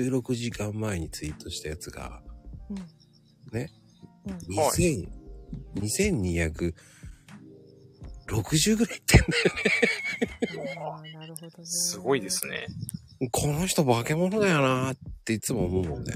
[0.00, 2.22] 16時間前にツイートしたやつが、
[2.70, 2.76] うん。
[3.52, 3.70] ね。
[4.26, 4.34] うん。
[4.34, 5.08] 2000、
[5.74, 6.72] 2260
[8.76, 9.20] ぐらいいってん
[10.82, 11.64] ああ、なるほどね。
[11.64, 12.66] すごいですね。
[13.32, 16.12] この人化け物だよなっていつも思うもんね。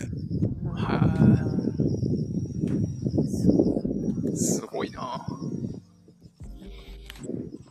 [0.75, 1.15] は
[4.35, 5.27] すごいな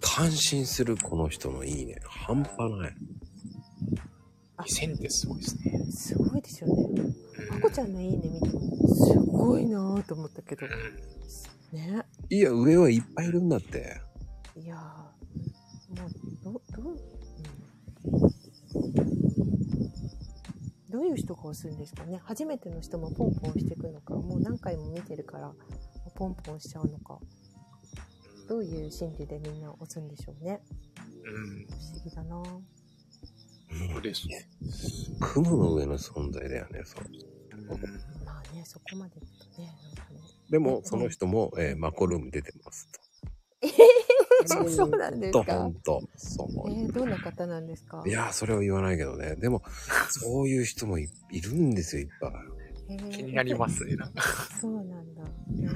[0.01, 1.95] 感心するこの人のいいね。
[2.05, 2.95] 半端ない。
[4.59, 5.85] 2000ってすごいですね。
[5.91, 7.01] すごいですよね。
[7.03, 7.11] うん
[7.49, 10.67] あこちゃんのいいね見ても、すごいなぁと思ったけど。
[11.73, 12.03] ね。
[12.29, 13.99] いや、上はいっぱいいるんだって。
[14.55, 16.97] いやーもう、ど、どう、
[18.05, 18.31] うん、
[20.89, 22.19] どういう人が押すんですかね？
[22.23, 25.53] 初めての人もポンポン押していくのか、もう何回も見てるから、
[26.15, 27.19] ポンポン押しちゃうのか？
[28.49, 30.61] どういう心理でみんな押すんでしょうね？
[31.23, 31.65] うん。
[31.67, 32.43] 不思議だなぁ
[33.93, 34.49] そうですね。
[35.21, 37.03] 雲の上の存在だよね、そう。
[38.25, 39.25] まあね、そこまでと
[39.61, 40.19] ね、なんかね。
[40.49, 42.89] でも、その人も、えーマコルーム出てます
[44.47, 45.53] そうそうなんですか？
[45.53, 46.01] ほんと。
[46.15, 46.47] そう。
[46.69, 48.03] えー、どんな方なんですか？
[48.05, 49.35] いやー、それは言わないけどね。
[49.35, 49.63] でも、
[50.09, 52.31] そういう人もいいるんですよ、いっぱい。
[52.89, 54.21] えー気になりますね、なんか。
[54.59, 55.21] そうなんだ。
[55.21, 55.71] へー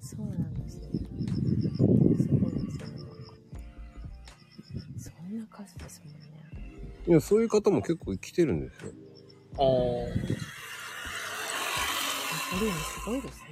[0.00, 0.88] そうなんですね。
[2.16, 2.94] すごいですよね。
[4.98, 6.18] そんな数ですもんね。
[7.06, 8.92] いや、そういう方も結構来てるんですよ。
[9.56, 10.08] おー。
[12.52, 13.49] ボリュームすごいですね。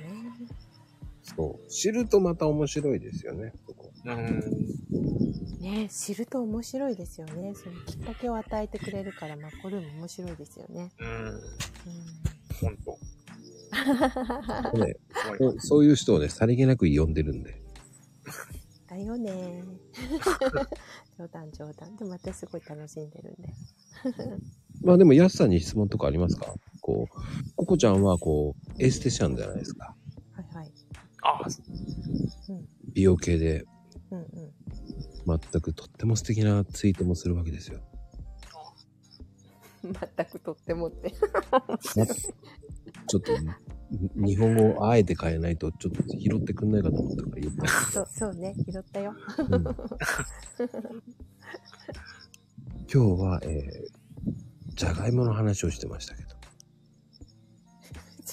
[1.38, 1.70] そう。
[1.70, 3.92] 知るとまた面白いですよね、そこ。
[4.04, 4.40] うん。
[5.60, 7.54] ね知ると面白いですよね。
[7.54, 10.90] そのきっかけを与えてくれるから、マッコルーム面白いですよね。
[10.98, 11.08] うん。
[11.08, 11.40] うん。
[12.60, 12.98] ほんと。
[14.84, 14.96] ね。
[15.58, 17.62] そういう人をね、さりげなく呼んでるんで。
[18.88, 19.62] だよね。
[21.16, 21.94] 冗談冗談。
[21.94, 23.54] でも私すごい楽しんでるんで。
[24.82, 26.52] まあでも、ヤスさんに質問とかありますか？
[26.80, 27.14] こう、
[27.54, 29.94] ココちゃんはこう、エステシャンじゃないですか。
[31.28, 31.46] ああ、
[32.94, 33.66] 美容系で、
[34.10, 35.40] うんうん。
[35.52, 37.80] 全くとっても素敵なツイートもするわけですよ。
[39.82, 39.92] 全
[40.26, 41.12] くとってもって。
[41.50, 41.62] ま
[43.06, 43.32] ちょっと、
[44.16, 47.68] に日本語をあえて変えないと、ちょっと拾ってくんないかと思ったから言った。
[47.68, 48.54] そう、そうね。
[48.70, 49.14] 拾ったよ。
[49.38, 49.64] うん
[52.90, 56.27] 今日は、えー、じゃがいもの話をしてましたけど。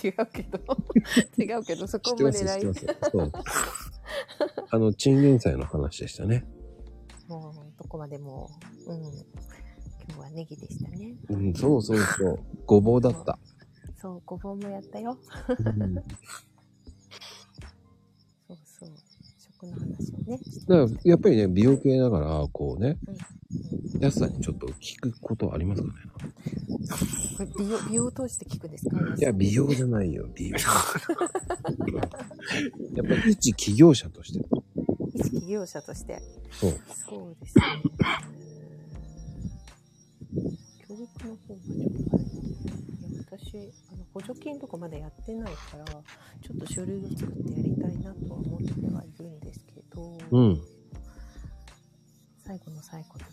[0.06, 0.60] 違うけど。
[1.38, 2.62] 違うけど、そこまでない。
[2.62, 2.70] そ
[3.24, 3.32] う。
[4.70, 6.46] あの、チンゲン菜の話でしたね。
[7.28, 8.50] もう、どこまでも、
[8.88, 9.02] うん。
[10.08, 11.16] 今日はネギでしたね。
[11.30, 12.40] うん、そうそうそう。
[12.66, 13.40] ごぼうだった。
[14.00, 15.18] そう、ごぼうもやったよ。
[15.48, 15.96] うん
[18.48, 18.90] そうそう。
[19.40, 20.40] 食この話をね。
[20.68, 23.18] だから、やっぱりね、美容系だから、こうね、うん
[24.00, 25.94] やすさんにちょっと聞くことありますかね？
[27.38, 28.98] これ美容、美容を通して聞くんですか？
[29.18, 30.58] いや、美容じゃないよ、美容。
[32.96, 34.40] やっぱり一企業者として。
[35.14, 36.22] 一企業者として。
[36.52, 36.80] そう。
[37.08, 37.64] そうですね。
[40.88, 41.80] 教育の方がちょ
[43.22, 43.58] っとあ私、
[43.92, 50.62] あの補助金とかまだやってないから、ちょっと書類を作ってやりたいなとは思ってはいるんですけど、うん。
[52.46, 53.26] 最後の最後で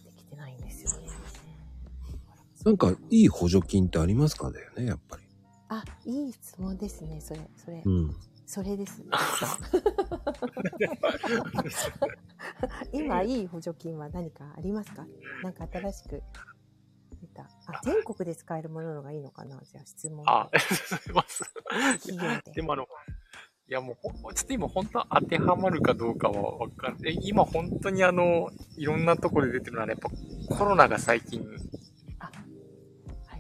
[2.65, 5.23] なんか、いい補助金ってありますかだよね、やっぱり。
[5.69, 8.15] あ、いい質問ですね、それ、それ、うん。
[8.47, 9.03] それです。
[12.93, 15.07] 今いい補助金は何かありますか？
[15.43, 16.23] なんか新しく
[17.21, 17.45] 出た。
[17.67, 19.59] あ、全国で使えるもののがいいのかな？
[19.65, 20.23] じゃあ質問。
[20.27, 21.49] あ、すいません。
[21.99, 22.53] 企業で。
[22.53, 22.83] でもあの、
[23.69, 27.19] いやもうほん、ちょっと今本当当てはまるかどうかはわかんない。
[27.23, 30.01] 今本当にあの、いろんなところで出てるのはね、やっ
[30.49, 31.43] ぱコロナが最近、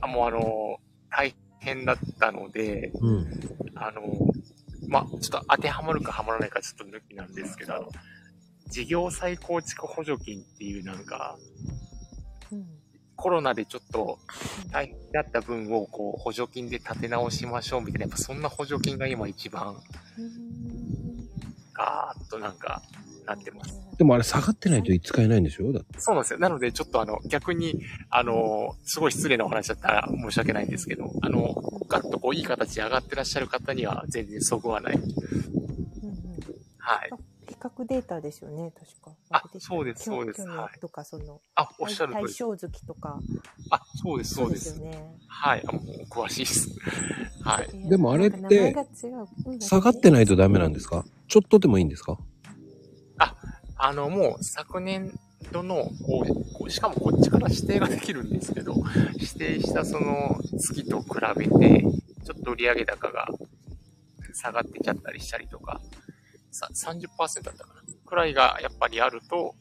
[0.06, 0.80] もうあの、
[1.10, 3.26] 大変だったので、うん。
[3.74, 4.02] あの、
[4.88, 7.88] まあ、ちょっと当てはまるかはまらないかちょっと抜きなんですけど、あの、
[8.68, 11.36] 事業再構築補助金っていうなんか、
[12.50, 12.66] うん
[13.14, 14.18] コロナでちょっと
[14.72, 21.28] 大変だった分をこう補助金で立て直しましょうみたいな、やっぱそんな補助金が今一番うーん
[21.72, 22.82] ガーッとなんか
[23.26, 23.78] なってます。
[23.98, 25.72] でもあれ下がってないと使えないんでしょ？
[25.72, 26.00] だって。
[26.00, 26.38] そうなんですよ。
[26.38, 27.80] なのでちょっとあの逆に、
[28.10, 31.54] あの、すごい失礼なお話だったら申し訳ないんですけど、あの、
[31.88, 34.94] ガッとこういい形で上がってらっしゃる方には全然そぐわない。
[34.94, 35.12] うんうん
[36.78, 37.10] はい。
[37.48, 39.12] 比較データですよね、確か。
[39.30, 42.38] あそうですそうですはいとか、その、あ、おっしゃる通り対です。
[42.38, 43.20] 象月とか。
[43.70, 44.78] あ、そうです、そうです。
[44.78, 45.14] よね。
[45.28, 45.62] はい。
[45.66, 46.70] あもう詳しいです。
[47.44, 47.88] はい。
[47.88, 48.74] でもあれって
[49.60, 51.04] 下がってないとダメなんですか？
[51.28, 52.16] ちょっとでもいいんですか？
[53.76, 55.12] あの、もう昨年
[55.52, 56.24] 度の、こ
[56.64, 58.76] う、しかもこっちから指定ができるんですけど、
[59.14, 61.84] 指定したその月と比べて、
[62.24, 63.26] ちょっと売上高が
[64.34, 65.80] 下がってきちゃったりしたりとか、
[66.50, 67.82] さ30%だったかな。
[68.06, 69.54] くらいがやっぱりあると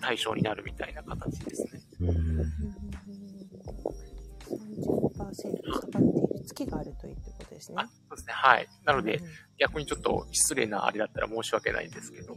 [0.00, 1.82] 対象になるみたいな形ですね。
[2.00, 2.08] うん。
[2.08, 2.16] うん。
[2.16, 2.36] うん。
[2.36, 2.50] うん。
[5.16, 7.29] 30%下がっている月があるということ
[7.60, 7.76] ですね。
[7.78, 8.32] あ、そうですね。
[8.34, 8.68] はい。
[8.84, 9.26] なのでう、ん
[9.60, 12.34] 逆にちょっと失礼なあれだったら申し訳ないんですけど、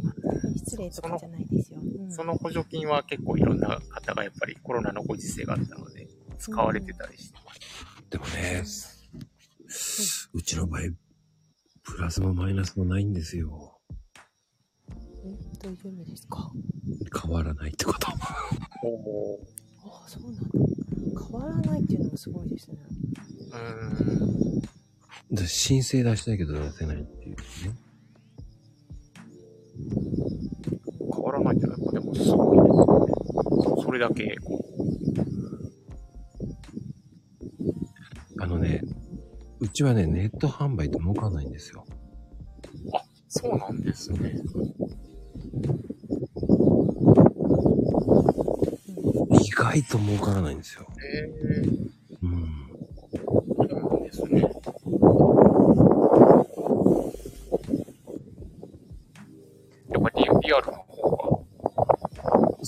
[0.57, 1.79] 失礼とかじゃないですよ。
[1.81, 7.61] うんその補助金は結構いろんな方がやっぱりコロナのご時世があったので、使われてたりしてます。
[8.09, 8.63] でもね、
[10.33, 10.81] うちの場合、
[11.83, 13.79] プラスもマイナスもないんですよ。
[15.25, 16.51] えどういう意味ですか？
[17.23, 18.09] 変わらないってこと。
[18.83, 19.39] お
[19.85, 20.41] ああ、そうなんだ。
[21.31, 22.77] 変わらないっていうのもすごいですね。
[23.51, 24.32] うーん。
[25.33, 27.35] で申請出したいけど出せないっていうね。
[31.11, 33.83] 変わらないってやっぱでもすごいですよね。
[33.83, 34.63] それだけ、こ
[38.39, 38.81] あのね、
[39.59, 41.85] うちはね、ネット販売って儲かんないんですよ。
[42.85, 44.35] う、あ、そうなんですね。
[49.41, 50.85] 意外と儲からないんですよ。
[51.01, 51.82] へえう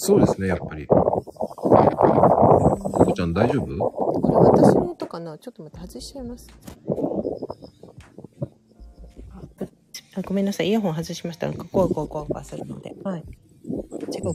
[0.06, 0.86] そうですね、やっぱり。
[0.86, 1.24] こ
[3.16, 3.90] ちゃん大丈夫？
[3.90, 5.36] これ私の音かな？
[5.40, 6.48] ちょっと待って、外しちゃいます。
[10.16, 11.48] あごめんなさい、イヤホン外しました。
[11.48, 12.96] なんか、ゴワゴワゴワゴワするので。
[13.04, 13.24] はい。
[13.64, 14.34] 違う。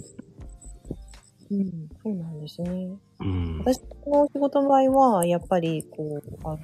[1.53, 2.89] うん、そうなんですね。
[3.21, 3.59] うん。
[3.61, 6.59] 私のお仕事の場合は、やっぱり、こう、あの、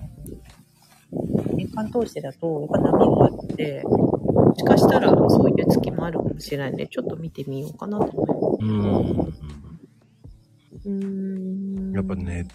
[1.54, 8.35] 年間通してだと、やっぱ波があって、もしかしたらそういう月もあるかもしれないので、ちょっと見てみようかなと思います。
[8.60, 9.32] うん。
[10.84, 10.90] うー
[11.90, 11.92] ん。
[11.92, 12.46] やっぱね、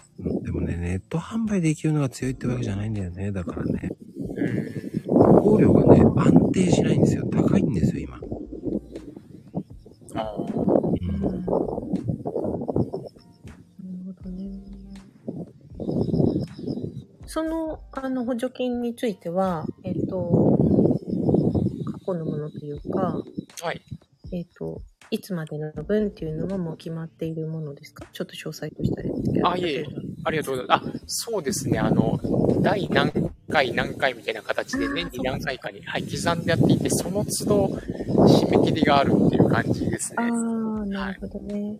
[0.42, 3.32] でもね、ネット販売できるのが強いってわけじゃないんだよね。
[3.32, 3.90] だからね、
[5.42, 7.26] 送料がね、安定しないんですよ。
[7.26, 8.20] 高いんですよ、今。
[10.14, 10.46] あう。
[11.00, 11.44] うんんなる
[14.06, 14.62] ほどね。
[17.26, 20.58] その、あの、補助金については、えっ、と、
[21.90, 23.22] 過去のものというか、
[23.62, 23.82] はい。
[24.32, 28.06] えっ、と、いつまでの分っていうのはもう決まっているものですか？
[28.14, 29.48] ちょっと詳細としたらですけど。
[29.50, 29.84] あいえいえ
[30.24, 30.96] ありがとうございます。
[30.96, 31.78] あ、そうですね。
[31.78, 32.18] あの、
[32.62, 33.12] 第何
[33.50, 37.66] 回何回みたいな形で年に何回かに、はい、刻んでやっていて、その都度
[38.26, 40.30] 締め切りがあるっていう感じですあね。
[40.30, 40.32] あ、
[40.86, 41.76] なるほどね。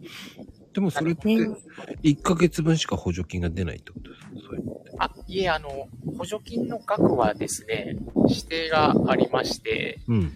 [0.74, 1.48] でもそれって、ね
[2.02, 4.28] 1ヶ月分しか補助金が出ないってことですか？
[4.46, 4.90] そういうのって。
[4.98, 5.88] あ、いえ、あの、
[6.18, 7.96] 補助金の額はですね、
[8.28, 10.32] 指定がありまして、うん。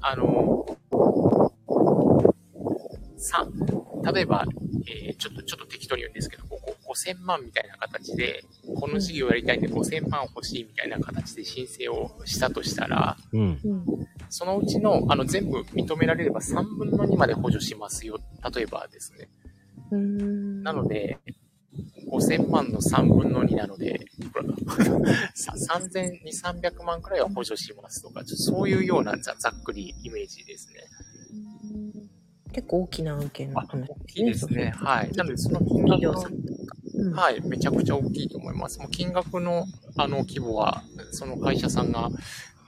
[0.00, 0.78] あの、
[3.20, 3.46] さ、
[4.12, 4.46] 例えば、
[4.86, 8.42] えーちょっと、ちょっと適当に言うんですけど、ここ5000万みたいな形で、
[8.74, 13.40] この事業やりたいんで5000万欲しいみたいな形で申請をしたとしたら、うん。
[13.40, 13.84] うん。
[14.30, 18.18] そのうちの、あの、全部認められれば3分の2まで補助しますよ。
[18.54, 19.28] 例えばですね。
[19.90, 20.62] うーん。
[20.62, 21.18] なので、
[22.10, 24.54] 5000万の3分の2なので、いくらだ
[25.34, 30.80] さ3200、300万くらいは補助しますとか、ちょっとそういうようなざざっくりイメージですね。
[32.52, 34.72] 結構大きな案件のあ、話大きいですね。
[34.76, 35.12] はい。
[35.12, 36.24] なので、その金額の。
[36.94, 38.78] うんはい、めちゃくちゃ大きいと思います。
[38.78, 39.64] もう金額の
[39.96, 40.82] あの規模は、
[41.12, 42.10] その会社さんが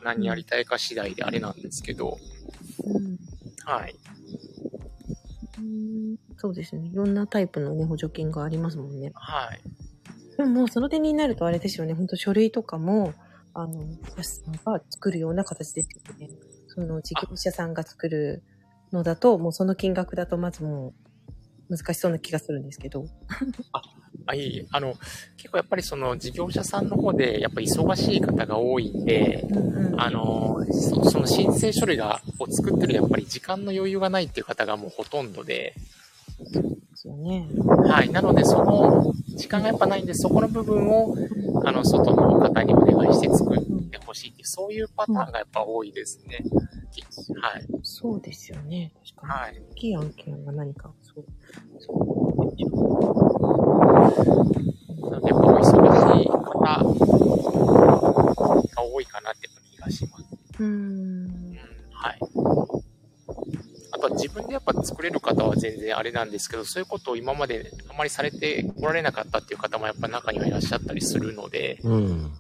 [0.03, 2.19] 何やりたいか次第であれなんですけど、
[2.85, 3.19] うん
[3.65, 3.95] はい。
[5.59, 6.89] うんそうですね。
[6.89, 9.13] いろんなタイプのね、補助金がありますもんね。
[9.15, 9.61] はい。
[10.37, 11.95] でももうその点になるとあれですよね。
[11.95, 13.13] 本当書類とかも、
[13.55, 13.85] あの、
[14.17, 16.31] 安さんが作るような形ですよね。
[16.69, 18.43] その事業者さんが作る
[18.93, 20.95] のだと、もうその金額だとまずも
[21.71, 23.07] う難しそうな気がするんですけど。
[24.27, 24.67] あ、いえいえ。
[24.71, 24.95] あの、
[25.37, 30.01] 結構やっぱりその事業者さんの方で、やっぱり忙しい方が多いんで、うんうん。
[30.01, 35.75] あの、そその申請書類が、を作ってるやっぱり時間の余裕がないっていう方がもうほとんどで、
[36.39, 37.49] ですよね。
[37.89, 38.11] はい。
[38.11, 41.15] なので、その時間がやっぱないんで、そこの部分を、
[41.65, 43.59] あの、外の方にお願いして作っ
[43.91, 46.45] てほしいっていう、そういうパターンがやっぱ多いですね。
[47.41, 47.67] はい。
[47.83, 48.93] そうですよね。
[49.17, 49.57] 確かに。
[49.57, 49.63] はい。
[49.73, 51.25] 大きい案件が何か、そう。
[51.79, 51.97] そう
[55.11, 56.83] なので、やっぱお忙しい方が
[58.83, 60.25] 多いかなって気がします。
[60.59, 61.29] うーんう。
[61.29, 61.59] ん、
[61.93, 62.19] はい。
[64.15, 72.33] 自分でやっぱ作れる方は全然あれなんですけど、そういうことを今まであまりされてこられなかったっていう方もやっぱ中にはいらっしゃったりするので、うん。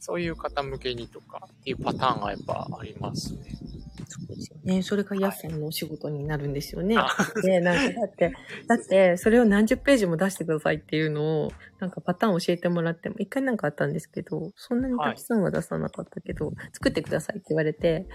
[0.00, 3.58] そういう方向けにとかっていうパターンがやっぱありますね。
[4.06, 4.82] そうですよね。
[4.82, 6.96] それがヤスさんのお仕事になるんですよね。
[6.96, 7.08] あ
[7.42, 8.32] で、なんかだって、
[8.66, 18.06] だって、それを何十ページも出してくださいっていうのを、なんかパターン教えてもらっても、一回なんかあったんですけど、そんなにたくさんは出さなかったけど、作ってくださいって言われて、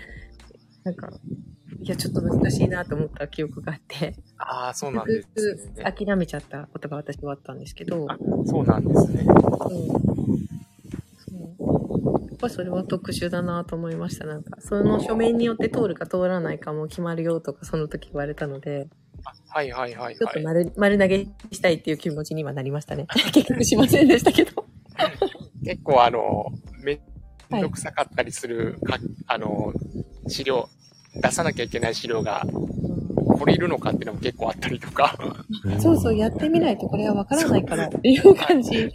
[0.84, 1.12] なんか、
[1.82, 5.84] いや、ちょっと難しいなと思った記憶があって、ああ、そうなんですね。
[5.84, 9.26] 諦めちゃったことが私はあったんですけど、あそうなんですね。
[9.28, 9.38] うん
[11.18, 14.26] そうやっぱりそれは特殊だなと思いました。
[14.26, 18.88] なんか、その書面によって通るか通らないかも決まるよとか、その時言われたので、
[19.24, 20.18] あはいはいはいはい。
[20.18, 23.08] ちょっと丸,、丸投げしたいっていう気持ちにはなりましたね。
[23.32, 24.66] 結局しませんでしたけど。
[25.64, 26.52] 結構あの、
[27.54, 28.98] めんどくさかったりするか、
[29.28, 29.74] あの、
[30.28, 30.70] 資料、
[31.16, 32.46] 出さなきゃいけない資料が、
[33.38, 35.16] これいるのかっていうのも結構あったりとか。
[35.80, 38.92] そうそう、やってみないとこれはわからないからっていう感じ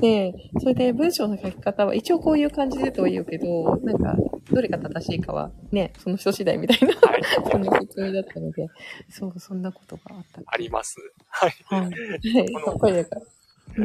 [0.00, 4.16] で、それで文章の書き方は一応こういう感じでとは言うけど、なんか、
[4.50, 7.22] どれが正しいかはね、その人次第みたいな、はい。
[7.50, 8.68] そんな説明だったので、
[9.10, 10.42] そう、そんなことがあった。
[10.46, 10.96] あります。
[11.28, 11.52] はい。
[11.64, 11.80] はい。
[11.82, 11.88] は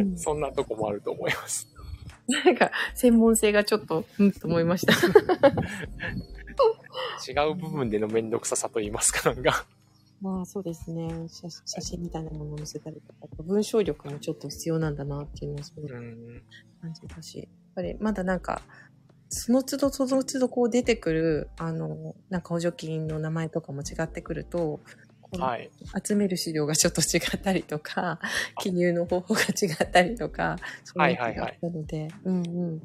[0.02, 0.12] い。
[0.16, 1.68] そんなとこもあると思います。
[2.46, 4.94] なんか、専門性がちょっと、うんと思いました。
[7.28, 9.66] 違う部分でのめんどくささと言いますか、なんか。
[10.22, 11.50] まあそうですね写。
[11.66, 16.42] 写真みたいなものを載せたりとか、文章力もちょっと必要なんだなっていうのはすごいうん。
[16.82, 18.62] 感じたし、やっぱりまだなんか、
[19.28, 24.80] その都度その都度こう出てくる、あの、なんか補助金の名前とかも違ってくると、
[25.40, 25.70] はい。
[26.06, 28.20] 集める資料がちょっと違ったりとか、
[28.60, 32.82] 記入の方法が違ったりとか、そうはいはいはいなので、うんうん。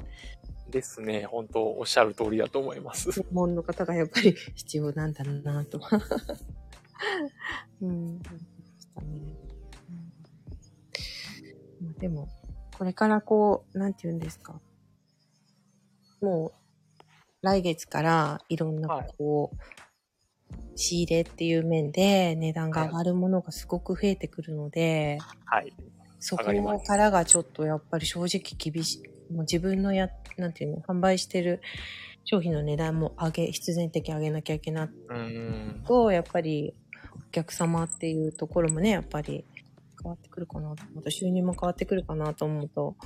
[0.71, 1.25] ですね。
[1.25, 3.13] 本当おっしゃる通りだと思います。
[3.13, 5.81] 専門の方がやっぱり必要なんだなと。
[7.81, 8.21] うん。
[11.99, 12.29] でも、
[12.77, 14.61] これからこう、なんて言うんですか。
[16.21, 16.53] もう、
[17.43, 19.57] 来月からいろんなはいこう、
[20.79, 25.73] 仕入れっていう面で値段が上がるものがすごく増えてくるので、はい。
[26.21, 26.45] そこ
[26.81, 29.33] からがちょっとやっぱり正直厳しい。
[29.33, 31.61] もう自分のや、なんていうの、販売してる
[32.25, 35.85] 商品の値段も上げ、必然的に上げなきゃいけないうん。
[35.87, 36.75] と、やっぱり
[37.29, 39.45] お客様っていうところもね、やっぱり
[40.01, 42.97] 変わってくるかなと思うと、収入も変わってくるかなと思うと、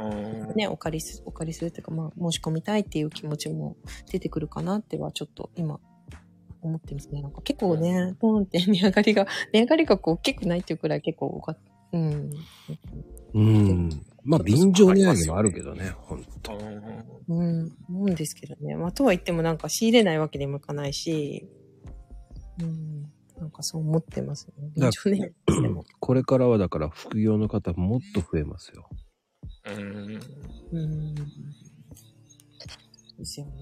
[0.00, 3.76] うんね、お借りす、お借りするっていうか、まあ、申し込みたいっていう気持ちも
[4.10, 5.80] 出てくるかなっては、ちょっと今、
[6.62, 7.22] 思ってますね。
[7.22, 11.60] なんか結構ね、ポンって 値上がりが、値上がりがこう大きくないっていうくらい結構多かった。
[11.92, 12.32] うん。
[13.34, 13.90] うん。
[14.24, 16.58] まあ、便乗値上げもあるけどね、ほんと。
[17.28, 18.76] うん、思うんですけどね。
[18.76, 21.48] まあ、とは言ってもなんか仕入れないわけにもいかないし、
[22.60, 24.70] うん、なんかそう思ってますね。
[24.76, 25.32] だ一応ね。
[25.46, 28.88] でもこれからはだから副業の方もっと増えますよ。
[29.66, 30.20] うん。
[30.72, 31.14] うん。
[31.14, 31.22] で
[33.24, 33.52] すよね。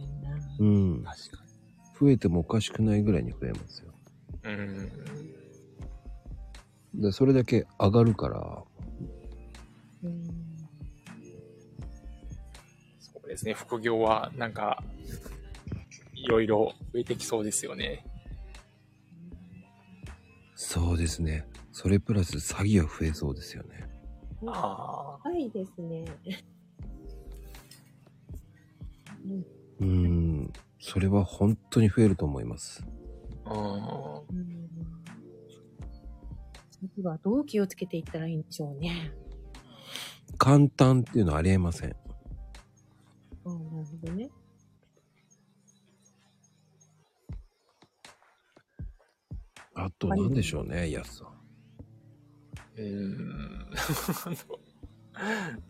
[0.59, 1.03] うん。
[1.05, 1.50] 確か
[2.01, 3.93] 増えてもおかしくないぐらいに増えますよ。
[4.45, 4.51] に。
[4.53, 4.57] う
[6.97, 7.03] ん。
[7.03, 8.63] でそれだけ上がるから、
[10.03, 10.25] うん
[13.01, 13.53] そうですね。
[13.53, 14.83] 副業は、なんか、
[16.15, 18.05] いろいろ増えてきそうですよね。
[20.55, 21.47] そうですね。
[21.73, 23.89] それプラス詐欺は増えそうですよね。
[24.47, 26.05] あはいですね。
[29.25, 29.60] うーん。
[30.91, 32.85] それは本当に増えると思います。
[33.45, 33.53] あ。
[33.55, 34.39] うん。
[34.39, 34.67] うん。
[36.81, 39.13] 次はどう気をつけていったらいいんでしょうね。
[40.37, 41.91] 簡単っていうのはありえません。
[41.91, 41.95] あ
[43.45, 44.31] あ、なるほどね。
[49.75, 51.29] あと何でしょうね、やすさん。
[52.77, 53.61] うー。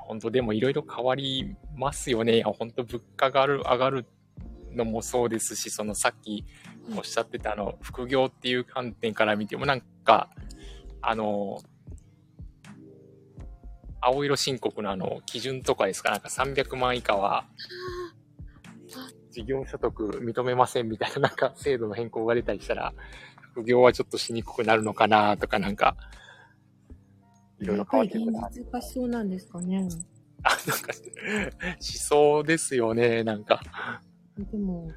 [0.00, 2.42] 本当でもいろいろ変わりますよね。
[2.42, 4.06] 本当物価が上がる
[4.74, 6.44] のもそうですし、そのさっき
[6.96, 10.30] おっしゃってたあの、副業っていう観点から見てもなんか、
[11.00, 11.60] あの、
[14.00, 16.10] 青色申告のあの、基準とかですか？
[16.10, 17.46] なんか300万以下は、
[19.30, 22.92] 事業所得認めませんみたいななんか制度の変更が出たりしたら、
[23.52, 25.96] 副業はちょっとしにくくなるのかなとかなんか、
[27.60, 29.88] いろいろ変わってくるなやっぱり現実化しそうなんですかね。
[30.42, 30.92] あ、なんか、
[31.80, 33.60] しそうですよね、なんか。
[34.36, 34.88] でも、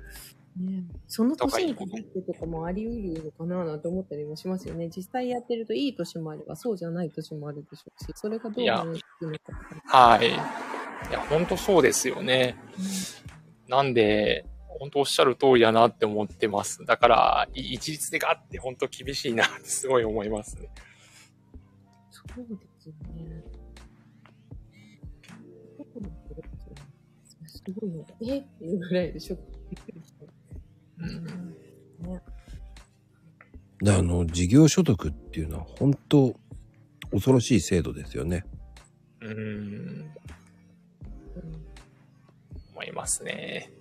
[0.57, 4.89] ね、その年にかかってとかもあり得るのかななんて思ったりもしますよね。
[4.95, 8.97] 実際やってるといい年もあれば、そうじゃない年もあるでしょうし、それがどうなるのか。
[9.85, 10.29] はい。
[10.29, 10.31] い
[11.11, 12.55] や、ほんとそうですよね。
[13.67, 16.85] なんで、本当おっしゃる通りだなって思ってます。
[16.85, 20.69] だから、い一律でガッて本当厳しいなってすごい思いますね。
[22.36, 23.44] そうですよね。
[27.48, 28.06] すごいの。
[28.22, 30.26] えっていうぐらいでショックびっくりした。
[30.99, 31.26] うん。
[32.08, 32.22] ね。
[33.82, 36.36] で、あの、事業所得っていうのは本当
[37.12, 38.45] 恐ろしい制度ですよね。
[39.22, 40.12] うん
[42.74, 43.72] 思いますね。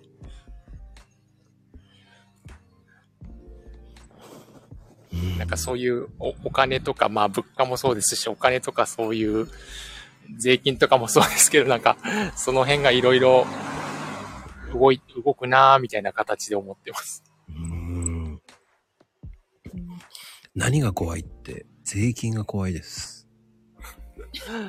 [5.37, 9.47] なんかそういうおお金とか、まあ物価もそうですし、お金とかそういう
[10.37, 11.97] 税金とかもそうですけど、なんか
[12.35, 13.45] その辺がいろいろ
[14.73, 17.23] 動い、動くなぁみたいな形で思ってます。
[17.49, 18.41] うーん。
[20.55, 23.27] 何が怖いって、税金が怖いです。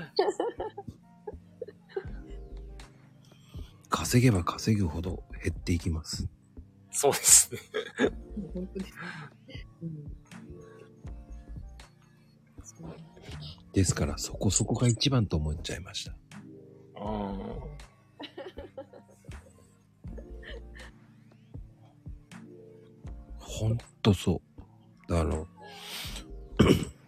[3.88, 6.28] 稼げば稼ぐほど減っていきます。
[6.90, 7.60] そうですね。
[8.54, 8.92] 本当です
[9.46, 9.66] ね。
[9.82, 10.21] うん。
[13.72, 16.12] ですから、そこそこが一番と思っちゃいました。
[17.00, 17.42] うん。
[23.38, 24.42] ほんとそ
[25.08, 25.14] う。
[25.14, 25.46] あの、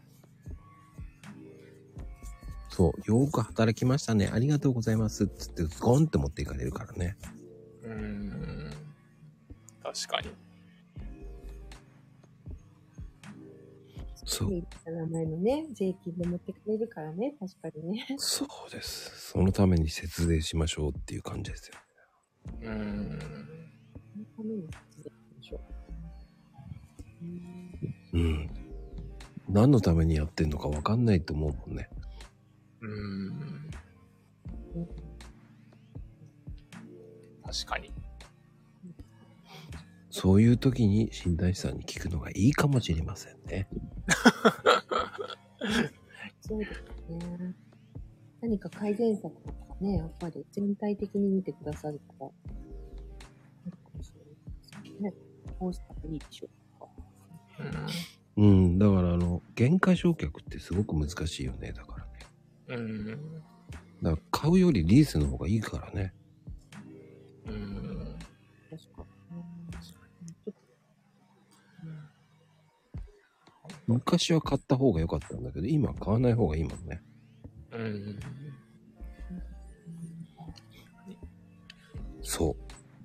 [2.70, 4.30] そう、よく働きましたね。
[4.32, 5.28] ありがとうございます。
[5.28, 7.16] つって、ゴンって持っていかれるからね。
[7.82, 8.72] うん。
[9.82, 10.43] 確かに。
[14.24, 14.50] そう。
[14.50, 14.62] 名
[15.06, 18.06] 前のね、税金で持ってくれるからね、確かにね。
[18.18, 19.30] そうです。
[19.32, 21.74] そのために節税しましょうっていう感じですよ。
[22.62, 23.18] うーん。
[24.14, 24.62] そのために
[24.96, 25.60] 節税しましょう。
[28.14, 28.50] うん。
[29.48, 31.88] 何のためにやってんのかわかんないと思うもんね。
[32.80, 33.70] うーん。
[37.44, 37.92] 確かに。
[40.14, 43.66] そういう時に診断士さんに聞くのがいいかもしれませんね。
[46.40, 46.70] そうです
[47.10, 47.52] ね。
[48.40, 52.32] 何か改善策とかね、やっぱり全体的に見てくださるかも
[54.02, 55.12] しれないですね。
[55.58, 56.88] こうしたらいいでしょうか。
[58.36, 58.78] うんうん。
[58.78, 61.72] だからあの、減価償却ってすごく難しいよね。
[61.72, 62.06] だか
[62.68, 62.78] らね。
[62.78, 63.06] うん。
[64.00, 66.14] だから買うよりリースの方がいいからね。
[73.94, 77.00] 昔は買った方が良かったんだけど、今は買わない方がいいもんね。
[77.72, 78.18] うん。
[82.22, 82.56] そう。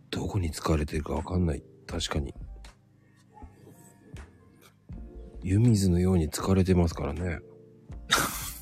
[0.10, 1.64] どこに使われてるかわかんない。
[1.86, 2.34] 確かに。
[5.44, 7.40] 湯水のように使われてますからね。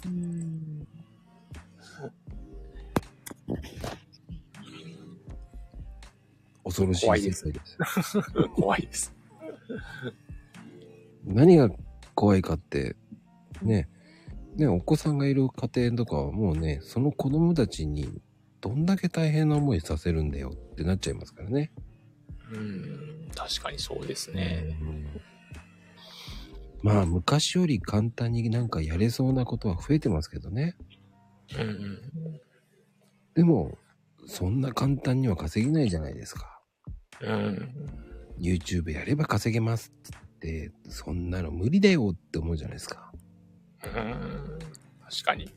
[0.05, 0.87] うん。
[6.65, 7.53] 恐ろしい世界です。
[8.55, 9.15] 怖いです。
[11.23, 11.69] 何が
[12.17, 12.95] 怖いかって、
[13.61, 13.87] ね、
[14.55, 18.23] ね、お子さんがいる家庭とかはもうね、その子供たちに
[18.59, 21.71] どんだけ大変な思いさせるんだよってなっちゃいますからね。
[22.51, 23.29] うん。
[23.35, 24.79] 確かにそうですね。
[26.81, 30.75] まあ昔より簡単になんかやれそうなことは増えてますけどね。
[31.55, 32.41] うんうん。
[33.35, 33.77] でも、
[34.25, 36.59] そんな簡単には稼げないじゃないですか。
[37.21, 37.69] うん。
[38.39, 43.11] YouTube やれば稼げますって、そんなの無理だよって思うじゃないですか。
[43.83, 44.59] うん。
[45.09, 45.49] 確かに。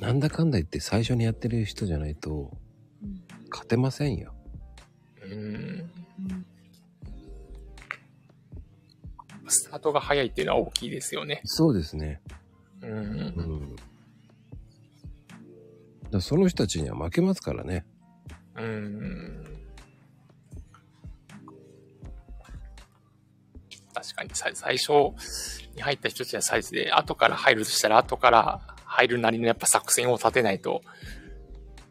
[0.00, 2.50] なんだかんだ言って最初にやってる人じゃないと
[3.02, 4.34] うん勝てませんよ。
[5.22, 5.90] うん。
[9.46, 11.40] スタートが早いっていうのは大きいですよね。
[11.44, 12.20] そうですね。
[12.82, 12.86] う。
[12.86, 13.76] うんん。
[13.76, 13.84] だか
[16.10, 17.84] らその人たちには負けますからね。
[18.56, 19.53] うん。
[24.04, 24.92] 確かにさ最初
[25.74, 30.82] に入った人たちは最初で、後から入るとしたら後から入るなりのやっぱ作戦を立てないと、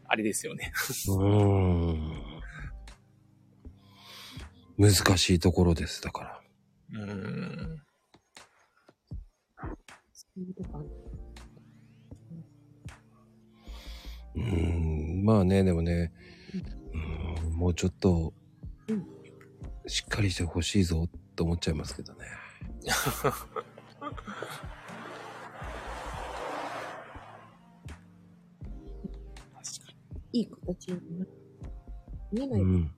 [0.06, 0.72] あれですよね。
[1.08, 2.24] うーん。
[4.78, 6.40] 難しいところです、だか
[6.94, 7.00] ら。
[7.00, 7.82] うん。
[10.12, 10.26] そ
[14.36, 15.24] うん。
[15.24, 16.12] まあね、でもね、
[16.52, 18.32] うーん、もうちょっと
[18.88, 19.06] うん、
[19.86, 22.26] しっかりしてほしいぞって思っちゃいますけどね。
[30.32, 31.30] いい形になる。
[32.32, 32.60] 見えない。
[32.60, 32.90] うん。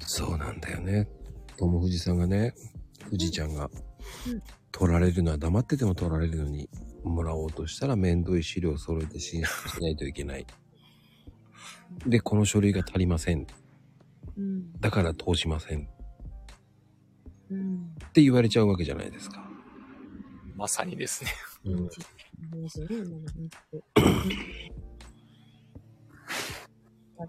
[0.00, 1.08] そうなんだよね。
[1.56, 2.54] 友藤さんがね、
[3.10, 3.68] 藤ちゃんが
[4.28, 6.68] うん、取られるのは黙ってても取られるのに、
[7.02, 9.42] もらおうとしたら面倒い資料を揃えてしし
[9.80, 10.46] ないといけない。
[12.06, 13.46] で、この書類が足りません。
[14.36, 14.72] うん。
[14.80, 15.82] だから通しません。
[15.82, 15.86] っ
[17.50, 17.94] うん。
[18.12, 19.48] て言われちゃうわけじゃないですか。
[20.56, 21.30] まさにですね。
[21.64, 21.88] うん。
[27.18, 27.28] あれ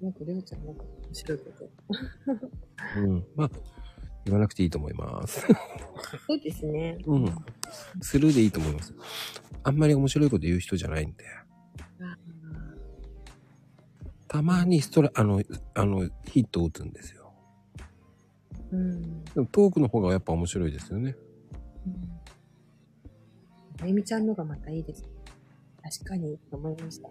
[0.00, 3.00] なんか、りょうちゃんなんか面白いこと。
[3.00, 3.26] うん。
[3.36, 3.50] まあ、
[4.24, 5.40] 言わなくていいと思います。
[6.26, 6.98] そうですね。
[7.06, 7.34] うん。
[8.00, 8.94] スルーでいいと思います。
[9.64, 11.24] あんまり面白いこと言う人じゃないんで。
[14.32, 15.42] あたまにストラ、あの、
[15.74, 17.34] あの、ヒットを打つんですよ。
[18.72, 19.24] ーうん。
[19.24, 21.14] でもトークの方がやっぱ面白いですよね。
[21.86, 22.20] うん。
[23.82, 25.04] あゆみちゃんのがまたいいです。
[25.82, 27.10] 確かに、と思いました。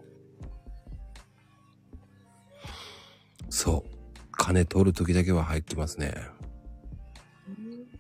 [3.52, 3.91] そう。
[4.31, 6.15] 金取るときだけは入ってますね。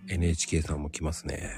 [0.09, 1.51] NHK さんも来ますね。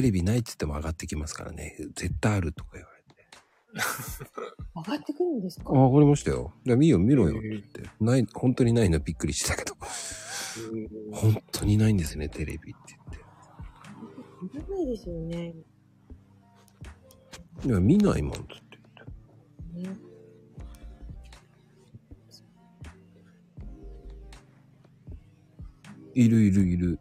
[0.00, 1.76] テレビないって言っても上がってきますからね。
[1.94, 3.26] 絶対あるとか言われて。
[4.74, 5.64] 上がってくるんですか？
[5.68, 6.54] あ、わかりましたよ。
[6.64, 7.82] じゃあ見よ、見ろよって言って。
[8.00, 9.76] ない、本当にないのびっくりしてたけど。
[11.12, 12.96] 本当にないんですね、テレビって
[14.40, 14.58] 言って。
[14.58, 15.54] いらないですよね。
[17.66, 18.48] いや、見ないもん、つって
[19.74, 19.90] 言って。
[19.90, 19.96] ね
[26.14, 26.98] いるいるいる。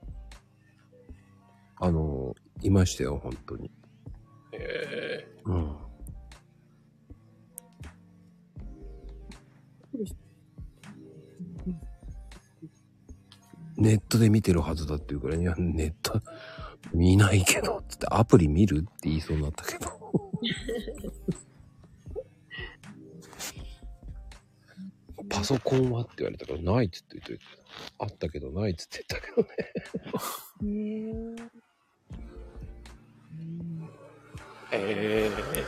[1.78, 3.70] あの、いましたよ、本当に。
[4.54, 5.76] えうん。
[13.78, 16.20] ネットで見てるはずだっていうから、いや、ネット
[16.94, 19.90] 見ないけど、つってアプリ見るって言いそうになったけど。
[25.30, 27.46] パソコンはって言われたから、ないっつって言って、
[28.00, 29.48] あったけど、ないっつって言ったけど
[30.62, 31.36] ね。
[34.72, 34.78] え。
[34.78, 34.82] ー、
[35.58, 35.66] えー、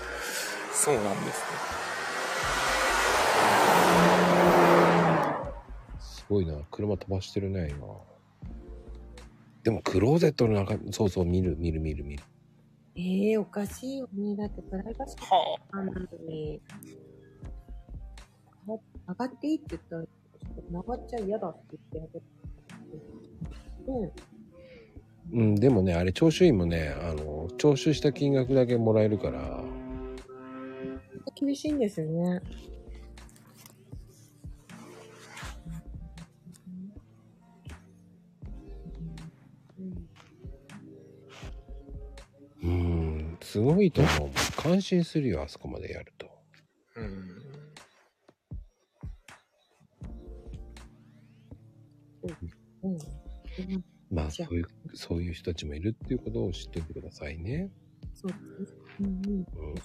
[0.74, 1.72] そうなんですね。
[6.00, 6.56] すごいな。
[6.72, 7.88] 車飛ばしてるね、今。
[9.64, 12.24] でも、クローゼットの中、そうそう、見る、見る、見る、見る。
[12.96, 14.36] ええおかしいよね。
[14.36, 15.94] だってプライバシーはなの
[16.28, 16.62] に、
[18.68, 22.26] あ上がっていいって言ったら、ちょっと上がっちゃ嫌だって言ってあげて。
[23.88, 24.31] うん。
[25.34, 29.64] うん、でもね、あれ、徴収員もね、あの、徴収した金額だけもらえるから、
[31.36, 32.42] 厳しいんですよね。
[39.80, 40.08] うん
[42.64, 44.30] うん、すごいと思う。
[44.62, 46.28] 感心するよ、あそこまでやると。
[46.96, 47.00] あ。
[47.00, 47.32] うん。
[52.84, 53.91] うん。
[54.12, 57.70] まあ、そういう、そういう人たちもいるっていうことを知っておいてくださいね。
[58.14, 58.78] そうですね。
[59.00, 59.14] うんうん。
[59.40, 59.76] うん。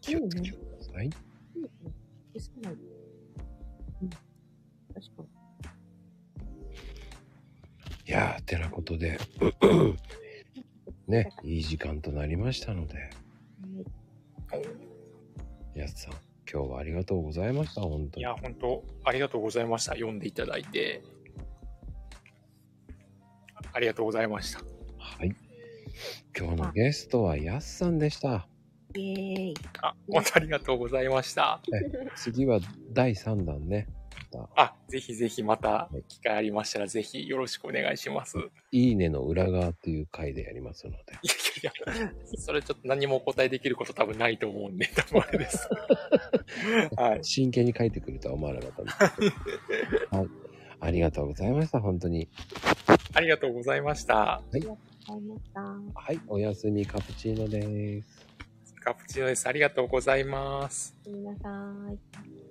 [0.00, 1.10] 気をつけてください。
[2.34, 2.74] 消さない。
[2.74, 4.10] うん。
[4.10, 4.20] 確
[5.16, 5.28] かに。
[8.08, 9.18] いやー、てなことで、
[11.08, 13.10] ね、いい時間となりましたので、
[15.74, 16.12] やすさん、
[16.50, 18.20] 今日はありがとうございました、本当に。
[18.20, 19.94] いや、本当ありがとうございました。
[19.94, 20.20] 読ん。
[20.20, 21.02] でいただいて。
[23.76, 24.60] ありがとうございました。
[24.98, 25.36] はい。
[26.34, 28.48] 今日のゲストはやすさんでした。
[28.94, 29.54] イエーイ。
[29.82, 31.60] あ、本当ありがとうございました。
[32.16, 32.60] 次は
[32.94, 33.86] 第3弾ね。
[34.54, 38.38] あ、ぜひぜひまた機会ありましたらぜひよろしくお願いします。
[38.72, 40.98] いいいねの裏側っていう回でやりますので。
[41.62, 45.68] やいや、 それちょっと何もお答えできること多分ないと思うんで、多分あれです。
[46.96, 47.24] はい。
[47.24, 50.16] 真剣に書いてくるとは思わなかったんですけど。
[50.16, 50.28] はい。
[50.80, 52.28] ありがとうございました、本当に。
[53.16, 54.34] ありがとうございました。
[54.34, 54.76] ありがとう
[55.08, 55.60] ございました。
[55.62, 58.26] はい、おやすみカプチーノです。
[58.84, 59.48] カプチーノです。
[59.48, 60.94] ありがとうございます。
[61.06, 61.48] ごめんなさ
[61.90, 62.45] い。